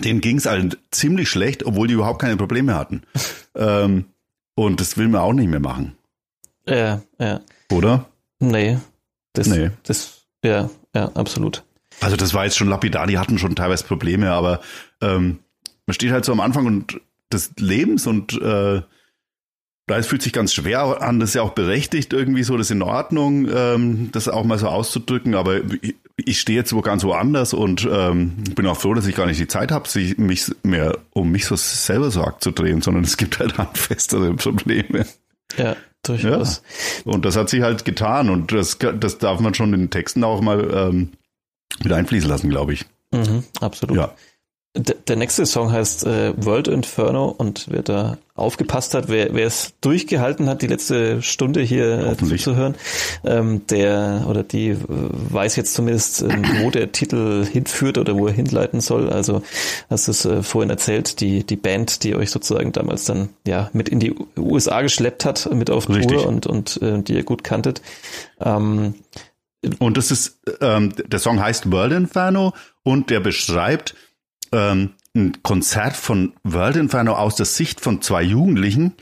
[0.03, 3.01] denen ging es halt ziemlich schlecht, obwohl die überhaupt keine Probleme hatten.
[3.55, 4.05] ähm,
[4.55, 5.95] und das will man auch nicht mehr machen,
[6.67, 7.41] Ja, ja.
[7.71, 8.05] oder?
[8.39, 8.77] Nee.
[9.33, 9.71] Das, Nee.
[9.83, 11.63] das, ja, ja, absolut.
[12.01, 14.61] Also das war jetzt schon lapidar, die hatten schon teilweise Probleme, aber
[15.01, 15.39] ähm,
[15.85, 18.81] man steht halt so am Anfang und des Lebens und äh,
[19.87, 22.71] da fühlt sich ganz schwer an, das ist ja auch berechtigt irgendwie so, das ist
[22.71, 27.03] in Ordnung, ähm, das auch mal so auszudrücken, aber ich, ich stehe jetzt wo ganz
[27.03, 30.51] woanders und ähm, bin auch froh, dass ich gar nicht die Zeit habe, sich mich
[30.63, 35.05] mehr um mich so selber so abzudrehen, sondern es gibt halt handfestere Probleme.
[35.57, 36.63] Ja, durchaus.
[37.03, 40.23] Und das hat sich halt getan und das, das darf man schon in den Texten
[40.23, 41.11] auch mal ähm,
[41.83, 42.85] mit einfließen lassen, glaube ich.
[43.11, 43.97] Mhm, absolut.
[43.97, 44.15] Ja.
[44.77, 49.73] Der, nächste Song heißt äh, World Inferno und wer da aufgepasst hat, wer, wer es
[49.79, 52.75] durchgehalten hat, die letzte Stunde hier äh, zuzuhören,
[53.23, 58.27] ähm, der oder die äh, weiß jetzt zumindest, ähm, wo der Titel hinführt oder wo
[58.27, 59.09] er hinleiten soll.
[59.09, 59.43] Also
[59.89, 63.69] hast du es äh, vorhin erzählt, die, die Band, die euch sozusagen damals dann ja
[63.71, 66.17] mit in die USA geschleppt hat, mit auf Richtig.
[66.17, 67.81] Tour und, und äh, die ihr gut kanntet.
[68.41, 68.95] Ähm,
[69.79, 72.53] Und das ist, ähm, der Song heißt World Inferno
[72.83, 73.95] und der beschreibt
[74.55, 78.93] ähm, ein Konzert von World Inferno aus der Sicht von zwei Jugendlichen,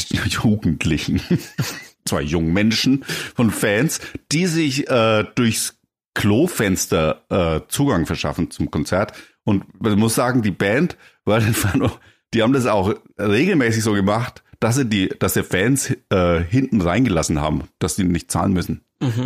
[0.28, 1.20] Jugendlichen,
[2.04, 4.00] zwei jungen Menschen von Fans,
[4.30, 5.78] die sich äh, durchs
[6.14, 9.12] Klofenster äh, Zugang verschaffen zum Konzert.
[9.44, 11.90] Und man muss sagen, die Band World Inferno,
[12.34, 16.80] die haben das auch regelmäßig so gemacht, dass sie die, dass sie Fans äh, hinten
[16.80, 18.82] reingelassen haben, dass die nicht zahlen müssen.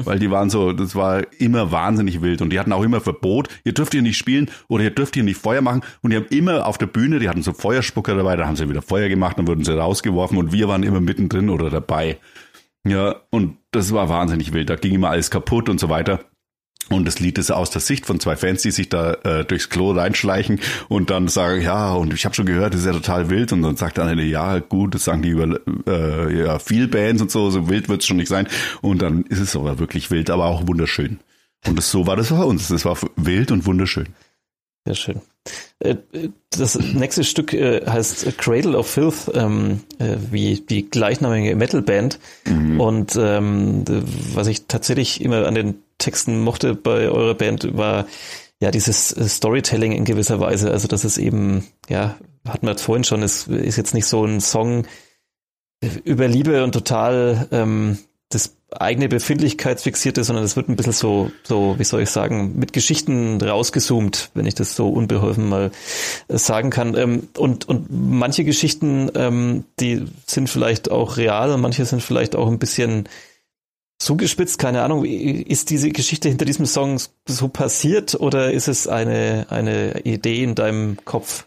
[0.07, 3.49] Weil die waren so, das war immer wahnsinnig wild und die hatten auch immer Verbot,
[3.63, 6.27] ihr dürft hier nicht spielen oder ihr dürft hier nicht Feuer machen und die haben
[6.31, 9.39] immer auf der Bühne, die hatten so Feuerspucker dabei, da haben sie wieder Feuer gemacht,
[9.39, 12.17] dann wurden sie rausgeworfen und wir waren immer mittendrin oder dabei.
[12.89, 16.21] Ja, und das war wahnsinnig wild, da ging immer alles kaputt und so weiter.
[16.89, 19.71] Und das Lied ist aus der Sicht von zwei Fans, die sich da äh, durchs
[19.71, 23.29] Klo reinschleichen und dann sagen, ja, und ich habe schon gehört, das ist ja total
[23.29, 23.53] wild.
[23.53, 25.59] Und dann sagt dann eine, ja, gut, das sagen die über
[25.89, 28.47] äh, ja, viel Bands und so, so wild wird's schon nicht sein.
[28.83, 31.19] Und dann ist es aber wirklich wild, aber auch wunderschön.
[31.67, 32.69] Und das, so war das bei uns.
[32.69, 34.07] Das war wild und wunderschön.
[34.87, 35.21] Sehr schön.
[35.81, 35.97] Äh,
[36.51, 42.19] Das nächste Stück äh, heißt Cradle of Filth, ähm, äh, wie die gleichnamige Metalband.
[42.79, 43.85] Und ähm,
[44.33, 48.07] was ich tatsächlich immer an den Texten mochte bei eurer Band, war
[48.61, 50.71] ja dieses Storytelling in gewisser Weise.
[50.71, 52.17] Also dass es eben, ja,
[52.47, 54.87] hatten wir jetzt vorhin schon, es ist jetzt nicht so ein Song
[56.05, 57.99] über Liebe und total ähm,
[58.29, 62.73] das eigene Befindlichkeitsfixierte, sondern es wird ein bisschen so, so, wie soll ich sagen, mit
[62.73, 65.71] Geschichten rausgezoomt, wenn ich das so unbeholfen mal
[66.29, 66.97] äh, sagen kann.
[66.97, 72.35] Ähm, und, und manche Geschichten, ähm, die sind vielleicht auch real und manche sind vielleicht
[72.35, 73.09] auch ein bisschen
[73.99, 75.05] zugespitzt, keine Ahnung.
[75.05, 80.57] Ist diese Geschichte hinter diesem Song so passiert oder ist es eine, eine Idee in
[80.57, 81.47] deinem Kopf?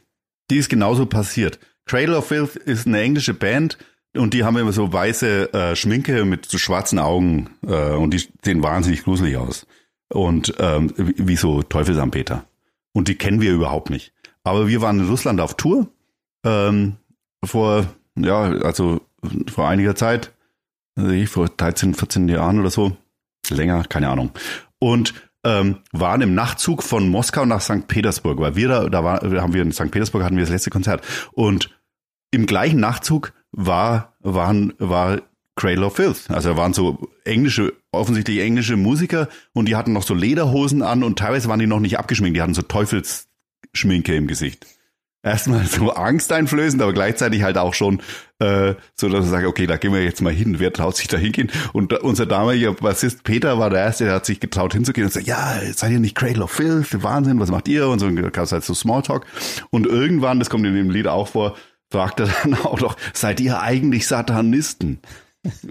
[0.49, 1.59] Die ist genauso passiert.
[1.85, 3.77] Cradle of Filth ist eine englische Band
[4.15, 8.27] und die haben immer so weiße äh, Schminke mit so schwarzen Augen äh, und die
[8.43, 9.67] sehen wahnsinnig gruselig aus.
[10.11, 12.45] Und ähm, wie, so Teufelsanbeter.
[12.93, 14.11] Und die kennen wir überhaupt nicht.
[14.43, 15.87] Aber wir waren in Russland auf Tour
[16.43, 16.95] ähm,
[17.45, 17.85] vor,
[18.15, 19.01] ja, also
[19.51, 20.33] vor einiger Zeit,
[20.95, 22.97] ich, vor 13, 14 Jahren oder so,
[23.49, 24.31] länger, keine Ahnung.
[24.79, 25.13] Und
[25.45, 27.87] ähm, waren im Nachtzug von Moskau nach St.
[27.87, 29.91] Petersburg, weil wir da, da war, haben wir in St.
[29.91, 31.05] Petersburg hatten wir das letzte Konzert.
[31.31, 31.69] Und
[32.31, 35.21] im gleichen Nachtzug war, waren, war
[35.55, 36.29] Cradle of Filth.
[36.29, 41.03] Also da waren so englische, offensichtlich englische Musiker und die hatten noch so Lederhosen an
[41.03, 42.37] und teilweise waren die noch nicht abgeschminkt.
[42.37, 44.65] Die hatten so Teufelsschminke im Gesicht.
[45.21, 48.01] Erstmal so angsteinflößend, aber gleichzeitig halt auch schon
[48.39, 50.59] äh, so, dass ich sage, okay, da gehen wir jetzt mal hin.
[50.59, 51.51] Wer traut sich da hingehen?
[51.73, 55.11] Und da, unser damaliger Bassist Peter war der Erste, der hat sich getraut hinzugehen und
[55.11, 57.03] sagt, ja, seid ihr nicht Cradle of Filth?
[57.03, 57.89] Wahnsinn, was macht ihr?
[57.89, 59.25] Und so gab es halt so Smalltalk.
[59.71, 61.57] Und irgendwann, das kommt in dem Lied auch vor,
[61.89, 64.99] fragt er dann auch noch, seid ihr eigentlich Satanisten?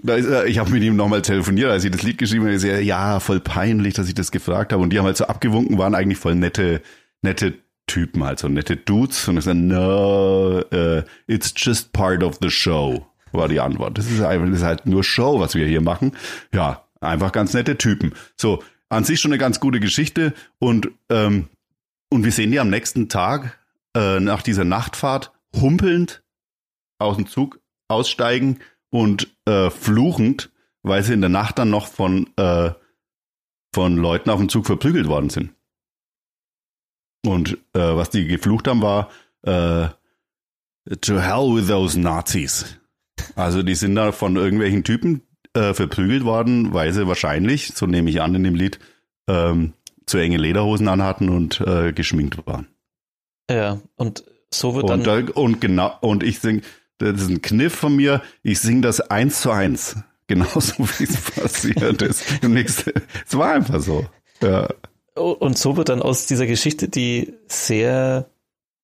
[0.05, 2.53] Er, ich habe mit ihm nochmal telefoniert, als ich das Lied geschrieben habe.
[2.53, 4.81] Er sagt, ja, voll peinlich, dass ich das gefragt habe.
[4.81, 6.81] Und die haben halt so abgewunken, waren eigentlich voll nette,
[7.21, 7.53] nette
[7.87, 9.27] Typen, halt so nette Dudes.
[9.27, 13.97] Und ich sage, no, uh, it's just part of the show, war die Antwort.
[13.97, 16.13] Das ist, einfach, das ist halt nur Show, was wir hier machen.
[16.53, 18.13] Ja, einfach ganz nette Typen.
[18.35, 20.33] So, an sich schon eine ganz gute Geschichte.
[20.57, 21.47] Und, ähm,
[22.09, 23.59] und wir sehen die am nächsten Tag,
[23.95, 26.23] äh, nach dieser Nachtfahrt, humpelnd
[26.99, 28.59] aus dem Zug aussteigen
[28.91, 30.51] und äh, fluchend,
[30.83, 32.71] weil sie in der Nacht dann noch von, äh,
[33.73, 35.53] von Leuten auf dem Zug verprügelt worden sind.
[37.25, 39.09] Und äh, was die geflucht haben, war
[39.43, 39.89] äh,
[41.01, 42.77] To hell with those Nazis.
[43.35, 45.21] Also die sind da von irgendwelchen Typen
[45.53, 48.79] äh, verprügelt worden, weil sie wahrscheinlich, so nehme ich an in dem Lied,
[49.27, 49.73] ähm,
[50.05, 52.67] zu enge Lederhosen anhatten und äh, geschminkt waren.
[53.49, 54.23] Ja, und
[54.53, 55.25] so wird und, dann.
[55.27, 56.61] Da, und genau, und ich sing,
[56.97, 59.97] das ist ein Kniff von mir, ich singe das eins zu eins.
[60.27, 62.23] Genauso wie es passiert ist.
[63.27, 64.05] es war einfach so.
[64.43, 64.69] Ja.
[65.15, 68.29] Und so wird dann aus dieser Geschichte, die sehr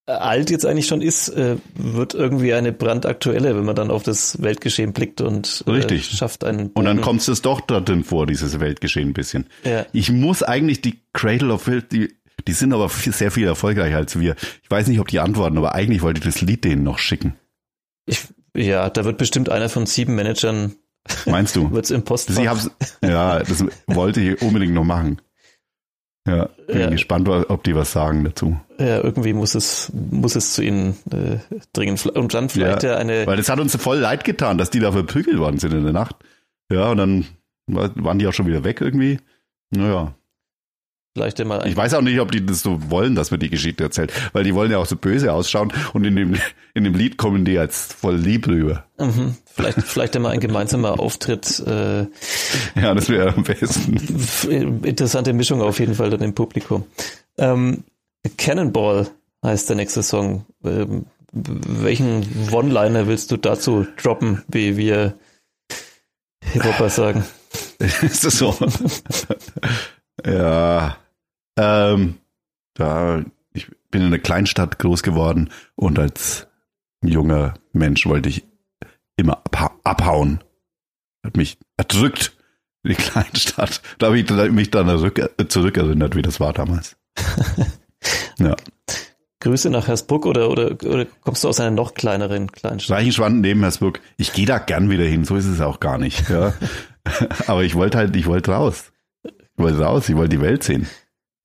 [0.07, 4.41] alt jetzt eigentlich schon ist, äh, wird irgendwie eine brandaktuelle, wenn man dann auf das
[4.41, 6.05] Weltgeschehen blickt und äh, Richtig.
[6.05, 6.69] schafft einen.
[6.73, 9.47] Und dann kommt es doch drin vor, dieses Weltgeschehen ein bisschen.
[9.63, 9.85] Ja.
[9.93, 12.13] Ich muss eigentlich die Cradle of Filth, die,
[12.47, 14.35] die sind aber viel, sehr viel erfolgreicher als wir.
[14.63, 17.35] Ich weiß nicht, ob die antworten, aber eigentlich wollte ich das Lied denen noch schicken.
[18.05, 20.75] Ich, ja, da wird bestimmt einer von sieben Managern.
[21.25, 21.71] Meinst du?
[21.71, 22.35] Wird's im Postfach.
[22.35, 22.71] Sie haben's,
[23.01, 25.21] ja, das wollte ich unbedingt noch machen.
[26.27, 26.89] Ja, bin ja.
[26.89, 28.59] gespannt, ob die was sagen dazu.
[28.79, 31.37] Ja, irgendwie muss es, muss es zu ihnen äh,
[31.71, 31.99] dringen.
[32.15, 33.27] Und dann vielleicht ja, ja eine.
[33.27, 35.93] Weil das hat uns voll leid getan, dass die da verprügelt worden sind in der
[35.93, 36.15] Nacht.
[36.71, 37.25] Ja, und dann
[37.67, 39.19] waren die auch schon wieder weg irgendwie.
[39.69, 40.15] Naja.
[41.15, 43.85] Vielleicht immer ich weiß auch nicht, ob die das so wollen, dass man die Geschichte
[43.85, 46.35] erzählt, weil die wollen ja auch so böse ausschauen und in dem,
[46.73, 48.83] in dem Lied kommen die als voll lieb rüber.
[48.99, 49.37] Mhm.
[49.45, 51.63] Vielleicht, vielleicht immer ein gemeinsamer Auftritt.
[51.65, 52.07] Äh,
[52.75, 54.83] ja, das wäre am besten.
[54.83, 56.83] Interessante Mischung auf jeden Fall dann im Publikum.
[57.37, 57.85] Ähm,
[58.37, 59.07] Cannonball
[59.41, 60.45] heißt der nächste Song.
[60.65, 65.13] Ähm, welchen One-Liner willst du dazu droppen, wie wir
[66.43, 67.23] Hip-Hopper sagen?
[68.01, 68.53] Ist das so?
[70.25, 70.97] ja.
[71.57, 72.15] Ähm,
[72.73, 73.23] da,
[73.53, 76.47] ich bin in einer Kleinstadt groß geworden und als
[77.01, 78.45] junger Mensch wollte ich
[79.15, 79.41] immer
[79.83, 80.43] abhauen.
[81.23, 82.35] Hat mich erdrückt,
[82.83, 83.81] die Kleinstadt.
[83.97, 85.11] Da habe ich mich dann
[85.47, 86.97] zurückerinnert, wie das war damals.
[88.39, 88.55] ja.
[89.39, 92.97] Grüße nach Hersbruck oder, oder, oder kommst du aus einer noch kleineren Kleinstadt?
[92.97, 93.99] Reichenschwanden neben Hersbruck.
[94.17, 96.29] Ich gehe da gern wieder hin, so ist es auch gar nicht.
[96.29, 96.53] Ja.
[97.47, 98.91] Aber ich wollte halt, ich wollte raus.
[99.23, 100.87] Ich wollte raus, ich wollte die Welt sehen.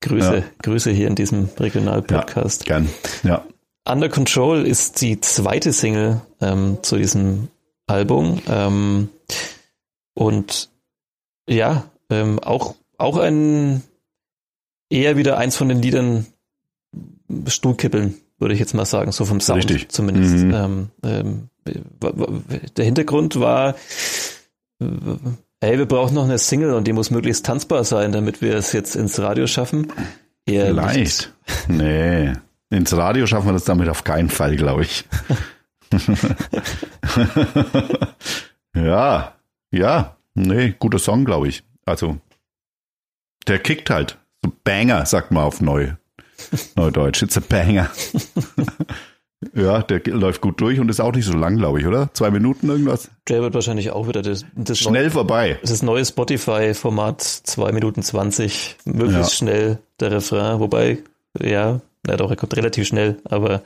[0.01, 0.43] Grüße, ja.
[0.63, 2.67] Grüße hier in diesem Regionalpodcast.
[2.67, 2.89] Ja, gern,
[3.23, 3.45] ja.
[3.87, 7.47] Under Control ist die zweite Single ähm, zu diesem
[7.87, 8.41] Album.
[8.47, 9.09] Ähm,
[10.13, 10.69] und
[11.47, 13.83] ja, ähm, auch, auch ein
[14.89, 16.27] eher wieder eins von den Liedern
[17.47, 19.89] Stuhlkippeln, würde ich jetzt mal sagen, so vom Sound Richtig.
[19.89, 20.45] zumindest.
[20.45, 20.53] Mhm.
[20.53, 21.49] Ähm, ähm,
[22.75, 23.75] der Hintergrund war,
[25.61, 28.73] hey, wir brauchen noch eine Single und die muss möglichst tanzbar sein, damit wir es
[28.73, 29.91] jetzt ins Radio schaffen.
[30.45, 30.97] Eher Vielleicht.
[30.97, 31.33] Nicht.
[31.67, 32.33] Nee.
[32.69, 35.05] Ins Radio schaffen wir das damit auf keinen Fall, glaube ich.
[38.75, 39.35] ja,
[39.71, 41.63] ja, nee, guter Song, glaube ich.
[41.85, 42.17] Also,
[43.47, 44.17] der kickt halt.
[44.43, 45.93] So Banger, sagt man auf Neu.
[46.75, 47.21] Neudeutsch.
[47.23, 47.89] It's a Banger.
[49.55, 52.09] Ja, der läuft gut durch und ist auch nicht so lang, glaube ich, oder?
[52.13, 53.09] Zwei Minuten irgendwas?
[53.27, 55.57] Der wird wahrscheinlich auch wieder das, das schnell neue, vorbei.
[55.61, 59.37] Das ist neue Spotify-Format, zwei Minuten zwanzig, möglichst ja.
[59.37, 60.99] schnell der Refrain, wobei,
[61.39, 63.61] ja, ja, doch, er kommt relativ schnell, aber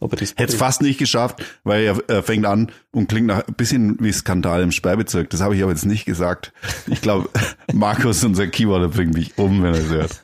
[0.00, 3.28] ob er die Hätte es fast nicht geschafft, weil er, er, fängt an und klingt
[3.28, 5.30] nach ein bisschen wie Skandal im Sperrbezirk.
[5.30, 6.52] Das habe ich aber jetzt nicht gesagt.
[6.88, 7.28] Ich glaube,
[7.72, 10.22] Markus, unser Keyboarder, bringt mich um, wenn er es hört.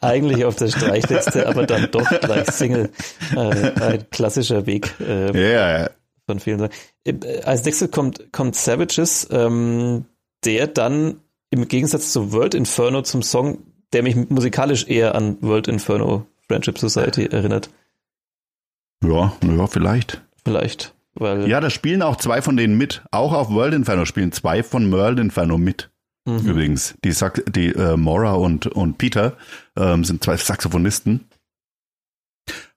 [0.02, 2.90] Eigentlich auf der Streichliste, aber dann doch gleich Single.
[3.34, 4.94] Äh, ein klassischer Weg.
[5.00, 5.90] Äh, ja, ja.
[6.26, 6.74] Von vielen Sachen.
[7.04, 10.04] Äh, als nächstes kommt, kommt Savages, ähm,
[10.44, 13.58] der dann im Gegensatz zu World Inferno zum Song
[13.92, 17.70] der mich musikalisch eher an World Inferno Friendship Society erinnert.
[19.04, 20.22] Ja, ja, vielleicht.
[20.44, 20.94] Vielleicht.
[21.14, 23.02] Weil ja, da spielen auch zwei von denen mit.
[23.10, 25.90] Auch auf World Inferno spielen zwei von World Inferno mit.
[26.24, 26.46] Mhm.
[26.46, 29.36] Übrigens, die, Sax die äh, Maura und, und Peter
[29.76, 31.26] ähm, sind zwei Saxophonisten.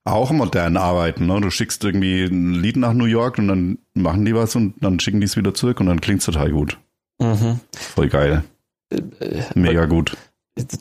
[0.03, 1.27] Auch modern arbeiten.
[1.27, 1.39] Ne?
[1.41, 4.99] Du schickst irgendwie ein Lied nach New York und dann machen die was und dann
[4.99, 6.79] schicken die es wieder zurück und dann klingt es total gut.
[7.19, 7.59] Mhm.
[7.71, 8.43] Voll geil.
[8.89, 10.17] Äh, äh, Mega gut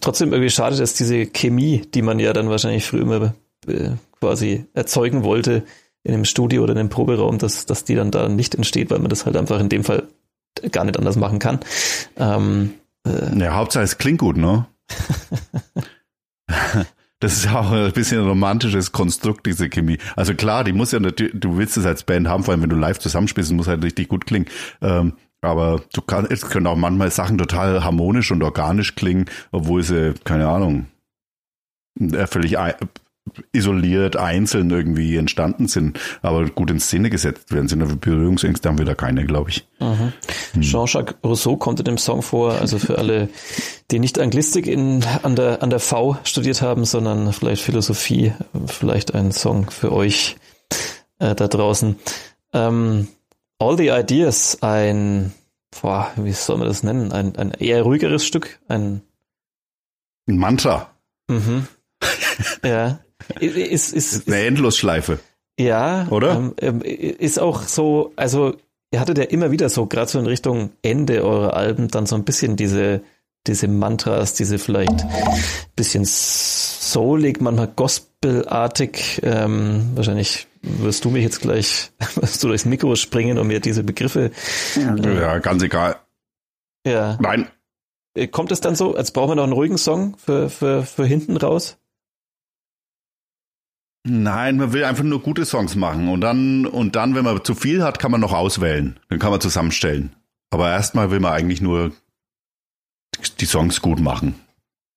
[0.00, 3.34] trotzdem irgendwie schade, dass diese Chemie, die man ja dann wahrscheinlich früher immer
[3.66, 5.64] äh, quasi erzeugen wollte
[6.02, 9.00] in einem Studio oder in einem Proberaum, dass, dass die dann da nicht entsteht, weil
[9.00, 10.04] man das halt einfach in dem Fall
[10.72, 11.60] gar nicht anders machen kann.
[12.16, 12.74] Ähm,
[13.06, 14.66] äh, ja, Hauptsache es klingt gut, ne?
[17.20, 19.98] Das ist auch ein bisschen ein romantisches Konstrukt, diese Chemie.
[20.16, 22.70] Also klar, die muss ja natürlich, du willst es als Band haben, vor allem wenn
[22.70, 24.46] du live zusammenspielst, muss halt richtig gut klingen.
[24.80, 29.82] Ähm, aber du kannst, es können auch manchmal Sachen total harmonisch und organisch klingen, obwohl
[29.82, 30.86] sie, keine Ahnung,
[31.98, 32.56] äh, völlig
[33.52, 38.00] isoliert, einzeln irgendwie entstanden sind, aber gut in Szene gesetzt werden sind.
[38.00, 39.68] Berührungsängste haben wir da keine, glaube ich.
[39.78, 40.12] Mhm.
[40.52, 40.62] Hm.
[40.62, 43.28] Jean-Jacques Rousseau kommt in dem Song vor, also für alle,
[43.90, 48.32] die nicht Anglistik in, an, der, an der V studiert haben, sondern vielleicht Philosophie,
[48.66, 50.36] vielleicht ein Song für euch
[51.18, 51.96] äh, da draußen.
[52.52, 53.08] Ähm,
[53.60, 55.32] All the Ideas, ein,
[55.70, 57.12] boah, wie soll man das nennen?
[57.12, 59.02] Ein, ein eher ruhigeres Stück, ein,
[60.26, 60.90] ein Mantra.
[61.28, 61.68] Mhm.
[62.64, 63.00] ja.
[63.38, 65.20] Ist, ist, ist, eine Endlosschleife.
[65.58, 66.08] Ja.
[66.08, 66.36] Oder?
[66.36, 68.56] Ähm, ähm, ist auch so, also
[68.92, 72.16] ihr hattet ja immer wieder so, gerade so in Richtung Ende eurer Alben, dann so
[72.16, 73.02] ein bisschen diese,
[73.46, 75.04] diese Mantras, diese vielleicht
[75.76, 77.68] bisschen soulig, manchmal
[78.20, 79.20] gospelartig.
[79.22, 83.84] Ähm, wahrscheinlich wirst du mich jetzt gleich, wirst du durchs Mikro springen und mir diese
[83.84, 84.30] Begriffe.
[84.76, 85.96] Äh, ja, ganz egal.
[86.86, 87.18] Ja.
[87.20, 87.48] Nein.
[88.14, 91.04] Äh, kommt es dann so, als brauchen wir noch einen ruhigen Song für, für, für
[91.04, 91.76] hinten raus?
[94.02, 97.54] Nein, man will einfach nur gute Songs machen und dann, und dann, wenn man zu
[97.54, 98.98] viel hat, kann man noch auswählen.
[99.10, 100.16] Dann kann man zusammenstellen.
[100.48, 101.92] Aber erstmal will man eigentlich nur
[103.40, 104.34] die Songs gut machen.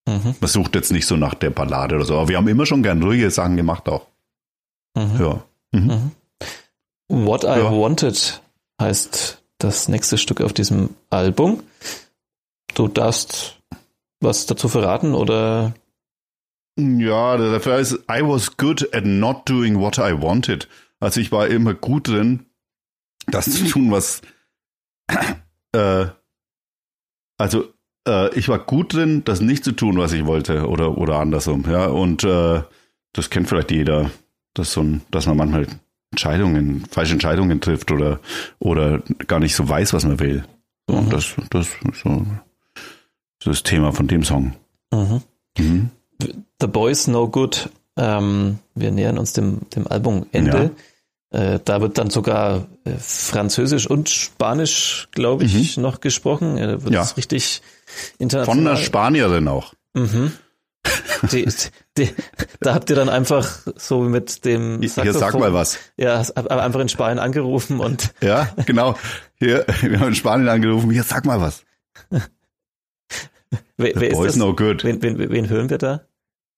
[0.06, 0.34] Mhm.
[0.38, 2.16] Man sucht jetzt nicht so nach der Ballade oder so.
[2.18, 4.06] Aber wir haben immer schon gern ruhige Sachen gemacht auch.
[4.96, 5.20] Mhm.
[5.20, 5.44] Ja.
[5.72, 5.86] Mhm.
[5.86, 6.10] mhm.
[7.08, 7.70] What I ja.
[7.70, 8.42] Wanted
[8.80, 11.62] heißt das nächste Stück auf diesem Album.
[12.74, 13.60] Du darfst
[14.20, 15.74] was dazu verraten oder
[16.76, 20.68] ja, der Fall ist, I was good at not doing what I wanted.
[20.98, 22.46] Also ich war immer gut drin,
[23.28, 24.22] das zu tun, was
[25.72, 26.06] äh,
[27.38, 27.73] also
[28.06, 31.64] äh, ich war gut drin, das nicht zu tun, was ich wollte, oder oder andersrum,
[31.68, 31.86] ja.
[31.86, 32.62] Und äh,
[33.12, 34.10] das kennt vielleicht jeder,
[34.54, 35.66] dass so ein, dass man manchmal
[36.10, 38.20] Entscheidungen, falsche Entscheidungen trifft oder
[38.58, 40.44] oder gar nicht so weiß, was man will.
[40.88, 41.10] So, mhm.
[41.10, 41.68] das, das
[42.02, 42.26] so,
[43.44, 44.54] das Thema von dem Song.
[44.92, 45.22] Mhm.
[45.58, 45.90] Mhm.
[46.60, 47.70] The Boys No Good.
[47.96, 50.70] Ähm, wir nähern uns dem, dem Albumende.
[51.32, 51.54] Ja.
[51.54, 55.82] Äh, da wird dann sogar äh, Französisch und Spanisch, glaube ich, mhm.
[55.82, 56.58] noch gesprochen.
[56.58, 57.02] Äh, wird ja.
[57.02, 57.62] richtig
[58.18, 58.56] international.
[58.56, 59.74] Von einer Spanierin auch.
[59.94, 60.32] Mhm.
[61.32, 61.48] Die,
[61.96, 62.10] die,
[62.60, 65.78] da habt ihr dann einfach so mit dem Saxophon, Hier sag mal was.
[65.96, 68.96] Ja, einfach in Spanien angerufen und Ja, genau.
[69.36, 70.90] Hier, wir haben in Spanien angerufen.
[70.90, 71.64] Hier sag mal was.
[72.10, 74.36] wer, wer ist das?
[74.36, 74.84] no good.
[74.84, 76.02] Wen, wen, wen hören wir da?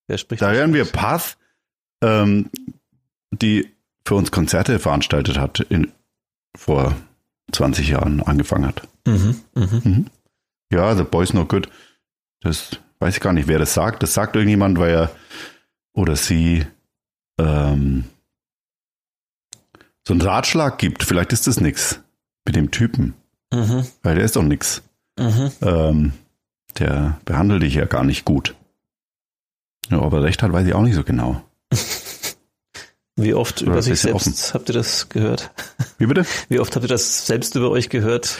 [0.07, 0.41] Wer spricht?
[0.41, 1.37] Da hören wir Path,
[2.01, 2.49] ähm,
[3.31, 3.73] die
[4.05, 5.91] für uns Konzerte veranstaltet hat, in,
[6.55, 6.95] vor
[7.51, 8.87] 20 Jahren angefangen hat.
[9.05, 9.81] Mhm, mh.
[9.83, 10.05] mhm.
[10.71, 11.69] Ja, The Boys No Good.
[12.41, 14.03] Das weiß ich gar nicht, wer das sagt.
[14.03, 15.11] Das sagt irgendjemand, weil er
[15.93, 16.65] oder sie
[17.39, 18.05] ähm,
[20.07, 21.03] so einen Ratschlag gibt.
[21.03, 22.01] Vielleicht ist das nix
[22.45, 23.13] mit dem Typen.
[23.53, 23.87] Mhm.
[24.03, 24.81] Weil der ist doch nix.
[25.17, 25.51] Mhm.
[25.61, 26.13] Ähm,
[26.77, 28.55] der behandelt dich ja gar nicht gut.
[29.89, 31.41] Ja, ob er recht hat, weiß ich auch nicht so genau.
[33.15, 34.33] Wie oft Oder über sich selbst offen.
[34.53, 35.51] habt ihr das gehört?
[35.97, 36.25] Wie bitte?
[36.49, 38.37] Wie oft habt ihr das selbst über euch gehört?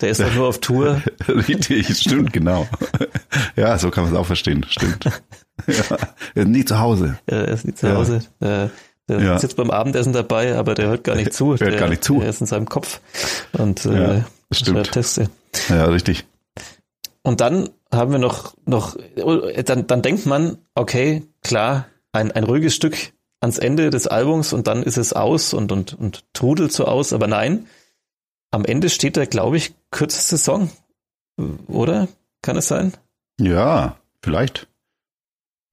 [0.00, 1.02] Der ist doch nur auf Tour.
[1.28, 2.68] Richtig, stimmt, genau.
[3.56, 5.04] Ja, so kann man es auch verstehen, stimmt.
[5.66, 5.96] Ja,
[6.34, 7.18] er ist nie zu Hause.
[7.28, 8.20] Ja, er ist nie zu Hause.
[8.40, 8.70] Ja.
[9.08, 9.38] Der ja.
[9.38, 11.54] sitzt beim Abendessen dabei, aber der hört gar nicht zu.
[11.54, 12.20] Der hört gar nicht zu.
[12.20, 13.00] Er ist in seinem Kopf
[13.52, 14.22] und äh,
[14.52, 14.92] stimmt.
[14.92, 15.30] Texte.
[15.68, 16.26] Ja, richtig.
[17.22, 18.96] Und dann haben wir noch, noch
[19.64, 22.96] dann, dann denkt man, okay, klar, ein, ein ruhiges Stück
[23.40, 27.12] ans Ende des Albums und dann ist es aus und, und, und trudelt so aus,
[27.12, 27.66] aber nein,
[28.50, 30.70] am Ende steht der, glaube ich, kürzeste Song,
[31.66, 32.08] oder?
[32.42, 32.92] Kann es sein?
[33.40, 34.68] Ja, vielleicht.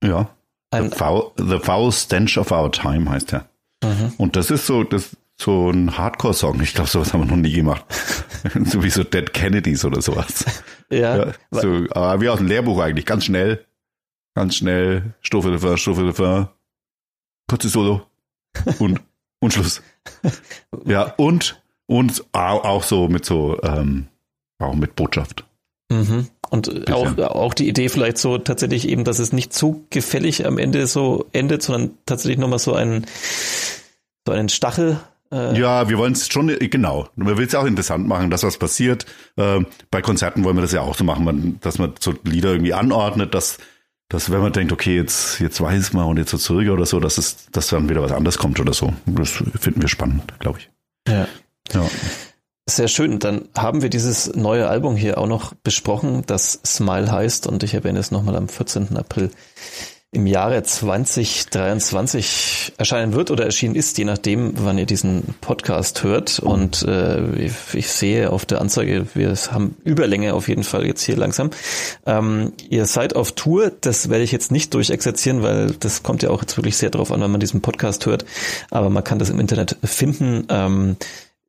[0.02, 0.30] Ja.
[0.70, 3.48] Ein, the, foul, the Foul Stench of Our Time heißt er.
[3.82, 4.14] Mhm.
[4.18, 6.60] Und das ist so, das, so ein Hardcore-Song.
[6.60, 7.84] Ich glaube, sowas haben wir noch nie gemacht.
[8.64, 10.44] so wie so Dead Kennedys oder sowas.
[10.90, 11.16] Ja.
[11.16, 13.06] ja so, aber wie aus dem Lehrbuch eigentlich.
[13.06, 13.64] Ganz schnell.
[14.34, 15.14] Ganz schnell.
[15.20, 16.48] Strophe, Refrain, Strophe, Refrain.
[17.48, 18.06] Kurzes Solo.
[18.78, 19.00] Und,
[19.40, 19.82] und Schluss.
[20.84, 24.08] Ja, und, und auch so mit so, ähm,
[24.58, 25.44] auch mit Botschaft.
[25.90, 26.28] Mhm.
[26.50, 30.58] Und auch, auch die Idee vielleicht so tatsächlich eben, dass es nicht zu gefällig am
[30.58, 33.06] Ende so endet, sondern tatsächlich nochmal so einen,
[34.26, 35.00] so einen Stachel
[35.32, 37.08] äh, ja, wir wollen es schon, genau.
[37.16, 39.06] Man will es auch interessant machen, dass was passiert.
[39.36, 39.60] Äh,
[39.90, 42.74] bei Konzerten wollen wir das ja auch so machen, man, dass man so Lieder irgendwie
[42.74, 43.58] anordnet, dass,
[44.08, 47.00] dass wenn man denkt, okay, jetzt, jetzt weiß man und jetzt so zurück oder so,
[47.00, 48.92] dass es, dass dann wieder was anderes kommt oder so.
[49.06, 50.70] Das finden wir spannend, glaube ich.
[51.08, 51.26] Ja.
[51.72, 51.88] Ja.
[52.68, 53.20] Sehr schön.
[53.20, 57.74] Dann haben wir dieses neue Album hier auch noch besprochen, das Smile heißt und ich
[57.74, 58.96] erwähne es nochmal am 14.
[58.96, 59.30] April
[60.16, 66.38] im Jahre 2023 erscheinen wird oder erschienen ist, je nachdem, wann ihr diesen Podcast hört.
[66.38, 71.02] Und äh, ich, ich sehe auf der Anzeige, wir haben Überlänge auf jeden Fall jetzt
[71.02, 71.50] hier langsam.
[72.06, 76.30] Ähm, ihr seid auf Tour, das werde ich jetzt nicht durchexerzieren, weil das kommt ja
[76.30, 78.24] auch jetzt wirklich sehr darauf an, wenn man diesen Podcast hört.
[78.70, 80.46] Aber man kann das im Internet finden.
[80.48, 80.96] Ähm,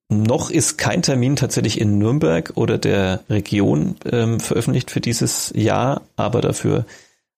[0.10, 6.02] noch ist kein Termin tatsächlich in Nürnberg oder der Region ähm, veröffentlicht für dieses Jahr,
[6.16, 6.86] aber dafür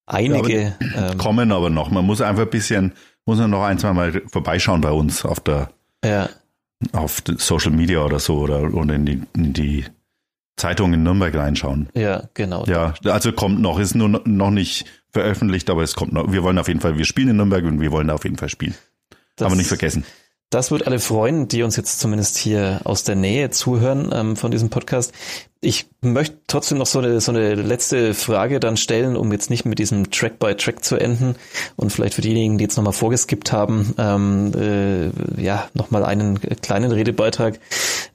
[0.05, 0.75] einige.
[0.79, 1.89] Ja, ähm, kommen aber noch.
[1.89, 2.93] Man muss einfach ein bisschen,
[3.25, 5.69] muss man noch ein, zwei Mal vorbeischauen bei uns auf der
[6.05, 6.29] ja.
[6.91, 9.85] auf Social Media oder so oder, oder in die, in die
[10.55, 11.89] Zeitung in Nürnberg reinschauen.
[11.95, 12.65] Ja, genau.
[12.65, 16.31] Ja, also kommt noch, ist nur noch nicht veröffentlicht, aber es kommt noch.
[16.31, 18.37] Wir wollen auf jeden Fall, wir spielen in Nürnberg und wir wollen da auf jeden
[18.37, 18.75] Fall spielen.
[19.37, 20.03] Das, aber nicht vergessen.
[20.49, 24.49] Das wird alle freuen, die uns jetzt zumindest hier aus der Nähe zuhören ähm, von
[24.49, 25.13] diesem Podcast.
[25.61, 29.65] Ich möchte trotzdem noch so eine, so eine letzte Frage dann stellen, um jetzt nicht
[29.65, 31.35] mit diesem Track by Track zu enden
[31.75, 36.91] und vielleicht für diejenigen, die jetzt nochmal vorgeskippt haben, ähm, äh, ja, nochmal einen kleinen
[36.91, 37.59] Redebeitrag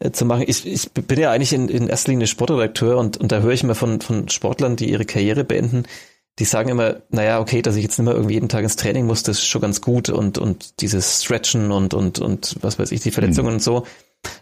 [0.01, 0.44] äh, zu machen.
[0.48, 3.62] Ich, ich bin ja eigentlich in, in erster Linie Sportredakteur und, und da höre ich
[3.62, 5.85] immer von, von Sportlern, die ihre Karriere beenden,
[6.39, 9.06] die sagen immer, naja, okay, dass ich jetzt nicht mehr irgendwie jeden Tag ins Training
[9.06, 12.90] muss, das ist schon ganz gut und, und dieses Stretchen und, und, und was weiß
[12.93, 13.55] ich, die Verletzungen mhm.
[13.55, 13.86] und so.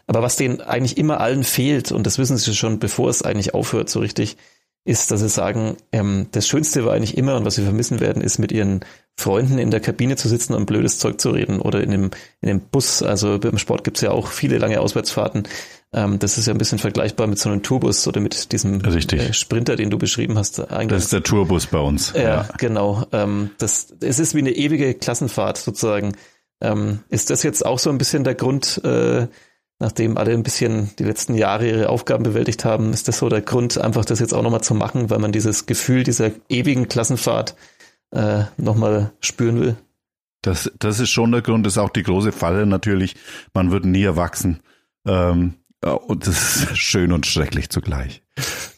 [0.06, 3.52] Aber was denen eigentlich immer allen fehlt, und das wissen sie schon, bevor es eigentlich
[3.52, 4.36] aufhört so richtig,
[4.84, 8.22] ist, dass sie sagen, ähm, das Schönste war eigentlich immer und was sie vermissen werden,
[8.22, 8.80] ist mit ihren
[9.16, 12.10] Freunden in der Kabine zu sitzen und blödes Zeug zu reden oder in dem,
[12.40, 13.02] in dem Bus.
[13.02, 15.44] Also beim Sport gibt's ja auch viele lange Auswärtsfahrten.
[15.94, 19.32] Ähm, das ist ja ein bisschen vergleichbar mit so einem Tourbus oder mit diesem äh,
[19.32, 20.58] Sprinter, den du beschrieben hast.
[20.72, 20.88] Eigentlich.
[20.88, 22.12] Das ist der Tourbus bei uns.
[22.14, 22.48] Ja, ja.
[22.56, 23.04] genau.
[23.12, 26.16] Ähm, das, es ist wie eine ewige Klassenfahrt sozusagen.
[26.62, 29.26] Ähm, ist das jetzt auch so ein bisschen der Grund, äh,
[29.80, 33.42] nachdem alle ein bisschen die letzten Jahre ihre Aufgaben bewältigt haben, ist das so der
[33.42, 37.54] Grund, einfach das jetzt auch nochmal zu machen, weil man dieses Gefühl dieser ewigen Klassenfahrt
[38.12, 39.76] äh, nochmal spüren will?
[40.40, 43.16] Das, das ist schon der Grund, das ist auch die große Falle natürlich.
[43.52, 44.60] Man wird nie erwachsen.
[45.06, 45.54] Ähm,
[45.90, 48.21] und das ist schön und schrecklich zugleich.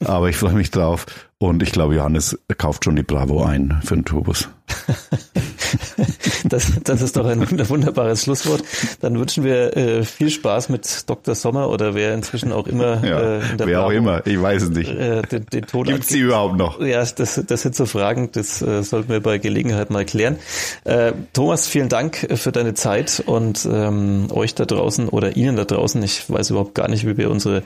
[0.05, 1.07] Aber ich freue mich drauf.
[1.39, 4.49] Und ich glaube, Johannes kauft schon die Bravo ein für den Turbus.
[6.45, 8.63] das, das ist doch ein wunderbares Schlusswort.
[9.01, 11.35] Dann wünschen wir äh, viel Spaß mit Dr.
[11.35, 14.41] Sommer oder wer inzwischen auch immer ja, äh, in der Wer Bravo, auch immer, ich
[14.41, 14.91] weiß es nicht.
[14.91, 16.81] Äh, den, den Ton Gibt's sie überhaupt noch?
[16.81, 20.37] Ja, das, das sind so Fragen, das äh, sollten wir bei Gelegenheit mal klären.
[20.85, 25.65] Äh, Thomas, vielen Dank für deine Zeit und ähm, euch da draußen oder Ihnen da
[25.65, 26.03] draußen.
[26.03, 27.63] Ich weiß überhaupt gar nicht, wie wir unsere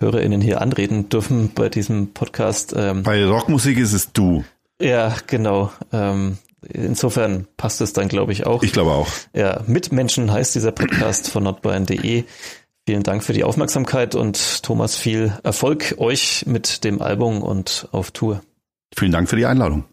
[0.00, 2.74] HörerInnen hier anreden dürfen bei diesem Podcast.
[2.76, 4.44] Ähm, bei Rockmusik ist es du.
[4.82, 5.72] Ja, genau.
[5.90, 6.36] Ähm,
[6.68, 8.62] insofern passt es dann, glaube ich, auch.
[8.62, 9.08] Ich glaube auch.
[9.32, 12.24] Ja, Mitmenschen heißt dieser Podcast von nordbayern.de.
[12.86, 18.10] Vielen Dank für die Aufmerksamkeit und Thomas, viel Erfolg euch mit dem Album und auf
[18.10, 18.42] Tour.
[18.94, 19.84] Vielen Dank für die Einladung.